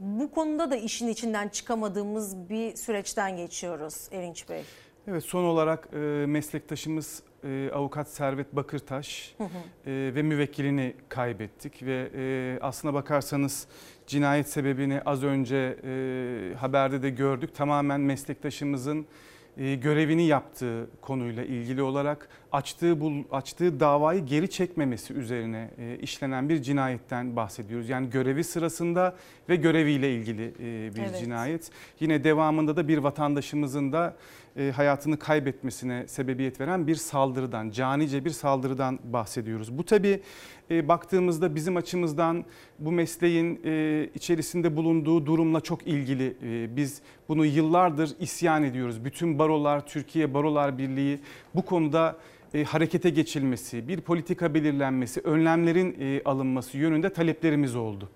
[0.00, 4.62] bu konuda da işin içinden çıkamadığımız bir süreçten geçiyoruz Erinç Bey.
[5.08, 5.96] Evet son olarak e,
[6.26, 9.90] meslektaşımız e, avukat Servet Bakırtaş Hı hı.
[9.90, 13.66] e, ve müvekkilini kaybettik ve e, aslına bakarsanız
[14.08, 17.54] cinayet sebebini az önce e, haberde de gördük.
[17.54, 19.06] Tamamen meslektaşımızın
[19.56, 26.48] e, görevini yaptığı konuyla ilgili olarak açtığı bul, açtığı davayı geri çekmemesi üzerine e, işlenen
[26.48, 27.88] bir cinayetten bahsediyoruz.
[27.88, 29.16] Yani görevi sırasında
[29.48, 31.20] ve göreviyle ilgili e, bir Evet.
[31.20, 31.70] cinayet.
[32.00, 34.16] Yine devamında da bir vatandaşımızın da
[34.56, 39.78] e, hayatını kaybetmesine sebebiyet veren bir saldırıdan, canice bir saldırıdan bahsediyoruz.
[39.78, 40.20] Bu tabi
[40.70, 42.44] baktığımızda bizim açımızdan
[42.78, 46.36] bu mesleğin e, içerisinde bulunduğu durumla çok ilgili.
[46.42, 49.04] E, Biz bunu yıllardır isyan ediyoruz.
[49.04, 51.18] Bütün barolar, Türkiye Barolar Birliği
[51.58, 52.16] bu konuda
[52.54, 58.08] e, harekete geçilmesi, bir politika belirlenmesi, önlemlerin e, alınması yönünde taleplerimiz oldu.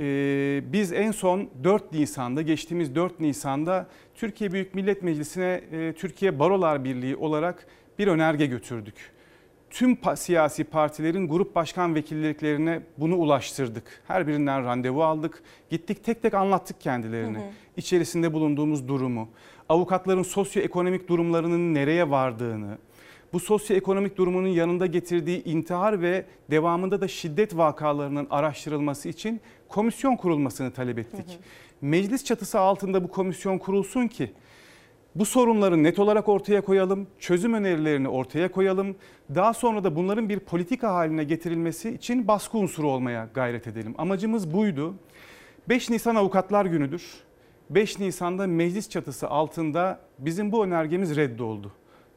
[0.00, 6.38] Ee, biz en son 4 Nisan'da geçtiğimiz 4 Nisan'da Türkiye Büyük Millet Meclisi'ne e, Türkiye
[6.38, 7.66] Barolar Birliği olarak
[7.98, 8.94] bir önerge götürdük.
[9.70, 14.02] Tüm pa- siyasi partilerin grup başkan vekilliklerine bunu ulaştırdık.
[14.08, 15.42] Her birinden randevu aldık.
[15.70, 17.38] Gittik tek tek anlattık kendilerine.
[17.38, 17.50] Hı hı.
[17.76, 19.28] İçerisinde bulunduğumuz durumu,
[19.68, 22.78] avukatların sosyoekonomik durumlarının nereye vardığını,
[23.32, 30.70] bu sosyoekonomik durumunun yanında getirdiği intihar ve devamında da şiddet vakalarının araştırılması için komisyon kurulmasını
[30.70, 31.38] talep ettik.
[31.80, 34.32] Meclis çatısı altında bu komisyon kurulsun ki
[35.14, 38.96] bu sorunları net olarak ortaya koyalım, çözüm önerilerini ortaya koyalım.
[39.34, 43.94] Daha sonra da bunların bir politika haline getirilmesi için baskı unsuru olmaya gayret edelim.
[43.98, 44.94] Amacımız buydu.
[45.68, 47.27] 5 Nisan Avukatlar Günü'dür.
[47.70, 51.72] 5 Nisan'da meclis çatısı altında bizim bu önergemiz reddoldu.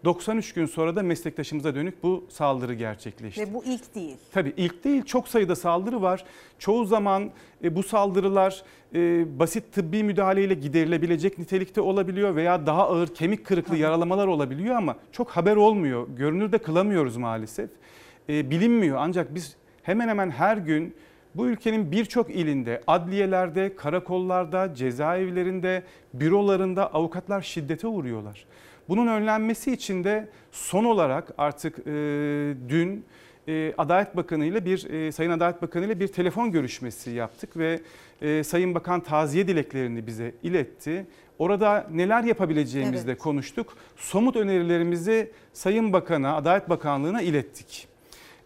[0.05, 3.41] 93 gün sonra da meslektaşımıza dönük bu saldırı gerçekleşti.
[3.41, 4.17] Ve bu ilk değil.
[4.31, 6.25] Tabii ilk değil çok sayıda saldırı var.
[6.59, 7.31] Çoğu zaman
[7.63, 8.63] e, bu saldırılar
[8.95, 14.95] e, basit tıbbi müdahaleyle giderilebilecek nitelikte olabiliyor veya daha ağır kemik kırıklı yaralamalar olabiliyor ama
[15.11, 16.07] çok haber olmuyor.
[16.17, 17.69] Görünür de kılamıyoruz maalesef.
[18.29, 20.95] E, bilinmiyor ancak biz hemen hemen her gün
[21.35, 25.83] bu ülkenin birçok ilinde, adliyelerde, karakollarda, cezaevlerinde,
[26.13, 28.45] bürolarında avukatlar şiddete uğruyorlar.
[28.89, 31.91] Bunun önlenmesi için de son olarak artık e,
[32.69, 33.05] dün
[33.47, 37.79] e, Adalet Bakanı ile bir e, Sayın Adalet Bakanı ile bir telefon görüşmesi yaptık ve
[38.21, 41.05] e, Sayın Bakan taziye dileklerini bize iletti.
[41.39, 43.21] Orada neler yapabileceğimizle Evet.
[43.21, 43.77] konuştuk.
[43.95, 47.87] Somut önerilerimizi Sayın Bakan'a, Adalet Bakanlığı'na ilettik.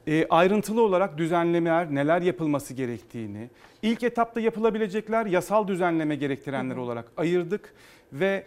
[0.08, 3.50] E, ayrıntılı olarak düzenlemeler neler yapılması gerektiğini,
[3.82, 7.74] ilk etapta yapılabilecekler yasal düzenleme gerektirenler olarak ayırdık
[8.14, 8.44] ve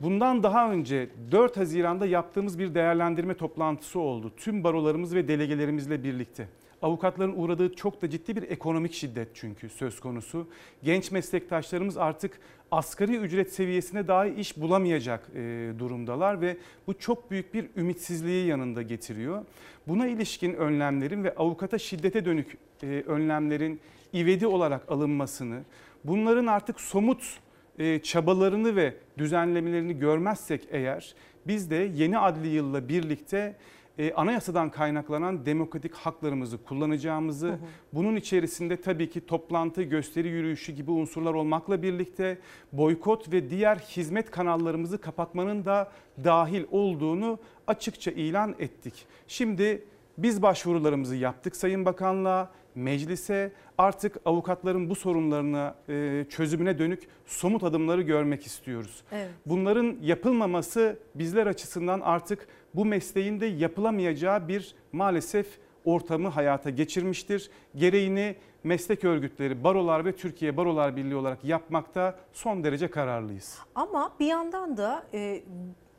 [0.00, 4.32] bundan daha önce 4 Haziran'da yaptığımız bir değerlendirme toplantısı oldu.
[4.36, 6.48] Tüm barolarımız ve delegelerimizle birlikte.
[6.82, 10.48] Avukatların uğradığı çok da ciddi bir ekonomik şiddet çünkü söz konusu.
[10.82, 12.40] Genç meslektaşlarımız artık
[12.70, 16.56] asgari ücret seviyesine dahi iş bulamayacak e, durumdalar ve
[16.86, 19.44] bu çok büyük bir ümitsizliği yanında getiriyor.
[19.88, 23.80] Buna ilişkin önlemlerin ve avukata şiddete dönük e, önlemlerin
[24.14, 25.60] ivedi olarak alınmasını,
[26.04, 27.38] bunların artık somut
[27.78, 31.14] e, çabalarını ve düzenlemelerini görmezsek eğer
[31.46, 33.56] biz de yeni adli yılla birlikte
[33.98, 37.58] e, anayasadan kaynaklanan demokratik haklarımızı kullanacağımızı,
[37.92, 42.38] bunun içerisinde tabii ki toplantı, gösteri yürüyüşü gibi unsurlar olmakla birlikte
[42.72, 45.92] boykot ve diğer hizmet kanallarımızı kapatmanın da
[46.24, 49.06] dahil olduğunu açıkça ilan ettik.
[49.26, 49.84] Şimdi
[50.18, 58.02] biz başvurularımızı yaptık Sayın Bakanlığa, meclise artık avukatların bu sorunlarına e, çözümüne dönük somut adımları
[58.02, 59.02] görmek istiyoruz.
[59.12, 59.30] Evet.
[59.46, 65.46] Bunların yapılmaması bizler açısından artık bu mesleğin de yapılamayacağı bir maalesef
[65.84, 67.50] ortamı hayata geçirmiştir.
[67.76, 73.58] Gereğini meslek örgütleri, barolar ve Türkiye Barolar Birliği olarak yapmakta son derece kararlıyız.
[73.74, 75.42] Ama bir yandan da e,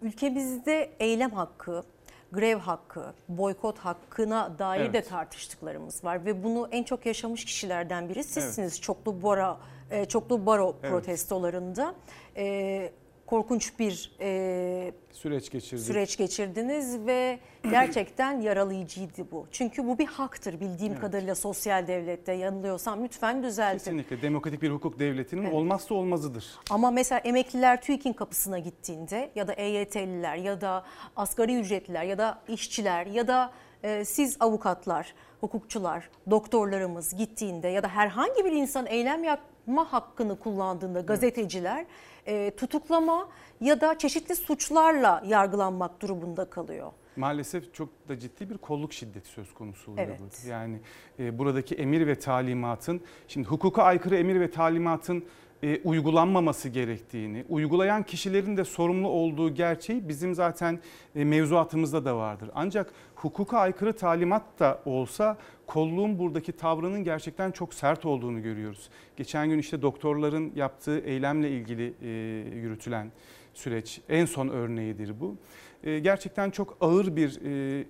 [0.01, 1.83] ülkemizde eylem hakkı,
[2.31, 5.09] grev hakkı, boykot hakkına dair de Evet.
[5.09, 8.81] tartıştıklarımız var ve bunu en çok yaşamış kişilerden biri sizsiniz.
[8.81, 9.57] Çoklu baro
[9.91, 10.91] e, çoklu baro Evet.
[10.91, 11.95] protestolarında
[12.37, 12.91] e,
[13.33, 15.85] korkunç bir e, Süreç geçirdik.
[15.85, 19.47] süreç geçirdiniz ve gerçekten yaralayıcıydı bu.
[19.51, 21.01] Çünkü bu bir haktır bildiğim Evet.
[21.01, 23.77] kadarıyla sosyal devlette yanılıyorsam lütfen düzeltin.
[23.77, 25.53] Kesinlikle demokratik bir hukuk devletinin Evet.
[25.53, 26.45] olmazsa olmazıdır.
[26.69, 30.83] Ama mesela emekliler TÜİK'in kapısına gittiğinde ya da EYT'liler ya da
[31.15, 33.51] asgari ücretliler ya da işçiler ya da
[33.83, 41.01] e, siz avukatlar, hukukçular, doktorlarımız gittiğinde ya da herhangi bir insan eylem yapma hakkını kullandığında
[41.01, 41.85] gazeteciler
[42.27, 43.27] e, tutuklama
[43.61, 46.91] ya da çeşitli suçlarla yargılanmak durumunda kalıyor.
[47.15, 50.19] Maalesef çok da ciddi bir kolluk şiddeti söz konusu oluyor Evet.
[50.19, 50.53] burada.
[50.53, 50.79] Yani
[51.19, 55.23] e, buradaki emir ve talimatın, şimdi hukuka aykırı emir ve talimatın
[55.63, 60.79] e, uygulanmaması gerektiğini, uygulayan kişilerin de sorumlu olduğu gerçeği bizim zaten
[61.15, 62.49] e, mevzuatımızda da vardır.
[62.55, 65.37] Ancak hukuka aykırı talimat da olsa
[65.67, 68.89] kolluğun buradaki tavrının gerçekten çok sert olduğunu görüyoruz.
[69.17, 72.09] Geçen gün işte doktorların yaptığı eylemle ilgili e,
[72.57, 73.11] yürütülen
[73.53, 75.35] süreç en son örneğidir bu.
[75.83, 77.85] E, gerçekten çok ağır bir e,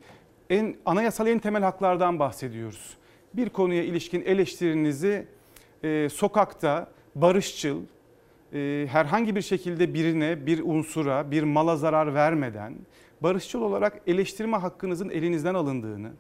[0.50, 2.98] en anayasal en temel haklardan bahsediyoruz.
[3.34, 5.28] Bir konuya ilişkin eleştirinizi
[6.10, 7.82] sokakta barışçıl,
[8.88, 12.76] herhangi bir şekilde birine, bir unsura, bir mala zarar vermeden
[13.24, 16.12] barışçıl olarak eleştirme hakkınızın elinizden alındığını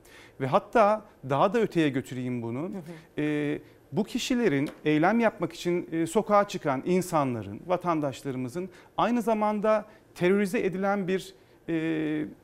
[0.43, 2.71] ve hatta daha da öteye götüreyim bunu.
[3.17, 3.59] e,
[3.91, 11.33] bu kişilerin eylem yapmak için e, sokağa çıkan insanların, vatandaşlarımızın aynı zamanda terörize edilen bir
[11.69, 11.73] e,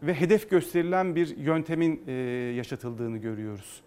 [0.03, 2.11] ve hedef gösterilen bir yöntemin e,
[2.57, 3.81] yaşatıldığını görüyoruz.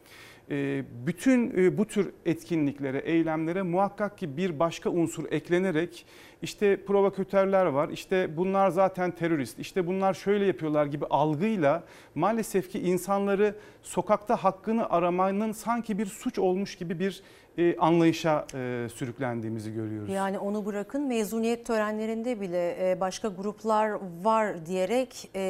[0.50, 6.06] E, bütün e, bu tür etkinliklere, eylemlere muhakkak ki bir başka unsur eklenerek
[6.42, 11.82] işte provokatörler var, işte bunlar zaten terörist, işte bunlar şöyle yapıyorlar gibi algıyla
[12.14, 17.22] maalesef ki insanları sokakta hakkını aramanın sanki bir suç olmuş gibi bir
[17.58, 20.10] e, anlayışa e, sürüklendiğimizi görüyoruz.
[20.10, 25.42] Yani onu bırakın mezuniyet törenlerinde bile e, başka gruplar var diyerek e,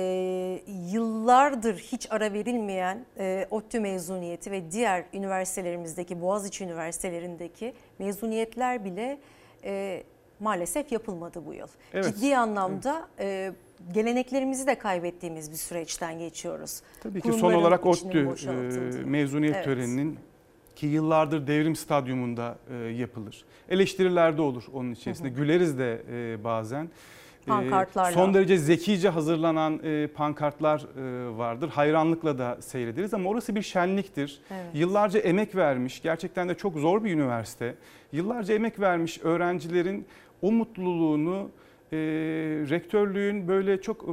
[0.93, 9.19] yıllardır hiç ara verilmeyen e, ODTÜ mezuniyeti ve diğer üniversitelerimizdeki Boğaziçi üniversitelerindeki mezuniyetler bile
[9.64, 10.02] e,
[10.43, 11.69] maalesef yapılmadı bu yıl.
[11.94, 12.05] Evet.
[12.05, 13.52] Ciddi anlamda e,
[13.94, 16.81] geleneklerimizi de kaybettiğimiz bir süreçten geçiyoruz.
[17.02, 19.64] Tabii ki son Kurumların olarak içinin ODTÜ e, mezuniyet Evet.
[19.64, 20.19] töreninin
[20.77, 23.44] ki yıllardır devrim stadyumunda e, yapılır.
[23.69, 25.28] Eleştiriler de olur onun içerisinde.
[25.28, 26.85] Güleriz de e, bazen.
[26.85, 28.12] E, Pankartlarla.
[28.12, 31.69] Son derece zekice hazırlanan e, pankartlar e, vardır.
[31.69, 34.40] Hayranlıkla da seyrederiz ama orası bir şenliktir.
[34.51, 34.66] Evet.
[34.74, 37.74] Yıllarca emek vermiş, gerçekten de çok zor bir üniversite.
[38.12, 40.06] Yıllarca emek vermiş öğrencilerin
[40.43, 41.51] o mutluluğunu
[41.93, 41.97] e,
[42.70, 44.06] rektörlüğün böyle çok e,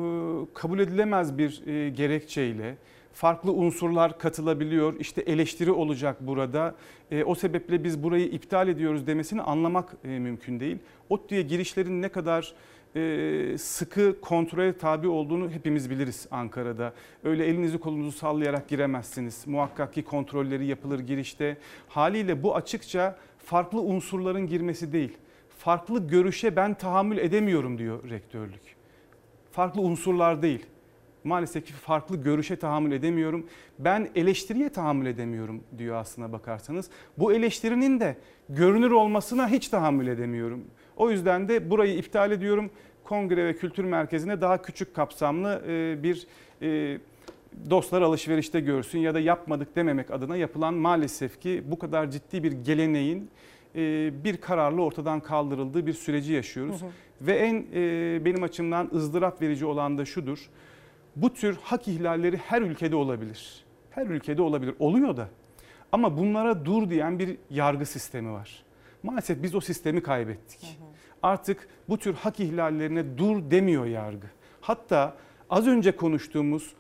[0.54, 2.76] kabul edilemez bir e, gerekçeyle
[3.14, 5.00] farklı unsurlar katılabiliyor.
[5.00, 6.76] İşte eleştiri olacak burada.
[7.12, 10.78] E, o sebeple biz burayı iptal ediyoruz demesini anlamak e, mümkün değil.
[11.10, 12.54] ODTÜ'ye girişlerin ne kadar
[12.96, 16.94] e, sıkı kontrole tabi olduğunu hepimiz biliriz Ankara'da.
[17.24, 19.48] Öyle elinizi kolunuzu sallayarak giremezsiniz.
[19.48, 21.58] Muhakkak ki kontrolleri yapılır girişte.
[21.88, 25.18] Haliyle bu açıkça farklı unsurların girmesi değil.
[25.60, 28.62] Farklı görüşe ben tahammül edemiyorum diyor rektörlük.
[29.52, 30.66] Farklı unsurlar değil.
[31.24, 33.46] Maalesef ki farklı görüşe tahammül edemiyorum.
[33.80, 36.90] Ben eleştiriye tahammül edemiyorum diyor aslına bakarsanız.
[37.18, 38.18] Bu eleştirinin de
[38.50, 40.66] görünür olmasına hiç tahammül edemiyorum.
[40.98, 42.72] O yüzden de burayı iptal ediyorum.
[43.04, 46.28] Kongre ve Kültür Merkezi'ne daha küçük kapsamlı e, bir
[46.62, 46.98] e,
[47.70, 52.52] dostlar alışverişte görsün ya da yapmadık dememek adına yapılan maalesef ki bu kadar ciddi bir
[52.52, 53.30] geleneğin
[54.24, 56.82] bir kararla ortadan kaldırıldığı bir süreci yaşıyoruz.
[56.82, 56.90] Hı hı.
[57.22, 60.50] Ve en e, benim açımdan ızdırap verici olan da şudur.
[61.16, 63.66] Bu tür hak ihlalleri her ülkede olabilir.
[63.90, 64.76] Her ülkede olabilir.
[64.80, 65.30] Oluyor da.
[65.92, 68.64] Ama bunlara dur diyen bir yargı sistemi var.
[69.04, 70.80] Maalesef biz o sistemi kaybettik.
[71.24, 74.28] Artık bu tür hak ihlallerine dur demiyor yargı.
[74.62, 75.18] Hatta
[75.50, 76.74] az önce konuştuğumuz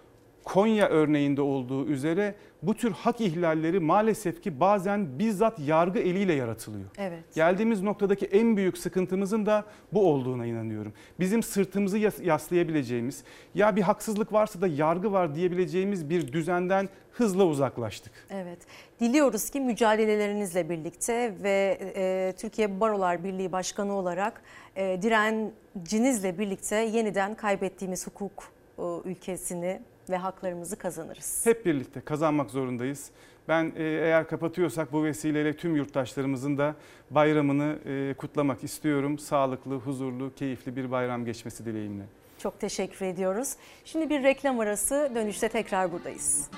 [0.53, 6.89] Konya örneğinde olduğu üzere bu tür hak ihlalleri maalesef ki bazen bizzat yargı eliyle yaratılıyor.
[6.97, 7.23] Evet.
[7.35, 10.93] Geldiğimiz noktadaki en büyük sıkıntımızın da bu olduğuna inanıyorum.
[11.19, 13.23] Bizim sırtımızı yas- yaslayabileceğimiz,
[13.55, 18.11] ya bir haksızlık varsa da yargı var diyebileceğimiz bir düzenden hızla uzaklaştık.
[18.29, 18.59] Evet.
[18.99, 24.41] Diliyoruz ki mücadelelerinizle birlikte ve e, Türkiye Barolar Birliği Başkanı olarak
[24.75, 28.43] e, direncinizle birlikte yeniden kaybettiğimiz hukuk
[28.79, 29.79] e, ülkesini
[30.09, 31.41] ve haklarımızı kazanırız.
[31.45, 33.11] Hep birlikte kazanmak zorundayız.
[33.47, 36.75] Ben e, eğer kapatıyorsak bu vesileyle tüm yurttaşlarımızın da
[37.11, 39.19] bayramını e, kutlamak istiyorum.
[39.19, 42.03] Sağlıklı, huzurlu, keyifli bir bayram geçmesi dileğimle.
[42.37, 43.55] Çok teşekkür ediyoruz.
[43.85, 46.49] Şimdi bir reklam arası dönüşte tekrar buradayız.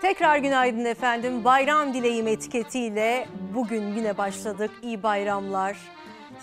[0.00, 1.44] Tekrar günaydın efendim.
[1.44, 4.70] Bayram dileğim etiketiyle bugün yine başladık.
[4.82, 5.76] İyi bayramlar.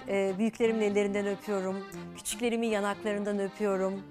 [0.08, 1.76] Ee, büyüklerimin ellerinden öpüyorum.
[2.18, 4.04] Küçüklerimin yanaklarından öpüyorum.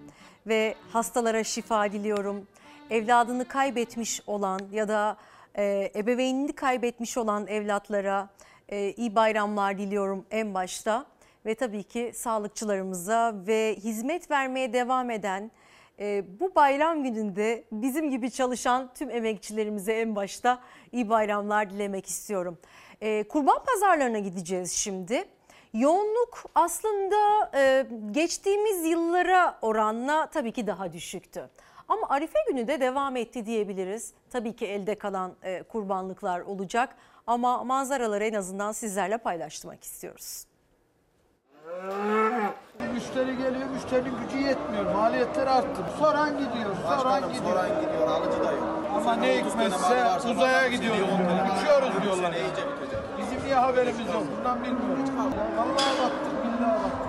[0.46, 2.46] Ve hastalara şifa diliyorum.
[2.90, 5.16] Evladını kaybetmiş olan ya da
[5.58, 8.28] e, ebeveynini kaybetmiş olan evlatlara
[8.68, 11.06] e, iyi bayramlar diliyorum en başta.
[11.46, 15.50] Ve tabii ki sağlıkçılarımıza ve hizmet vermeye devam eden
[15.98, 20.60] e, bu bayram gününde bizim gibi çalışan tüm emekçilerimize en başta
[20.92, 22.58] iyi bayramlar dilemek istiyorum.
[23.00, 25.24] E, kurban pazarlarına gideceğiz şimdi.
[25.78, 31.50] Yoğunluk aslında e, geçtiğimiz yıllara oranla tabii ki daha düşüktü.
[31.88, 34.12] Ama Arife günü de devam etti diyebiliriz.
[34.30, 36.96] Tabii ki elde kalan e, kurbanlıklar olacak
[37.26, 40.44] ama manzaraları en azından sizlerle paylaşmak istiyoruz.
[42.94, 44.94] Müşteri geliyor, müşterinin gücü yetmiyor.
[44.94, 45.82] Maliyetler arttı.
[45.98, 47.44] Soran gidiyor, soran gidiyor.
[47.44, 48.64] Soran gidiyor, alıcı da yok.
[48.96, 51.56] Ama ne hikmetse uzaya gidiyoruz diyorlar.
[51.56, 52.34] Uçuyoruz diyorlar.
[52.82, 52.95] Bizim
[53.46, 54.24] niye haberimiz yok?
[54.38, 55.10] Bundan bilmiyoruz.
[55.16, 57.06] Vallahi baktık, billahi baktık.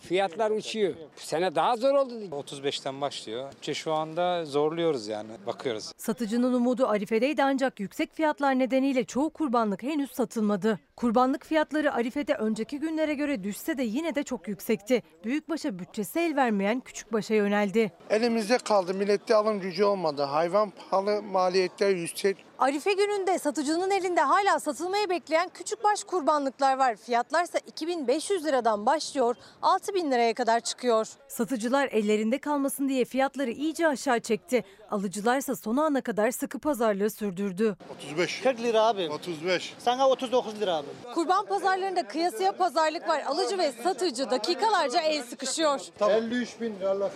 [0.00, 0.94] Fiyatlar uçuyor.
[1.16, 2.14] Bu sene daha zor oldu.
[2.30, 3.52] 35'ten başlıyor.
[3.62, 5.92] Ki şu anda zorluyoruz yani bakıyoruz.
[5.96, 10.78] Satıcının umudu Arife'deydi ancak yüksek fiyatlar nedeniyle çoğu kurbanlık henüz satılmadı.
[10.96, 15.02] Kurbanlık fiyatları Arife'de önceki günlere göre düşse de yine de çok yüksekti.
[15.24, 17.92] Büyükbaşa bütçesi el vermeyen küçükbaşa yöneldi.
[18.10, 18.94] Elimizde kaldı.
[18.94, 20.22] Millette alım gücü olmadı.
[20.22, 22.36] Hayvan pahalı, maliyetler yüksek.
[22.60, 26.96] Arife gününde satıcının elinde hala satılmayı bekleyen küçükbaş kurbanlıklar var.
[26.96, 31.08] Fiyatlar ise 2500 liradan başlıyor, 6000 liraya kadar çıkıyor.
[31.28, 34.64] Satıcılar ellerinde kalmasın diye fiyatları iyice aşağı çekti.
[34.90, 37.76] Alıcılarsa son ana kadar sıkı pazarlığı sürdürdü.
[37.96, 38.40] 35.
[38.40, 39.08] 40 lira abi.
[39.08, 39.74] 35.
[39.78, 40.86] Sana 39 lira abi.
[41.14, 43.22] Kurban pazarlarında kıyasıya pazarlık var.
[43.26, 45.80] Alıcı ve satıcı dakikalarca el sıkışıyor.
[46.08, 47.10] 53 bin lira Allah.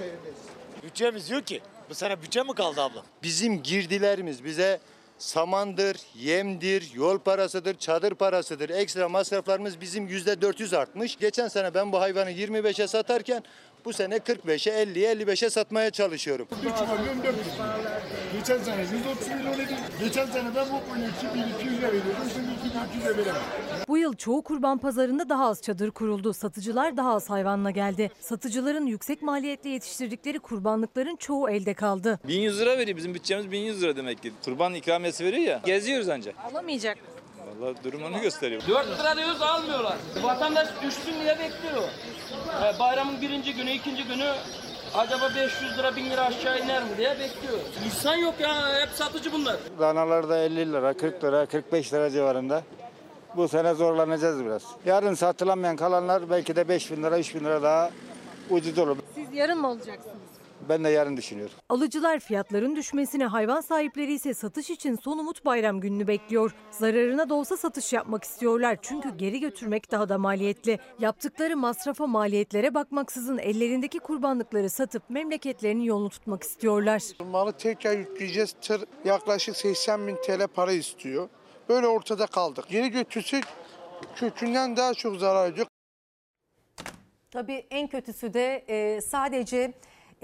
[0.82, 1.60] Bütçemiz yok ki.
[1.90, 3.02] Bu sene bütçe mi kaldı abla?
[3.22, 4.80] Bizim girdilerimiz bize
[5.24, 8.70] samandır, yemdir, yol parasıdır, çadır parasıdır.
[8.70, 11.16] Ekstra masraflarımız bizim yüzde 400 artmış.
[11.16, 13.42] Geçen sene ben bu hayvanı 25'e satarken
[13.84, 16.48] bu sene 45'e, 50'ye, 55'e satmaya çalışıyorum.
[16.52, 17.46] 3 milyon 400
[18.38, 19.76] Geçen sene 130 milyon idi.
[20.00, 22.12] Geçen sene ben bu koyunu 2200 lira veriyordum.
[22.34, 22.48] Şimdi
[23.04, 23.42] 2400'e veremem.
[23.88, 26.32] Bu yıl çoğu kurban pazarında daha az çadır kuruldu.
[26.32, 28.10] Satıcılar daha az hayvanla geldi.
[28.20, 32.18] Satıcıların yüksek maliyetle yetiştirdikleri kurbanlıkların çoğu elde kaldı.
[32.28, 34.32] 1100 lira veriyor bizim bütçemiz 1100 lira demek ki.
[34.44, 35.60] Kurban ikramiyesi veriyor ya.
[35.64, 36.34] Geziyoruz ancak.
[36.50, 36.98] Alamayacak.
[37.60, 38.62] Vallahi durum onu gösteriyor.
[38.68, 39.96] 4 lira diyoruz almıyorlar.
[40.22, 41.82] Vatandaş 3000 lira bekliyor.
[42.64, 44.32] Ee, bayramın birinci günü, ikinci günü
[44.94, 47.58] acaba 500 lira, 1000 lira aşağı iner mi diye bekliyor.
[47.86, 49.56] İnsan yok ya, hep satıcı bunlar.
[49.80, 52.62] Danalar da 50 lira, 40 lira, 45 lira civarında.
[53.36, 54.62] Bu sene zorlanacağız biraz.
[54.86, 57.90] Yarın satılamayan kalanlar belki de 5 bin lira, 3 bin lira daha
[58.50, 58.96] ucuz olur.
[59.14, 60.13] Siz yarın mı olacaksınız?
[60.68, 61.54] Ben de yarın düşünüyorum.
[61.68, 66.54] Alıcılar fiyatların düşmesine, hayvan sahipleri ise satış için son umut bayram gününü bekliyor.
[66.70, 70.78] Zararına da olsa satış yapmak istiyorlar çünkü geri götürmek daha da maliyetli.
[70.98, 77.02] Yaptıkları masrafa maliyetlere bakmaksızın ellerindeki kurbanlıkları satıp memleketlerinin yolunu tutmak istiyorlar.
[77.30, 78.54] Malı tekrar yükleyeceğiz.
[78.60, 81.28] Tır yaklaşık 80 bin TL para istiyor.
[81.68, 82.64] Böyle ortada kaldık.
[82.68, 83.44] Geri götürsek
[84.16, 85.66] kökünden daha çok zarar ediyor.
[87.30, 89.72] Tabii en kötüsü de e, sadece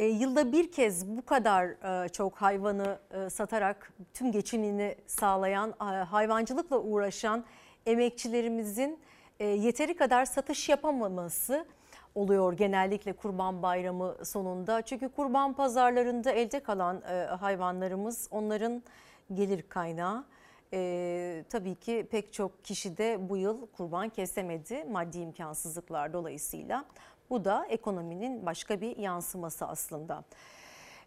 [0.01, 1.65] e, yılda bir kez bu kadar
[2.05, 7.45] e, çok hayvanı e, satarak tüm geçimini sağlayan, e, hayvancılıkla uğraşan
[7.87, 8.99] emekçilerimizin
[9.41, 11.67] e, yeteri kadar satış yapamaması
[12.15, 14.83] oluyor genellikle Kurban Bayramı sonunda.
[14.83, 18.83] Çünkü kurban pazarlarında elde kalan e, hayvanlarımız onların
[19.35, 20.25] gelir kaynağı.
[20.73, 26.85] Ee, tabii ki pek çok kişi de bu yıl kurban kesemedi maddi imkansızlıklar dolayısıyla.
[27.31, 30.25] Bu da ekonominin başka bir yansıması aslında.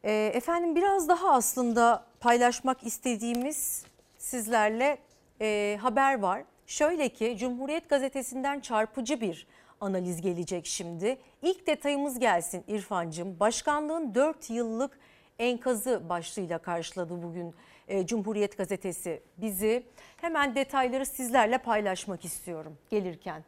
[0.04, 3.86] Ee, efendim biraz daha aslında paylaşmak istediğimiz
[4.18, 4.98] sizlerle
[5.42, 6.44] e, haber var.
[6.68, 9.48] Şöyle ki Cumhuriyet Gazetesi'nden çarpıcı bir
[9.82, 11.18] analiz gelecek şimdi.
[11.42, 13.40] İlk detayımız gelsin İrfancığım.
[13.40, 15.00] Başkanlığın 4 yıllık
[15.40, 17.56] enkazı başlığıyla karşıladı bugün
[17.88, 19.84] e, Cumhuriyet Gazetesi bizi.
[20.18, 23.44] Hemen detayları sizlerle paylaşmak istiyorum gelirken.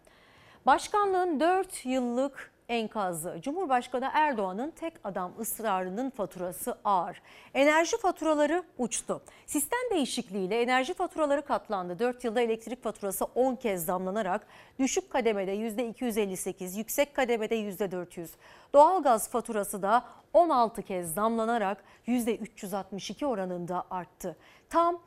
[0.66, 3.38] Başkanlığın 4 yıllık enkazı.
[3.42, 7.22] Cumhurbaşkanı Erdoğan'ın tek adam ısrarının faturası ağır.
[7.54, 9.22] Enerji faturaları uçtu.
[9.46, 12.00] Sistem değişikliğiyle enerji faturaları katlandı.
[12.00, 14.48] 4 yılda elektrik faturası 10 kez zamlanarak
[14.80, 18.28] düşük kademede %258, yüksek kademede %400.
[18.74, 24.36] Doğalgaz faturası da 16 kez zamlanarak %362 oranında arttı.
[24.70, 25.02] Tam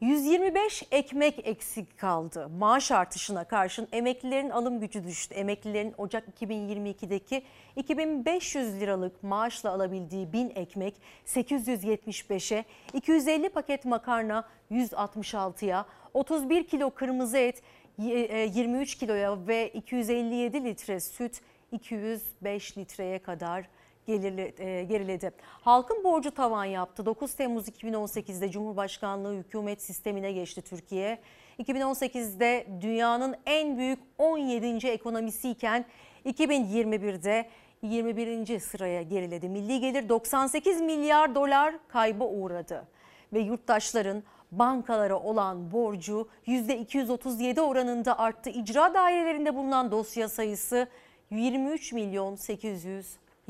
[0.00, 2.48] 125 ekmek eksik kaldı.
[2.48, 5.34] Maaş artışına karşın emeklilerin alım gücü düştü.
[5.34, 7.42] Emeklilerin Ocak 2022'deki
[7.76, 10.94] 2500 liralık maaşla alabildiği 1000 ekmek
[11.26, 12.64] 875'e,
[12.94, 17.62] 250 paket makarna 166'ya, 31 kilo kırmızı et
[17.98, 21.40] 23 kiloya ve 257 litre süt
[21.72, 23.68] 205 litreye kadar
[24.06, 25.32] geriledi.
[25.40, 27.06] Halkın borcu tavan yaptı.
[27.06, 31.18] 9 Temmuz 2018'de Cumhurbaşkanlığı hükümet sistemine geçti Türkiye.
[31.58, 34.88] 2018'de dünyanın en büyük 17.
[34.88, 35.84] ekonomisiyken
[36.26, 37.48] 2021'de
[37.82, 38.60] 21.
[38.60, 39.48] sıraya geriledi.
[39.48, 42.86] Milli gelir 98 milyar dolar kayba uğradı
[43.32, 44.22] ve yurttaşların
[44.52, 48.50] bankalara olan borcu %237 oranında arttı.
[48.50, 50.88] İcra dairelerinde bulunan dosya sayısı
[51.30, 52.36] 23 milyon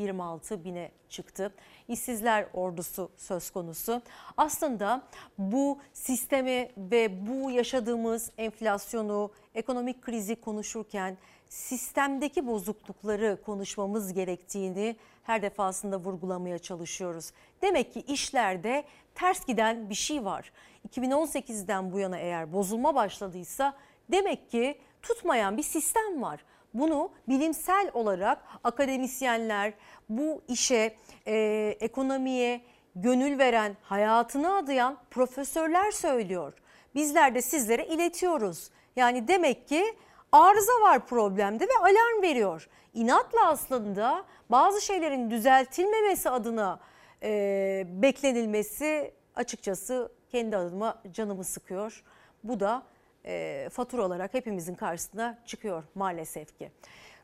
[0.01, 1.55] 826 bine çıktı.
[1.89, 4.03] İşsizler ordusu söz konusu.
[4.37, 5.03] Aslında
[5.39, 11.19] bu sistemi ve bu yaşadığımız enflasyonu, ekonomik krizi konuşurken
[11.49, 17.33] sistemdeki bozuklukları konuşmamız gerektiğini her defasında vurgulamaya çalışıyoruz.
[17.63, 20.53] Demek ki işlerde ters giden bir şey var.
[20.89, 23.77] 2018'den bu yana eğer bozulma başladıysa
[24.11, 26.45] demek ki tutmayan bir sistem var.
[26.75, 29.73] Bunu bilimsel olarak akademisyenler
[30.09, 31.37] bu işe, e,
[31.81, 32.61] ekonomiye
[32.95, 36.53] gönül veren, hayatını adayan profesörler söylüyor.
[36.95, 38.71] Bizler de sizlere iletiyoruz.
[38.97, 39.95] Yani demek ki
[40.33, 42.69] arıza var problemde ve alarm veriyor.
[42.95, 46.81] İnatla aslında bazı şeylerin düzeltilmemesi adına
[47.23, 52.03] e, beklenilmesi açıkçası kendi adıma canımı sıkıyor.
[52.45, 52.83] Bu da
[53.25, 56.71] e, fatura olarak hepimizin karşısına çıkıyor maalesef ki.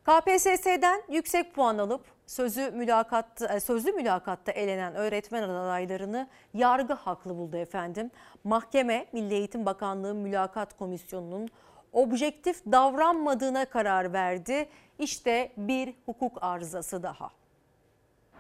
[0.04, 8.10] KPSS'den yüksek puan alıp sözü mülakat, sözlü mülakatta elenen öğretmen adaylarını yargı haklı buldu efendim.
[8.44, 11.48] Mahkeme Milli Eğitim Bakanlığı Mülakat Komisyonu'nun
[11.92, 14.68] objektif davranmadığına karar verdi.
[14.98, 17.30] İşte bir hukuk arızası daha.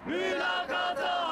[0.06, 1.25] Mülakata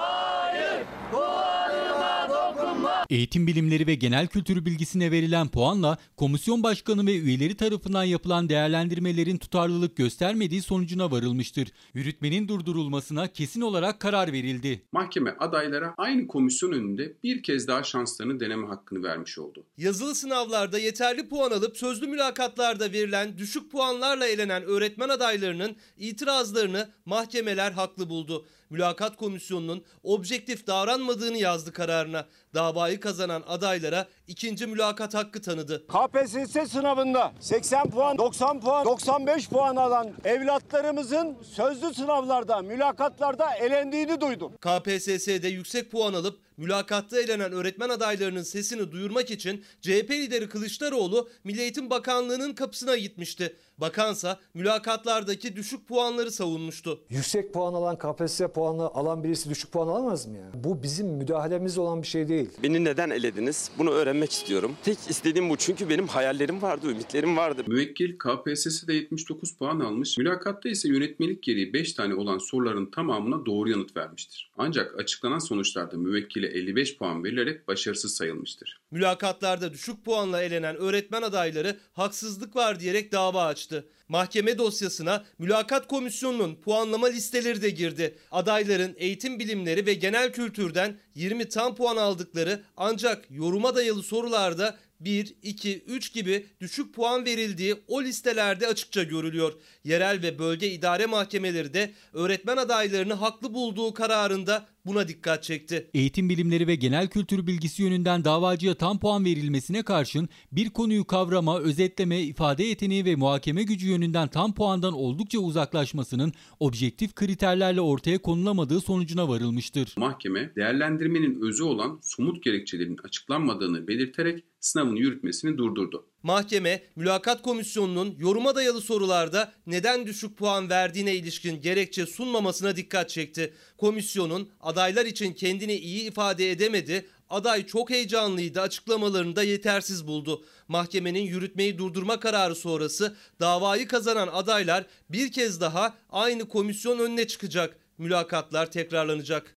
[3.10, 9.38] Eğitim bilimleri ve genel kültür bilgisine verilen puanla komisyon başkanı ve üyeleri tarafından yapılan değerlendirmelerin
[9.38, 11.68] tutarlılık göstermediği sonucuna varılmıştır.
[11.94, 14.82] Yürütmenin durdurulmasına kesin olarak karar verildi.
[14.92, 19.64] Mahkeme adaylara aynı komisyon önünde bir kez daha şanslarını deneme hakkını vermiş oldu.
[19.78, 27.72] Yazılı sınavlarda yeterli puan alıp sözlü mülakatlarda verilen düşük puanlarla elenen öğretmen adaylarının itirazlarını mahkemeler
[27.72, 28.46] haklı buldu.
[28.74, 32.26] Mülakat Komisyonu'nun objektif davranmadığını yazdı kararına.
[32.54, 35.86] Davayı kazanan adaylara ikinci mülakat hakkı tanıdı.
[35.86, 44.52] KPSS sınavında 80 puan, 90 puan, 95 puan alan evlatlarımızın sözlü sınavlarda, mülakatlarda elendiğini duydum.
[44.60, 51.60] KPSS'de yüksek puan alıp mülakatta elenen öğretmen adaylarının sesini duyurmak için CHP lideri Kılıçdaroğlu Milli
[51.60, 53.56] Eğitim Bakanlığı'nın kapısına gitmişti.
[53.78, 57.00] Bakansa mülakatlardaki düşük puanları savunmuştu.
[57.10, 60.50] Yüksek puan alan KPSS puanı alan birisi düşük puan alamaz mı ya?
[60.54, 62.50] Bu bizim müdahalemizde olan bir şey değil.
[62.62, 63.70] Beni neden elediniz?
[63.78, 64.76] Bunu öğrenmek istiyorum.
[64.84, 67.62] Tek istediğim bu çünkü benim hayallerim vardı, ümitlerim vardı.
[67.66, 73.70] Müvekkil KPSS'de 79 puan almış, mülakatta ise yönetmelik gereği 5 tane olan soruların tamamına doğru
[73.70, 74.50] yanıt vermiştir.
[74.58, 78.80] Ancak açıklanan sonuçlarda müvekkile 55 puan verilerek başarısız sayılmıştır.
[78.94, 83.88] Mülakatlarda düşük puanla elenen öğretmen adayları haksızlık var diyerek dava açtı.
[84.08, 88.18] Mahkeme dosyasına mülakat komisyonunun puanlama listeleri de girdi.
[88.30, 95.34] Adayların eğitim bilimleri ve genel kültürden 20 tam puan aldıkları ancak yoruma dayalı sorularda 1,
[95.42, 99.52] 2, 3 gibi düşük puan verildiği o listelerde açıkça görülüyor.
[99.84, 105.90] Yerel ve bölge idare mahkemeleri de öğretmen adaylarını haklı bulduğu kararında buna dikkat çekti.
[105.94, 111.60] Eğitim bilimleri ve genel kültür bilgisi yönünden davacıya tam puan verilmesine karşın bir konuyu kavrama,
[111.60, 118.80] özetleme, ifade yeteneği ve muhakeme gücü yönünden tam puandan oldukça uzaklaşmasının objektif kriterlerle ortaya konulamadığı
[118.80, 119.94] sonucuna varılmıştır.
[119.96, 126.06] Mahkeme değerlendirmenin özü olan somut gerekçelerin açıklanmadığını belirterek sınavın yürütmesini durdurdu.
[126.24, 133.54] Mahkeme, mülakat komisyonunun yoruma dayalı sorularda neden düşük puan verdiğine ilişkin gerekçe sunmamasına dikkat çekti.
[133.78, 140.44] Komisyonun adaylar için kendini iyi ifade edemedi, aday çok heyecanlıydı açıklamalarını da yetersiz buldu.
[140.68, 147.76] Mahkemenin yürütmeyi durdurma kararı sonrası davayı kazanan adaylar bir kez daha aynı komisyon önüne çıkacak.
[147.98, 149.53] Mülakatlar tekrarlanacak.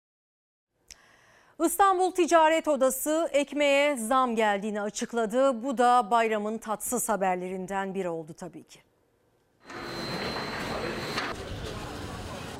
[1.64, 5.62] İstanbul Ticaret Odası ekmeğe zam geldiğini açıkladı.
[5.64, 8.78] Bu da bayramın tatsız haberlerinden biri oldu tabii ki.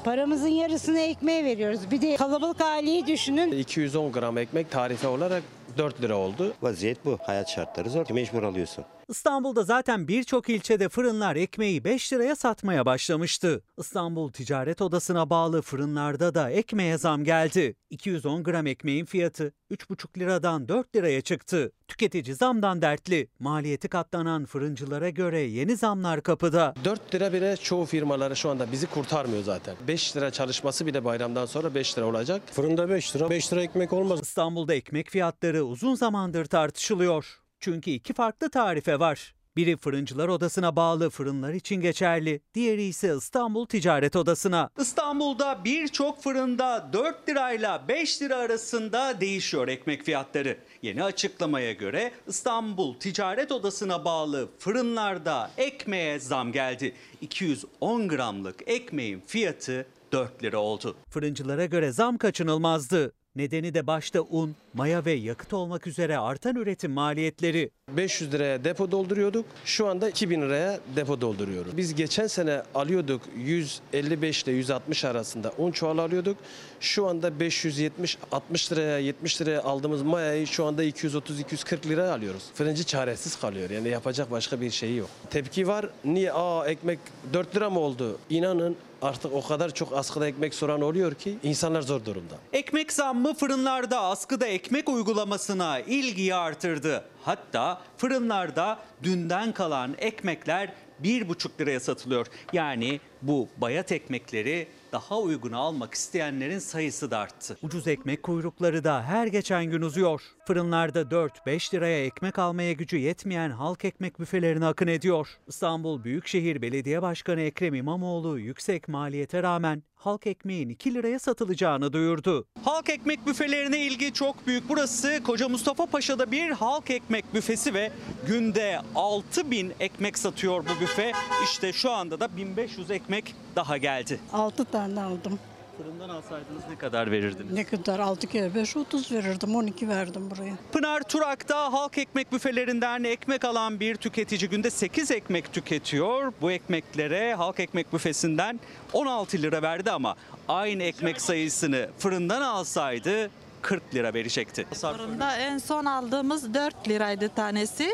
[0.04, 1.90] Paramızın yarısını ekmeğe veriyoruz.
[1.90, 3.52] Bir de kalabalık aileyi düşünün.
[3.52, 5.42] 210 gram ekmek tarife olarak
[5.78, 6.54] 4 lira oldu.
[6.62, 7.18] Vaziyet bu.
[7.22, 8.06] Hayat şartları zor.
[8.10, 8.84] Mecbur alıyorsun.
[9.08, 13.62] İstanbul'da zaten birçok ilçede fırınlar ekmeği 5 liraya satmaya başlamıştı.
[13.78, 17.76] İstanbul Ticaret Odası'na bağlı fırınlarda da ekmeğe zam geldi.
[17.90, 21.72] 210 gram ekmeğin fiyatı 3,5 liradan 4 liraya çıktı.
[21.88, 23.28] Tüketici zamdan dertli.
[23.38, 26.74] Maliyeti katlanan fırıncılara göre yeni zamlar kapıda.
[26.84, 29.76] 4 lira bile çoğu firmaları şu anda bizi kurtarmıyor zaten.
[29.88, 32.42] 5 lira çalışması bile bayramdan sonra 5 lira olacak.
[32.52, 33.30] Fırında 5 lira.
[33.30, 34.20] 5 lira ekmek olmaz.
[34.22, 37.43] İstanbul'da ekmek fiyatları uzun zamandır tartışılıyor.
[37.64, 39.34] Çünkü iki farklı tarife var.
[39.56, 44.70] Biri Fırıncılar Odası'na bağlı fırınlar için geçerli, diğeri ise İstanbul Ticaret Odası'na.
[44.78, 50.58] İstanbul'da birçok fırında 4 lirayla 5 lira arasında değişiyor ekmek fiyatları.
[50.82, 56.94] Yeni açıklamaya göre İstanbul Ticaret Odası'na bağlı fırınlarda ekmeğe zam geldi.
[57.20, 60.96] 210 gramlık ekmeğin fiyatı 4 lira oldu.
[61.10, 63.12] Fırıncılara göre zam kaçınılmazdı.
[63.36, 67.70] Nedeni de başta un, maya ve yakıt olmak üzere artan üretim maliyetleri.
[67.88, 69.46] 500 liraya depo dolduruyorduk.
[69.64, 71.76] Şu anda 2000 liraya depo dolduruyoruz.
[71.76, 76.36] Biz geçen sene alıyorduk 155 ile 160 arasında un çuval alıyorduk.
[76.80, 82.42] Şu anda 570 60 liraya 70 liraya aldığımız mayayı şu anda 230 240 liraya alıyoruz.
[82.54, 83.70] Fırıncı çaresiz kalıyor.
[83.70, 85.08] Yani yapacak başka bir şeyi yok.
[85.30, 85.86] Tepki var.
[86.04, 86.98] Niye aa ekmek
[87.32, 88.18] 4 lira mı oldu?
[88.30, 92.34] İnanın artık o kadar çok askıda ekmek soran oluyor ki insanlar zor durumda.
[92.52, 97.04] Ekmek zammı fırınlarda askıda ekmek uygulamasına ilgiyi artırdı.
[97.22, 100.72] Hatta fırınlarda dünden kalan ekmekler
[101.02, 102.26] 1,5 liraya satılıyor.
[102.52, 107.58] Yani bu bayat ekmekleri daha uyguna almak isteyenlerin sayısı da arttı.
[107.62, 110.22] Ucuz ekmek kuyrukları da her geçen gün uzuyor.
[110.46, 115.28] Fırınlarda 4-5 liraya ekmek almaya gücü yetmeyen halk ekmek büfelerine akın ediyor.
[115.46, 122.46] İstanbul Büyükşehir Belediye Başkanı Ekrem İmamoğlu yüksek maliyete rağmen halk ekmeğin 2 liraya satılacağını duyurdu.
[122.64, 124.68] Halk ekmek büfelerine ilgi çok büyük.
[124.68, 127.90] Burası Koca Mustafa Paşa'da bir halk ekmek büfesi ve
[128.26, 131.12] günde 6000 ekmek satıyor bu büfe.
[131.44, 134.20] İşte şu anda da 1500 ekmek daha geldi.
[134.32, 135.38] 6 tane aldım.
[135.76, 137.52] Fırından alsaydınız ne kadar verirdiniz?
[137.52, 137.98] Ne kadar?
[137.98, 139.54] 6 kere 5 30 verirdim.
[139.56, 140.54] 12 verdim buraya.
[140.72, 146.32] Pınar Turak'ta halk ekmek büfelerinden ekmek alan bir tüketici günde 8 ekmek tüketiyor.
[146.40, 148.60] Bu ekmeklere halk ekmek büfesinden
[148.92, 150.14] 16 lira verdi ama
[150.48, 153.30] aynı ekmek sayısını fırından alsaydı
[153.62, 154.66] 40 lira verecekti.
[154.74, 157.90] Fırında en son aldığımız 4 liraydı tanesi.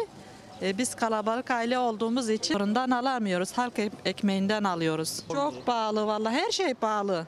[0.62, 3.52] E, Biz kalabalık aile olduğumuz için fırından alamıyoruz.
[3.58, 5.22] Halk ek- ekmeğinden alıyoruz.
[5.32, 7.26] Çok pahalı vallahi her şey pahalı.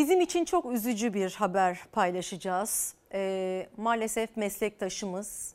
[0.00, 2.94] Bizim için çok üzücü bir haber paylaşacağız.
[3.12, 5.54] Ee, maalesef meslektaşımız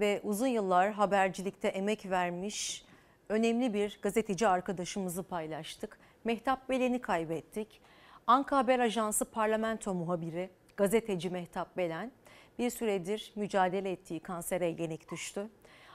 [0.00, 2.84] ve uzun yıllar habercilikte emek vermiş
[3.28, 5.98] önemli bir gazeteci arkadaşımızı paylaştık.
[6.24, 7.80] Mehtap Belen'i kaybettik.
[8.26, 12.12] Anka Haber Ajansı parlamento muhabiri, gazeteci Mehtap Belen
[12.58, 15.48] bir süredir mücadele ettiği kansere yenik düştü.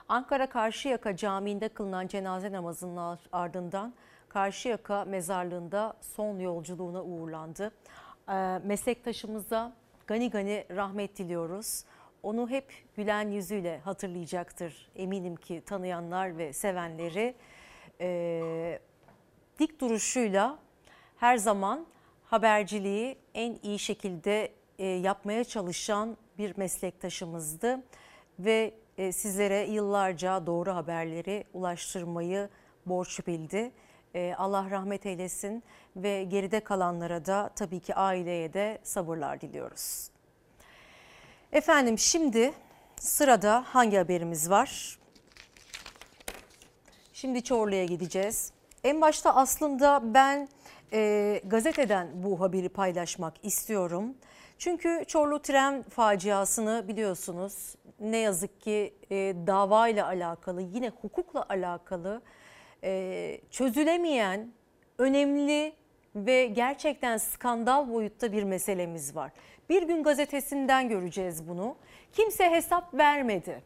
[0.07, 3.93] Ankara Karşıyaka Camii'nde kılınan cenaze namazının ardından
[4.33, 7.71] Karşıyaka mezarlığında son yolculuğuna uğurlandı.
[8.29, 8.33] Ee,
[8.63, 9.73] Meslektaşımıza
[10.07, 11.83] gani gani rahmet diliyoruz.
[12.23, 17.35] Onu hep gülen yüzüyle hatırlayacaktır eminim ki tanıyanlar ve sevenleri.
[18.01, 18.79] Ee,
[19.59, 20.59] dik duruşuyla
[21.17, 21.85] her zaman
[22.25, 27.83] haberciliği en iyi şekilde e, yapmaya çalışan bir meslektaşımızdı
[28.39, 32.49] ve e, sizlere yıllarca doğru haberleri ulaştırmayı
[32.85, 33.71] borç bildi.
[34.15, 35.63] E, Allah rahmet eylesin
[35.95, 40.09] ve geride kalanlara da tabii ki aileye de sabırlar diliyoruz.
[41.51, 42.53] Efendim şimdi
[42.99, 44.99] sırada hangi haberimiz var?
[47.13, 48.51] Şimdi Çorlu'ya gideceğiz.
[48.83, 50.49] En başta aslında ben
[50.93, 54.15] e, gazeteden bu haberi paylaşmak istiyorum.
[54.57, 59.15] Çünkü Çorlu tren faciasını biliyorsunuz ne yazık ki e,
[59.47, 62.21] davayla alakalı yine hukukla alakalı
[62.83, 64.51] e, çözülemeyen
[64.97, 65.73] önemli
[66.15, 69.31] ve gerçekten skandal boyutta bir meselemiz var.
[69.69, 71.75] Bir gün gazetesinden göreceğiz bunu.
[72.13, 73.61] Kimse hesap vermedi.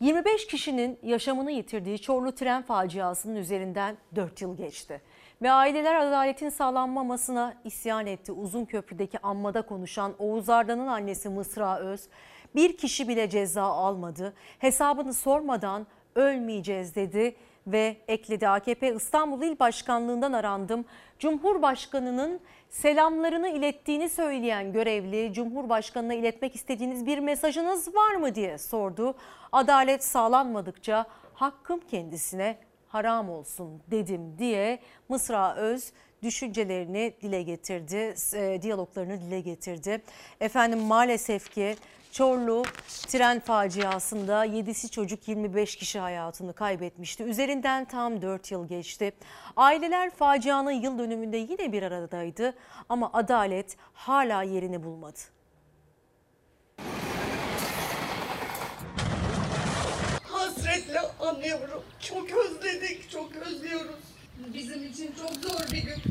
[0.00, 5.00] 25 kişinin yaşamını yitirdiği Çorlu tren faciasının üzerinden 4 yıl geçti.
[5.42, 8.32] Ve aileler adaletin sağlanmamasına isyan etti.
[8.32, 12.08] Uzun Köprü'deki anmada konuşan Oğuz Arda'nın annesi Mısra Öz
[12.54, 14.34] bir kişi bile ceza almadı.
[14.58, 17.36] Hesabını sormadan ölmeyeceğiz dedi
[17.66, 18.48] ve ekledi.
[18.48, 20.84] AKP İstanbul İl Başkanlığından arandım.
[21.18, 22.40] Cumhurbaşkanının
[22.70, 29.14] selamlarını ilettiğini söyleyen görevli Cumhurbaşkanına iletmek istediğiniz bir mesajınız var mı diye sordu.
[29.52, 32.58] Adalet sağlanmadıkça hakkım kendisine
[32.88, 34.78] haram olsun dedim diye
[35.08, 40.02] Mısra Öz düşüncelerini dile getirdi, e, diyaloglarını dile getirdi.
[40.40, 41.76] Efendim maalesef ki
[42.12, 42.62] Çorlu
[43.06, 47.22] tren faciasında 7'si çocuk 25 kişi hayatını kaybetmişti.
[47.22, 49.12] Üzerinden tam 4 yıl geçti.
[49.56, 52.54] Aileler facianın yıl dönümünde yine bir aradaydı
[52.88, 55.18] ama adalet hala yerini bulmadı.
[60.22, 61.82] Hasretle anlıyorum.
[62.00, 63.96] Çok özledik, çok özlüyoruz.
[64.54, 66.02] Bizim için çok zor bir gün.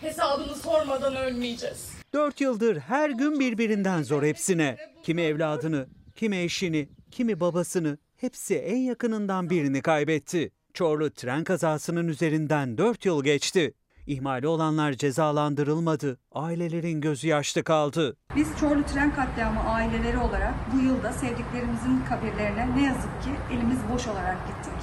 [0.00, 1.95] Hesabını sormadan ölmeyeceğiz.
[2.14, 4.76] Dört yıldır her gün birbirinden zor hepsine.
[5.02, 10.50] Kimi evladını, kimi eşini, kimi babasını, hepsi en yakınından birini kaybetti.
[10.74, 13.74] Çorlu tren kazasının üzerinden 4 yıl geçti.
[14.06, 16.18] İhmali olanlar cezalandırılmadı.
[16.32, 18.16] Ailelerin gözü yaşlı kaldı.
[18.36, 24.06] Biz Çorlu Tren Katliamı aileleri olarak bu yılda sevdiklerimizin kabirlerine ne yazık ki elimiz boş
[24.06, 24.75] olarak gittik.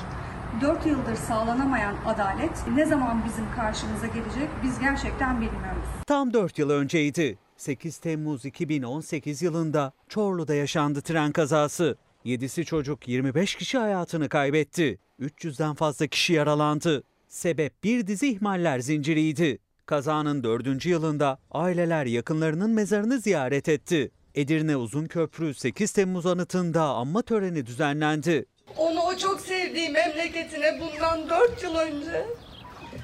[0.61, 5.83] 4 yıldır sağlanamayan adalet ne zaman bizim karşımıza gelecek biz gerçekten bilmiyoruz.
[6.07, 7.37] Tam 4 yıl önceydi.
[7.57, 11.97] 8 Temmuz 2018 yılında Çorlu'da yaşandı tren kazası.
[12.25, 14.99] 7'si çocuk 25 kişi hayatını kaybetti.
[15.19, 17.03] 300'den fazla kişi yaralandı.
[17.27, 19.59] Sebep bir dizi ihmaller zinciriydi.
[19.85, 20.85] Kazanın 4.
[20.85, 24.11] yılında aileler yakınlarının mezarını ziyaret etti.
[24.35, 28.45] Edirne Uzunköprü 8 Temmuz anıtında anma töreni düzenlendi.
[28.77, 32.25] Onu o çok sevdiği memleketine bundan 4 yıl önce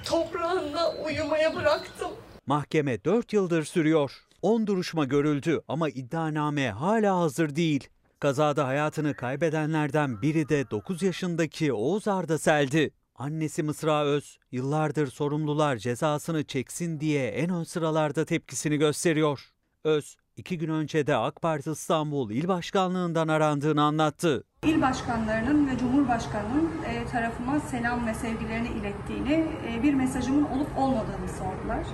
[0.05, 2.11] toprağında uyumaya bıraktım.
[2.45, 4.11] Mahkeme 4 yıldır sürüyor.
[4.41, 7.87] 10 duruşma görüldü ama iddianame hala hazır değil.
[8.19, 12.91] Kazada hayatını kaybedenlerden biri de 9 yaşındaki Oğuz Arda Sel'di.
[13.15, 19.49] Annesi Mısra Öz, yıllardır sorumlular cezasını çeksin diye en ön sıralarda tepkisini gösteriyor.
[19.83, 24.43] Öz, iki gün önce de AK Parti İstanbul İl Başkanlığından arandığını anlattı.
[24.65, 31.29] İl başkanlarının ve Cumhurbaşkanı'nın e, tarafıma selam ve sevgilerini ilettiğini, e, bir mesajımın olup olmadığını
[31.39, 31.85] sordular.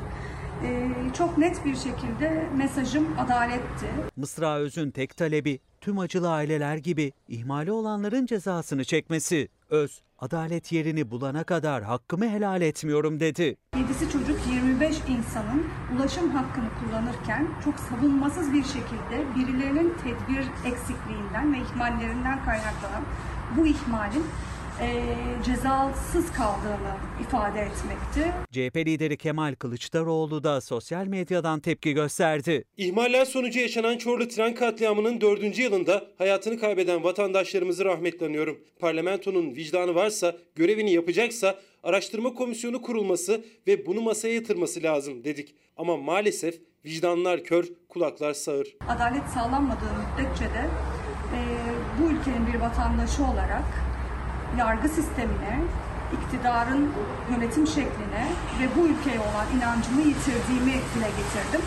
[0.63, 3.85] E, çok net bir şekilde mesajım adaletti.
[4.15, 9.47] Mısra Öz'ün tek talebi tüm acılı aileler gibi ihmali olanların cezasını çekmesi.
[9.69, 13.57] Öz, adalet yerini bulana kadar hakkımı helal etmiyorum dedi.
[13.77, 15.65] Yedisi çocuk 25 insanın
[15.95, 23.03] ulaşım hakkını kullanırken çok savunmasız bir şekilde birilerinin tedbir eksikliğinden ve ihmallerinden kaynaklanan
[23.57, 24.23] bu ihmalin
[24.81, 25.03] e,
[25.45, 28.31] cezasız kaldığını ifade etmekti.
[28.51, 32.63] CHP lideri Kemal Kılıçdaroğlu da sosyal medyadan tepki gösterdi.
[32.77, 38.59] İhmaller sonucu yaşanan Çorlu tren katliamının dördüncü yılında hayatını kaybeden vatandaşlarımızı rahmetle anıyorum.
[38.79, 45.55] Parlamentonun vicdanı varsa, görevini yapacaksa araştırma komisyonu kurulması ve bunu masaya yatırması lazım dedik.
[45.77, 48.75] Ama maalesef vicdanlar kör, kulaklar sağır.
[48.89, 50.69] Adalet sağlanmadığı müddetçe de
[51.35, 51.39] e,
[51.99, 53.94] bu ülkenin bir vatandaşı olarak
[54.57, 55.61] yargı sistemine,
[56.13, 56.91] iktidarın
[57.31, 58.27] yönetim şekline
[58.61, 61.61] ve bu ülkeye olan inancımı yitirdiğimi dile getirdim.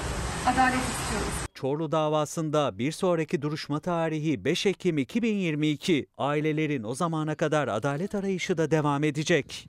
[0.47, 1.48] Adalet istiyoruz.
[1.55, 6.06] Çorlu davasında bir sonraki duruşma tarihi 5 Ekim 2022.
[6.19, 9.69] Ailelerin o zamana kadar adalet arayışı da devam edecek.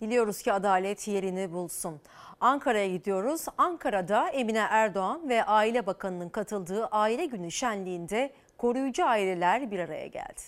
[0.00, 2.00] Diliyoruz ki adalet yerini bulsun.
[2.40, 3.44] Ankara'ya gidiyoruz.
[3.58, 10.42] Ankara'da Emine Erdoğan ve Aile Bakanı'nın katıldığı Aile Günü şenliğinde koruyucu aileler bir araya geldi.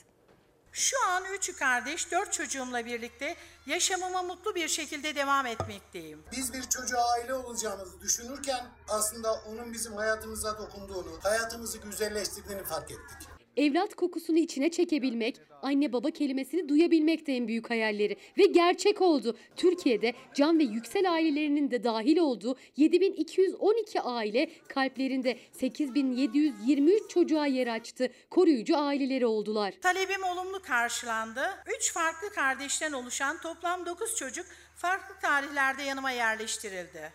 [0.73, 3.37] Şu an üç kardeş, dört çocuğumla birlikte
[3.67, 6.25] yaşamıma mutlu bir şekilde devam etmekteyim.
[6.33, 13.38] Biz bir çocuğa aile olacağımızı düşünürken aslında onun bizim hayatımıza dokunduğunu, hayatımızı güzelleştirdiğini fark ettik.
[13.59, 19.39] Evlat kokusunu içine çekebilmek, anne baba kelimesini duyabilmek de en büyük hayalleri ve gerçek oldu.
[19.57, 28.13] Türkiye'de Can ve Yüksel ailelerinin de dahil olduğu 7212 aile kalplerinde 8723 çocuğa yer açtı.
[28.31, 29.75] Koruyucu aileleri oldular.
[29.83, 31.43] Talebim olumlu karşılandı.
[31.79, 37.13] Üç farklı kardeşten oluşan toplam 9 çocuk farklı tarihlerde yanıma yerleştirildi.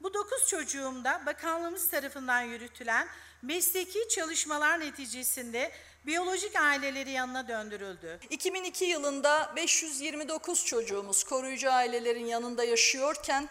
[0.00, 3.08] Bu 9 çocuğumda bakanlığımız tarafından yürütülen
[3.46, 5.72] mesleki çalışmalar neticesinde
[6.06, 8.20] biyolojik aileleri yanına döndürüldü.
[8.30, 13.48] 2002 yılında 529 çocuğumuz koruyucu ailelerin yanında yaşıyorken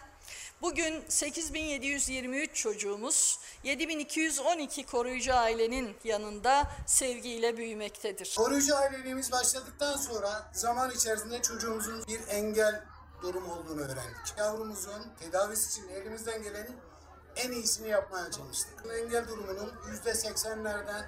[0.62, 8.34] bugün 8723 çocuğumuz 7212 koruyucu ailenin yanında sevgiyle büyümektedir.
[8.36, 12.84] Koruyucu aileliğimiz başladıktan sonra zaman içerisinde çocuğumuzun bir engel
[13.22, 14.38] durum olduğunu öğrendik.
[14.38, 16.76] Yavrumuzun tedavisi için elimizden gelenin
[17.36, 18.74] en iyisini yapmaya çalıştık.
[19.02, 19.72] Engel durumunun
[20.04, 21.04] %80'lerden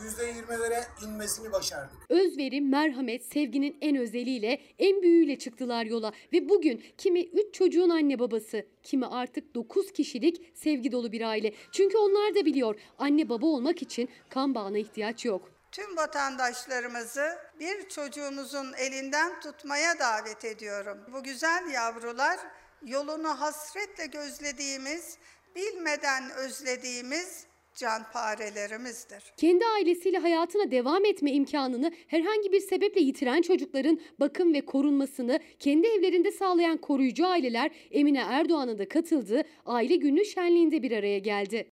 [0.00, 1.96] %20'lere inmesini başardık.
[2.08, 8.18] Özveri, merhamet, sevginin en özeliyle, en büyüğüyle çıktılar yola ve bugün kimi 3 çocuğun anne
[8.18, 11.52] babası, kimi artık 9 kişilik sevgi dolu bir aile.
[11.72, 15.50] Çünkü onlar da biliyor anne baba olmak için kan bağına ihtiyaç yok.
[15.72, 20.98] tüm vatandaşlarımızı bir çocuğumuzun elinden tutmaya davet ediyorum.
[21.12, 22.40] Bu güzel yavrular
[22.82, 25.18] yolunu hasretle gözlediğimiz,
[25.56, 29.32] bilmeden özlediğimiz canparelerimizdir.
[29.36, 35.86] Kendi ailesiyle hayatına devam etme imkanını herhangi bir sebeple yitiren çocukların bakım ve korunmasını kendi
[35.86, 41.70] evlerinde sağlayan koruyucu aileler Emine Erdoğan'ın da katıldığı aile günlüğü şenliğinde bir araya geldi.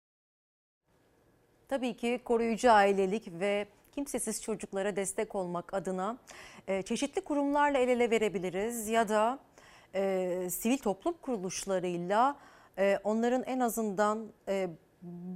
[1.69, 6.17] Tabii ki koruyucu ailelik ve kimsesiz çocuklara destek olmak adına
[6.67, 9.39] e, çeşitli kurumlarla el ele verebiliriz ya da
[9.95, 12.37] e, sivil toplum kuruluşlarıyla
[12.77, 14.69] e, onların en azından e,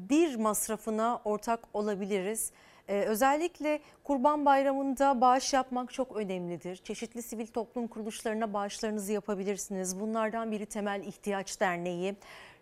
[0.09, 2.51] bir masrafına ortak olabiliriz.
[2.91, 6.75] Ee, özellikle Kurban Bayramı'nda bağış yapmak çok önemlidir.
[6.75, 9.99] Çeşitli sivil toplum kuruluşlarına bağışlarınızı yapabilirsiniz.
[9.99, 12.15] Bunlardan biri Temel İhtiyaç Derneği.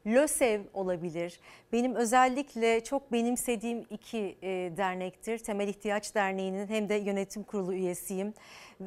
[0.07, 1.39] LÖSEV olabilir.
[1.71, 4.47] Benim özellikle çok benimsediğim iki e,
[4.77, 5.37] dernektir.
[5.37, 8.33] Temel İhtiyaç Derneği'nin hem de yönetim kurulu üyesiyim.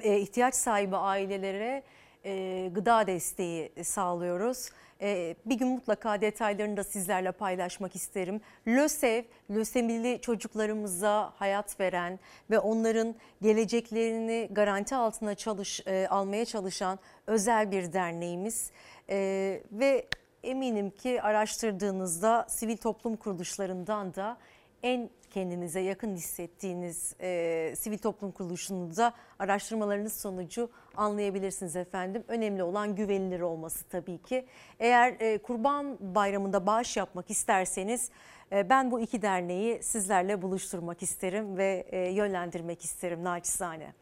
[0.00, 1.82] E, ihtiyaç sahibi ailelere
[2.24, 4.70] e, gıda desteği sağlıyoruz.
[5.00, 8.40] E, bir gün mutlaka detaylarını da sizlerle paylaşmak isterim.
[8.68, 12.18] LÖSEV, lösemili çocuklarımıza hayat veren
[12.50, 18.70] ve onların geleceklerini garanti altına çalış, e, almaya çalışan özel bir derneğimiz.
[19.10, 20.06] E, ve
[20.42, 24.36] eminim ki araştırdığınızda sivil toplum kuruluşlarından da
[24.82, 32.24] en kendinize yakın hissettiğiniz e, sivil toplum kuruluşunu da araştırmalarınız sonucu anlayabilirsiniz efendim.
[32.28, 34.46] Önemli olan güvenilir olması tabii ki.
[34.78, 38.10] Eğer e, Kurban Bayramı'nda bağış yapmak isterseniz
[38.52, 43.92] e, ben bu iki derneği sizlerle buluşturmak isterim ve e, yönlendirmek isterim naçizane.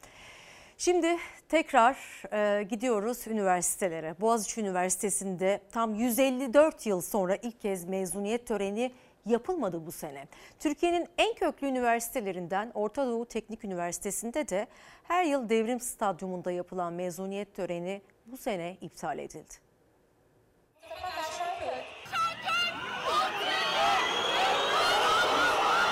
[0.78, 1.16] Şimdi
[1.48, 1.96] tekrar
[2.32, 4.14] e, gidiyoruz üniversitelere.
[4.20, 8.92] Boğaziçi Üniversitesi'nde tam 154 yıl sonra ilk kez mezuniyet töreni
[9.26, 10.28] yapılmadı bu sene.
[10.58, 14.66] Türkiye'nin en köklü üniversitelerinden Orta Doğu Teknik Üniversitesi'nde de
[15.02, 19.54] her yıl devrim stadyumunda yapılan mezuniyet töreni bu sene iptal edildi.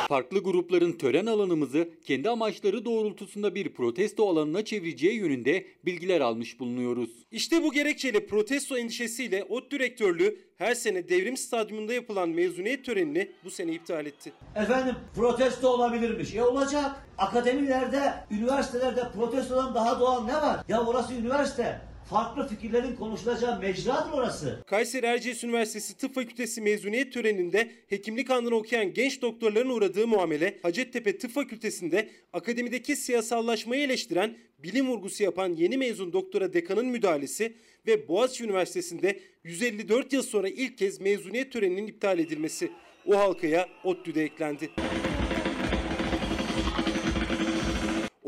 [0.08, 7.10] Farklı grupların tören alanımızı kendi amaçları doğrultusunda bir protesto alanına çevireceği yönünde bilgiler almış bulunuyoruz.
[7.30, 13.50] İşte bu gerekçeyle protesto endişesiyle ODTÜ Rektörlüğü her sene devrim stadyumunda yapılan mezuniyet törenini bu
[13.50, 14.32] sene iptal etti.
[14.56, 16.34] Efendim protesto olabilirmiş.
[16.34, 17.06] Ya olacak.
[17.18, 20.60] Akademilerde, üniversitelerde protestodan daha doğal ne var?
[20.68, 21.80] Ya orası üniversite.
[22.10, 24.64] Farklı fikirlerin konuşulacağı mecradır orası.
[24.66, 31.18] Kayseri Erciyes Üniversitesi Tıp Fakültesi mezuniyet töreninde hekimlik andını okuyan genç doktorların uğradığı muamele, Hacettepe
[31.18, 37.54] Tıp Fakültesi'nde akademideki siyasallaşmayı eleştiren, bilim vurgusu yapan yeni mezun doktora dekanın müdahalesi
[37.86, 42.70] ve Boğaziçi Üniversitesi'nde 154 yıl sonra ilk kez mezuniyet töreninin iptal edilmesi.
[43.06, 44.70] O halkaya ODTÜ'de eklendi.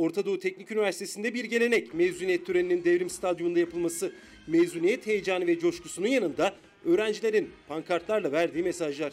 [0.00, 4.12] Orta Doğu Teknik Üniversitesi'nde bir gelenek mezuniyet töreninin devrim stadyumunda yapılması.
[4.46, 6.54] Mezuniyet heyecanı ve coşkusunun yanında
[6.84, 9.12] öğrencilerin pankartlarla verdiği mesajlar.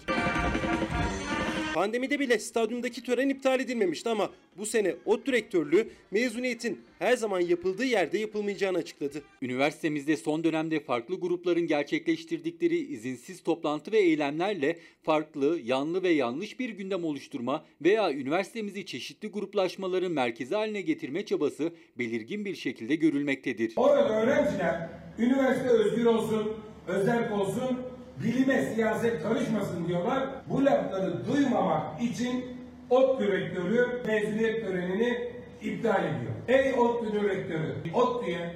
[1.77, 7.85] Pandemide bile stadyumdaki tören iptal edilmemişti ama bu sene ODTÜ Rektörlüğü mezuniyetin her zaman yapıldığı
[7.85, 9.21] yerde yapılmayacağını açıkladı.
[9.41, 16.69] Üniversitemizde son dönemde farklı grupların gerçekleştirdikleri izinsiz toplantı ve eylemlerle farklı, yanlı ve yanlış bir
[16.69, 23.73] gündem oluşturma veya üniversitemizi çeşitli gruplaşmaların merkezi haline getirme çabası belirgin bir şekilde görülmektedir.
[23.75, 24.89] Orada öğrenciler
[25.19, 26.53] üniversite özgür olsun,
[26.87, 27.79] özel olsun,
[28.23, 30.29] bilime siyaset karışmasın diyorlar.
[30.49, 32.45] Bu lafları duymamak için
[32.89, 35.31] ODTÜ rektörü mezuniyet törenini
[35.61, 36.33] iptal ediyor.
[36.47, 38.55] Ey ODTÜ rektörü, ODTÜ'ye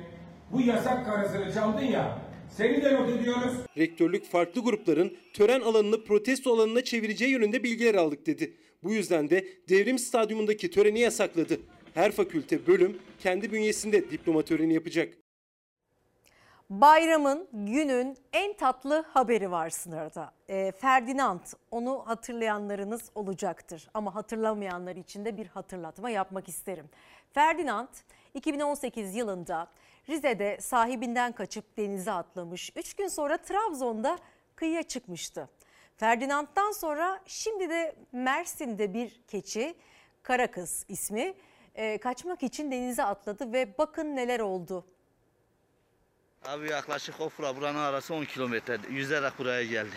[0.52, 2.20] bu yasak karasını çaldın ya,
[2.50, 3.54] seni de not ediyoruz.
[3.78, 8.54] Rektörlük farklı grupların tören alanını protesto alanına çevireceği yönünde bilgiler aldık dedi.
[8.84, 11.58] Bu yüzden de devrim stadyumundaki töreni yasakladı.
[11.94, 15.14] Her fakülte bölüm kendi bünyesinde diploma töreni yapacak.
[16.72, 20.32] Bayramın, günün en tatlı haberi var sınırda.
[20.50, 21.40] E, Ferdinand,
[21.72, 23.90] onu hatırlayanlarınız olacaktır.
[23.94, 26.90] Ama hatırlamayanlar için de bir hatırlatma yapmak isterim.
[27.34, 27.88] Ferdinand,
[28.34, 29.68] 2018 yılında
[30.10, 32.72] Rize'de sahibinden kaçıp denize atlamış.
[32.76, 34.18] 3 gün sonra Trabzon'da
[34.56, 35.50] kıyıya çıkmıştı.
[35.98, 39.76] Ferdinand'dan sonra şimdi de Mersin'de bir keçi,
[40.24, 41.34] Karakız ismi,
[41.76, 44.86] e, kaçmak için denize atladı ve bakın neler oldu.
[46.46, 48.78] Abi yaklaşık Ofra buranın arası 10 kilometre.
[48.90, 49.96] Yüzerek buraya geldi.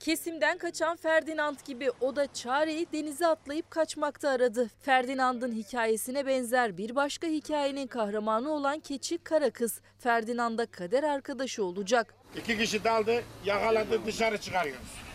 [0.00, 4.70] Kesimden kaçan Ferdinand gibi o da çareyi denize atlayıp kaçmakta aradı.
[4.82, 9.80] Ferdinand'ın hikayesine benzer bir başka hikayenin kahramanı olan keçi Karakız.
[9.98, 12.14] Ferdinand'a kader arkadaşı olacak.
[12.36, 15.07] İki kişi daldı, yakaladı, dışarı çıkarıyoruz.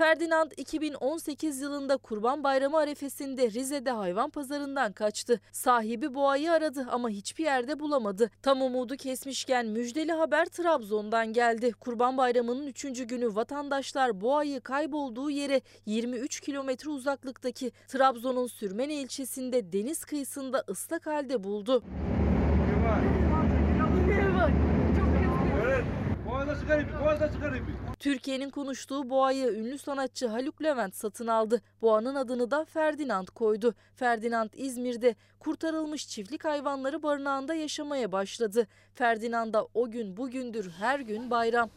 [0.00, 5.40] Ferdinand 2018 yılında Kurban Bayramı arefesinde Rize'de hayvan pazarından kaçtı.
[5.52, 8.30] Sahibi boğayı aradı ama hiçbir yerde bulamadı.
[8.42, 11.72] Tam umudu kesmişken müjdeli haber Trabzon'dan geldi.
[11.72, 12.82] Kurban Bayramı'nın 3.
[12.82, 21.44] günü vatandaşlar boğayı kaybolduğu yere 23 kilometre uzaklıktaki Trabzon'un Sürmene ilçesinde deniz kıyısında ıslak halde
[21.44, 21.82] buldu.
[27.98, 31.62] Türkiye'nin konuştuğu boğayı ünlü sanatçı Haluk Levent satın aldı.
[31.82, 33.74] Boğanın adını da Ferdinand koydu.
[33.96, 38.66] Ferdinand İzmir'de kurtarılmış çiftlik hayvanları barınağında yaşamaya başladı.
[38.94, 41.70] Ferdinand'a o gün bugündür her gün bayram.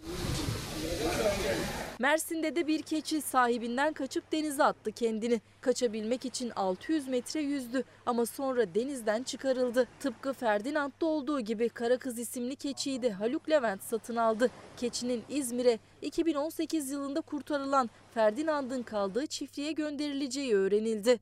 [2.03, 5.41] Mersin'de de bir keçi sahibinden kaçıp denize attı kendini.
[5.61, 9.87] Kaçabilmek için 600 metre yüzdü ama sonra denizden çıkarıldı.
[9.99, 14.49] Tıpkı Ferdinand'da olduğu gibi Karakız isimli keçiyi de Haluk Levent satın aldı.
[14.77, 21.19] Keçinin İzmir'e 2018 yılında kurtarılan Ferdinand'ın kaldığı çiftliğe gönderileceği öğrenildi.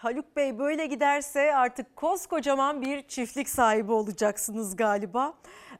[0.00, 5.34] Haluk Bey böyle giderse artık koskocaman bir çiftlik sahibi olacaksınız galiba.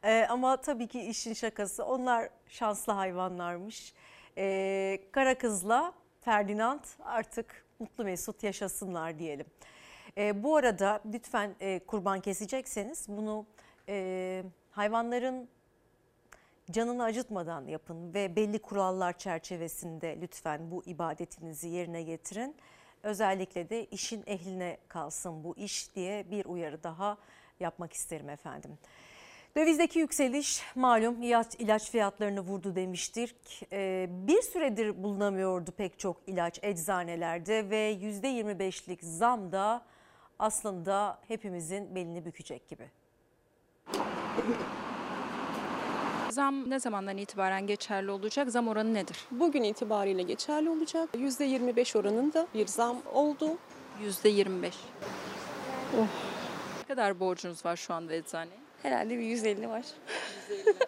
[0.04, 3.94] Ee, ama tabii ki işin şakası onlar şanslı hayvanlarmış.
[4.38, 9.46] Ee, Kara kızla Ferdinand artık mutlu mesut yaşasınlar diyelim.
[10.18, 13.46] Ee, bu arada lütfen e, kurban kesecekseniz bunu
[13.88, 15.48] e, hayvanların
[16.70, 22.56] canını acıtmadan yapın ve belli kurallar çerçevesinde lütfen bu ibadetinizi yerine getirin.
[23.02, 27.18] Özellikle de işin ehline kalsın bu iş diye bir uyarı daha
[27.60, 28.78] yapmak isterim efendim.
[29.56, 33.62] Dövizdeki yükseliş malum ilaç, ilaç fiyatlarını vurdu demiştik.
[33.72, 39.84] Ee, bir süredir bulunamıyordu pek çok ilaç eczanelerde ve %25'lik zam da
[40.38, 42.90] aslında hepimizin belini bükecek gibi.
[46.30, 48.50] Zam ne zamandan itibaren geçerli olacak?
[48.50, 49.16] Zam oranı nedir?
[49.30, 51.08] Bugün itibariyle geçerli olacak.
[51.14, 53.56] %25 oranında bir zam oldu.
[54.02, 54.72] %25.
[55.98, 56.06] Oh.
[56.78, 58.60] Ne kadar borcunuz var şu anda eczaneye?
[58.82, 59.84] Herhalde bir 150 var.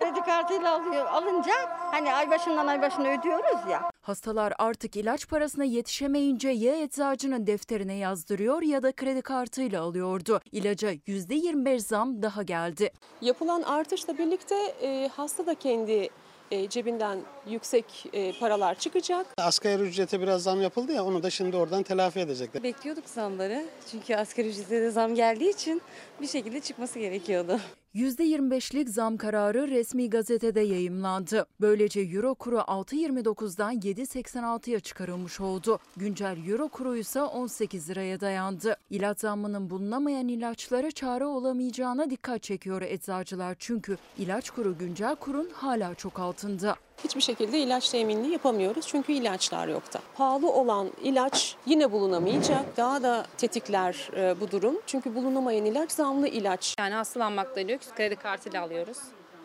[0.01, 1.06] Kredi kartıyla alıyor.
[1.06, 3.91] Alınca hani ay başından ay başına ödüyoruz ya.
[4.03, 10.41] Hastalar artık ilaç parasına yetişemeyince ya eczacının defterine yazdırıyor ya da kredi kartıyla alıyordu.
[10.53, 12.91] İlaca %25 zam daha geldi.
[13.20, 16.09] Yapılan artışla birlikte e, hasta da kendi
[16.51, 19.27] e, cebinden yüksek e, paralar çıkacak.
[19.39, 22.62] Asgari ücrete biraz zam yapıldı ya onu da şimdi oradan telafi edecekler.
[22.62, 25.83] Bekliyorduk zamları çünkü asgari ücrete de zam geldiği için
[26.20, 27.61] bir şekilde çıkması gerekiyordu.
[27.94, 31.47] %25'lik zam kararı resmi gazetede yayımlandı.
[31.60, 35.78] Böylece euro kuru 6.29'dan 7.86'ya çıkarılmış oldu.
[35.97, 38.77] Güncel euro kuru ise 18 liraya dayandı.
[38.90, 45.94] İlaç zammının bulunamayan ilaçlara çare olamayacağına dikkat çekiyor eczacılar çünkü ilaç kuru güncel kurun hala
[45.94, 46.77] çok altında.
[47.05, 50.01] Hiçbir şekilde ilaç teminini yapamıyoruz çünkü ilaçlar yokta.
[50.14, 52.77] Pahalı olan ilaç yine bulunamayacak.
[52.77, 54.81] Daha da tetikler e, bu durum.
[54.86, 56.74] Çünkü bulunamayan ilaç zamlı ilaç.
[56.78, 58.98] Yani hastalanmakta lüks kredi kartıyla alıyoruz.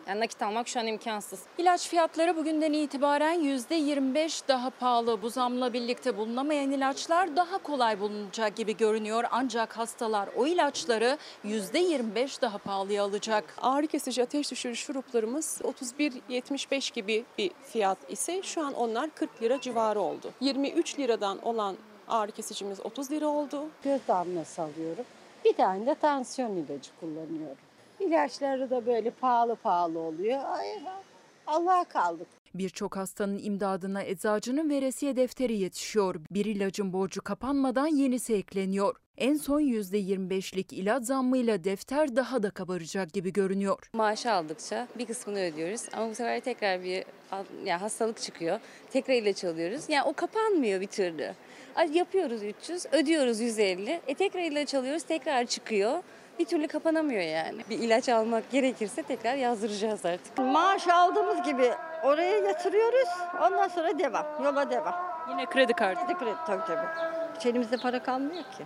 [0.08, 1.40] Yani nakit almak şu an imkansız.
[1.58, 5.22] İlaç fiyatları bugünden itibaren %25 daha pahalı.
[5.22, 9.24] Bu zamla birlikte bulunamayan ilaçlar daha kolay bulunacak gibi görünüyor.
[9.30, 13.54] Ancak hastalar o ilaçları %25 daha pahalıya alacak.
[13.62, 19.60] Ağrı kesici ateş düşürücü şuruplarımız 31.75 gibi bir fiyat ise şu an onlar 40 lira
[19.60, 20.32] civarı oldu.
[20.40, 21.76] 23 liradan olan
[22.08, 23.64] ağrı kesicimiz 30 lira oldu.
[23.84, 25.04] Göz damlası alıyorum.
[25.44, 27.67] Bir tane de tansiyon ilacı kullanıyorum.
[28.00, 30.40] İlaçları da böyle pahalı pahalı oluyor.
[30.44, 30.68] Ay,
[31.46, 32.26] Allah'a kaldık.
[32.54, 36.14] Birçok hastanın imdadına eczacının veresiye defteri yetişiyor.
[36.30, 38.96] Bir ilacın borcu kapanmadan yenisi ekleniyor.
[39.16, 43.90] En son %25'lik ilaç zammıyla defter daha da kabaracak gibi görünüyor.
[43.92, 47.04] Maaşı aldıkça bir kısmını ödüyoruz ama bu sefer tekrar bir
[47.64, 48.60] yani hastalık çıkıyor.
[48.90, 49.84] Tekrar ilaç alıyoruz.
[49.88, 51.34] Yani o kapanmıyor bir türlü.
[51.92, 54.00] Yapıyoruz 300, ödüyoruz 150.
[54.06, 56.02] E tekrar ilaç alıyoruz, tekrar çıkıyor
[56.38, 57.62] bir türlü kapanamıyor yani.
[57.70, 60.38] Bir ilaç almak gerekirse tekrar yazdıracağız artık.
[60.38, 63.08] Maaş aldığımız gibi oraya yatırıyoruz.
[63.42, 64.44] Ondan sonra devam.
[64.44, 64.94] Yola devam.
[65.30, 66.06] Yine kredi kartı.
[66.06, 66.88] Kredi kredi tabii tabii.
[67.36, 68.64] Hiç elimizde para kalmıyor ki.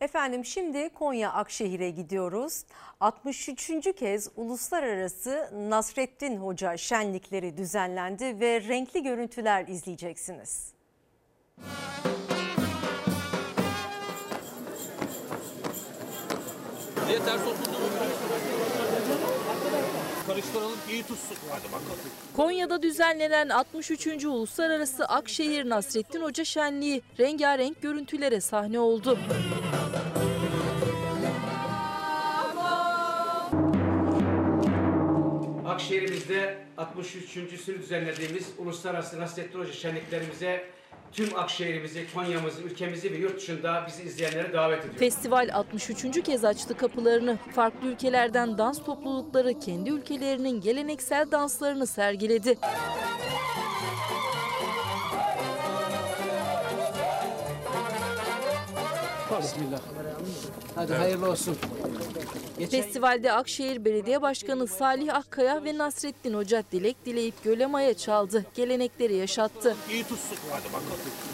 [0.00, 2.64] Efendim şimdi Konya Akşehir'e gidiyoruz.
[3.00, 3.96] 63.
[3.96, 10.74] kez uluslararası Nasrettin Hoca şenlikleri düzenlendi ve renkli görüntüler izleyeceksiniz.
[17.10, 17.76] Niye ters oturdu?
[20.26, 21.36] Karıştıralım iyi tutsun.
[21.50, 21.98] Hadi bakalım.
[22.36, 24.24] Konya'da düzenlenen 63.
[24.24, 29.18] Uluslararası Akşehir Nasrettin Hoca Şenliği rengarenk görüntülere sahne oldu.
[35.66, 37.60] Akşehir'imizde 63.
[37.60, 40.64] sürü düzenlediğimiz Uluslararası Nasrettin Hoca şenliklerimize
[41.12, 44.98] tüm Akşehir'imizi, Konya'mızı, ülkemizi ve yurt dışında bizi izleyenleri davet ediyoruz.
[44.98, 46.22] Festival 63.
[46.22, 47.38] kez açtı kapılarını.
[47.54, 52.58] Farklı ülkelerden dans toplulukları kendi ülkelerinin geleneksel danslarını sergiledi.
[59.42, 59.80] Bismillah.
[60.74, 61.56] Hadi hayırlı olsun.
[62.66, 68.46] Festivalde Akşehir Belediye Başkanı Salih Akkaya ve Nasrettin Hoca dilek dileyip göle maya çaldı.
[68.54, 69.76] Gelenekleri yaşattı.
[69.90, 70.36] İyi tutsun.
[70.50, 70.84] Hadi bakalım.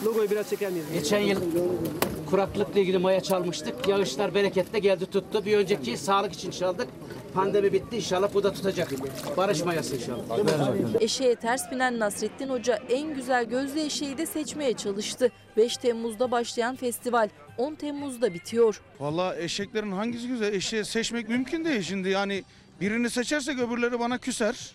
[0.04, 0.86] Logoyu biraz çeker miyiz?
[0.92, 1.40] Geçen yıl
[2.30, 3.88] kuraklıkla ilgili maya çalmıştık.
[3.88, 5.44] Yağışlar bereketle geldi tuttu.
[5.44, 6.88] Bir önceki sağlık için çaldık.
[7.34, 8.88] Pandemi bitti inşallah bu da tutacak.
[9.36, 11.00] Barış mayası inşallah.
[11.00, 15.30] Eşeğe ters binen Nasrettin Hoca en güzel gözlü eşeği de seçmeye çalıştı.
[15.56, 18.82] 5 Temmuz'da başlayan festival 10 Temmuz'da bitiyor.
[19.00, 20.52] Vallahi eşeklerin hangisi güzel?
[20.52, 22.08] Eşeği seçmek mümkün değil şimdi.
[22.08, 22.44] Yani
[22.80, 24.74] birini seçersek öbürleri bana küser.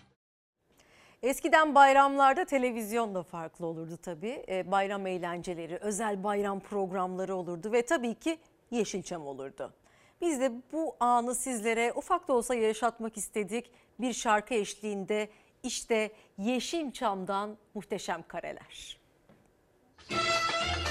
[1.24, 4.46] Eskiden bayramlarda televizyon da farklı olurdu tabii.
[4.50, 8.38] E, bayram eğlenceleri, özel bayram programları olurdu ve tabii ki
[8.72, 9.74] Yeşilçam olurdu.
[10.22, 13.72] Biz de bu anı sizlere ufak da olsa yaşatmak istedik.
[14.00, 15.30] Bir şarkı eşliğinde
[15.64, 18.98] işte Yeşilçam'dan muhteşem kareler.
[20.10, 20.91] Günlerdir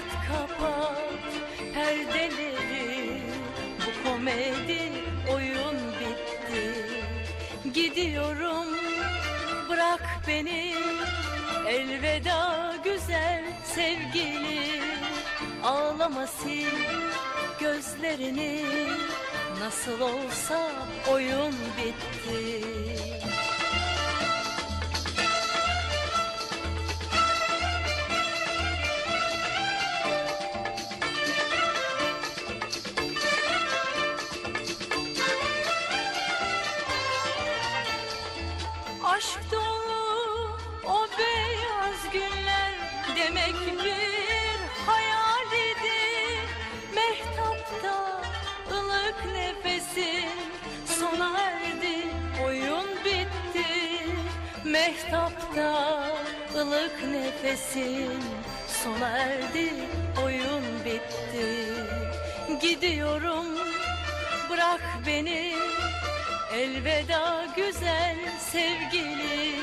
[0.00, 1.20] Kapat kapat
[1.74, 3.20] perdeleri
[3.80, 4.92] bu komedi
[5.32, 6.64] oyun bitti.
[7.74, 8.68] Gidiyorum
[9.68, 10.74] bırak beni.
[11.68, 14.80] Elveda güzel sevgili.
[15.64, 16.76] Ağlama sil
[17.60, 18.64] gözlerini.
[19.60, 20.70] Nasıl olsa
[21.12, 22.60] oyun bitti
[57.50, 58.22] nefesin
[58.68, 59.72] sona erdi
[60.24, 61.66] oyun bitti.
[62.62, 63.46] Gidiyorum
[64.50, 65.54] bırak beni.
[66.54, 69.54] Elveda güzel sevgili.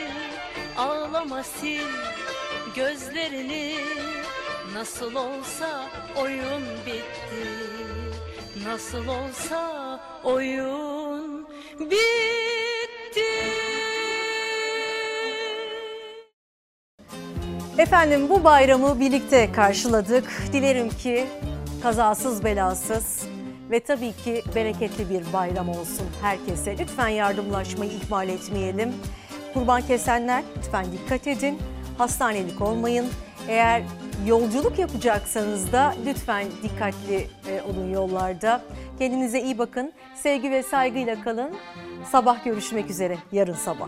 [0.77, 1.91] Ağlama sil
[2.75, 3.75] gözlerini.
[4.73, 7.47] Nasıl olsa oyun bitti.
[8.65, 11.47] Nasıl olsa oyun
[11.79, 12.56] bitti
[17.77, 20.43] Efendim bu bayramı birlikte karşıladık.
[20.53, 21.25] Dilerim ki
[21.83, 23.27] kazasız belasız
[23.71, 26.77] ve tabii ki bereketli bir bayram olsun herkese.
[26.77, 28.93] Lütfen yardımlaşmayı ihmal etmeyelim.
[29.53, 31.59] Kurban kesenler lütfen dikkat edin.
[31.97, 33.07] Hastanelik olmayın.
[33.47, 33.81] Eğer
[34.25, 38.61] yolculuk yapacaksanız da lütfen dikkatli e, olun yollarda.
[38.99, 39.93] Kendinize iyi bakın.
[40.15, 41.55] Sevgi ve saygıyla kalın.
[42.11, 43.17] Sabah görüşmek üzere.
[43.31, 43.87] Yarın sabah.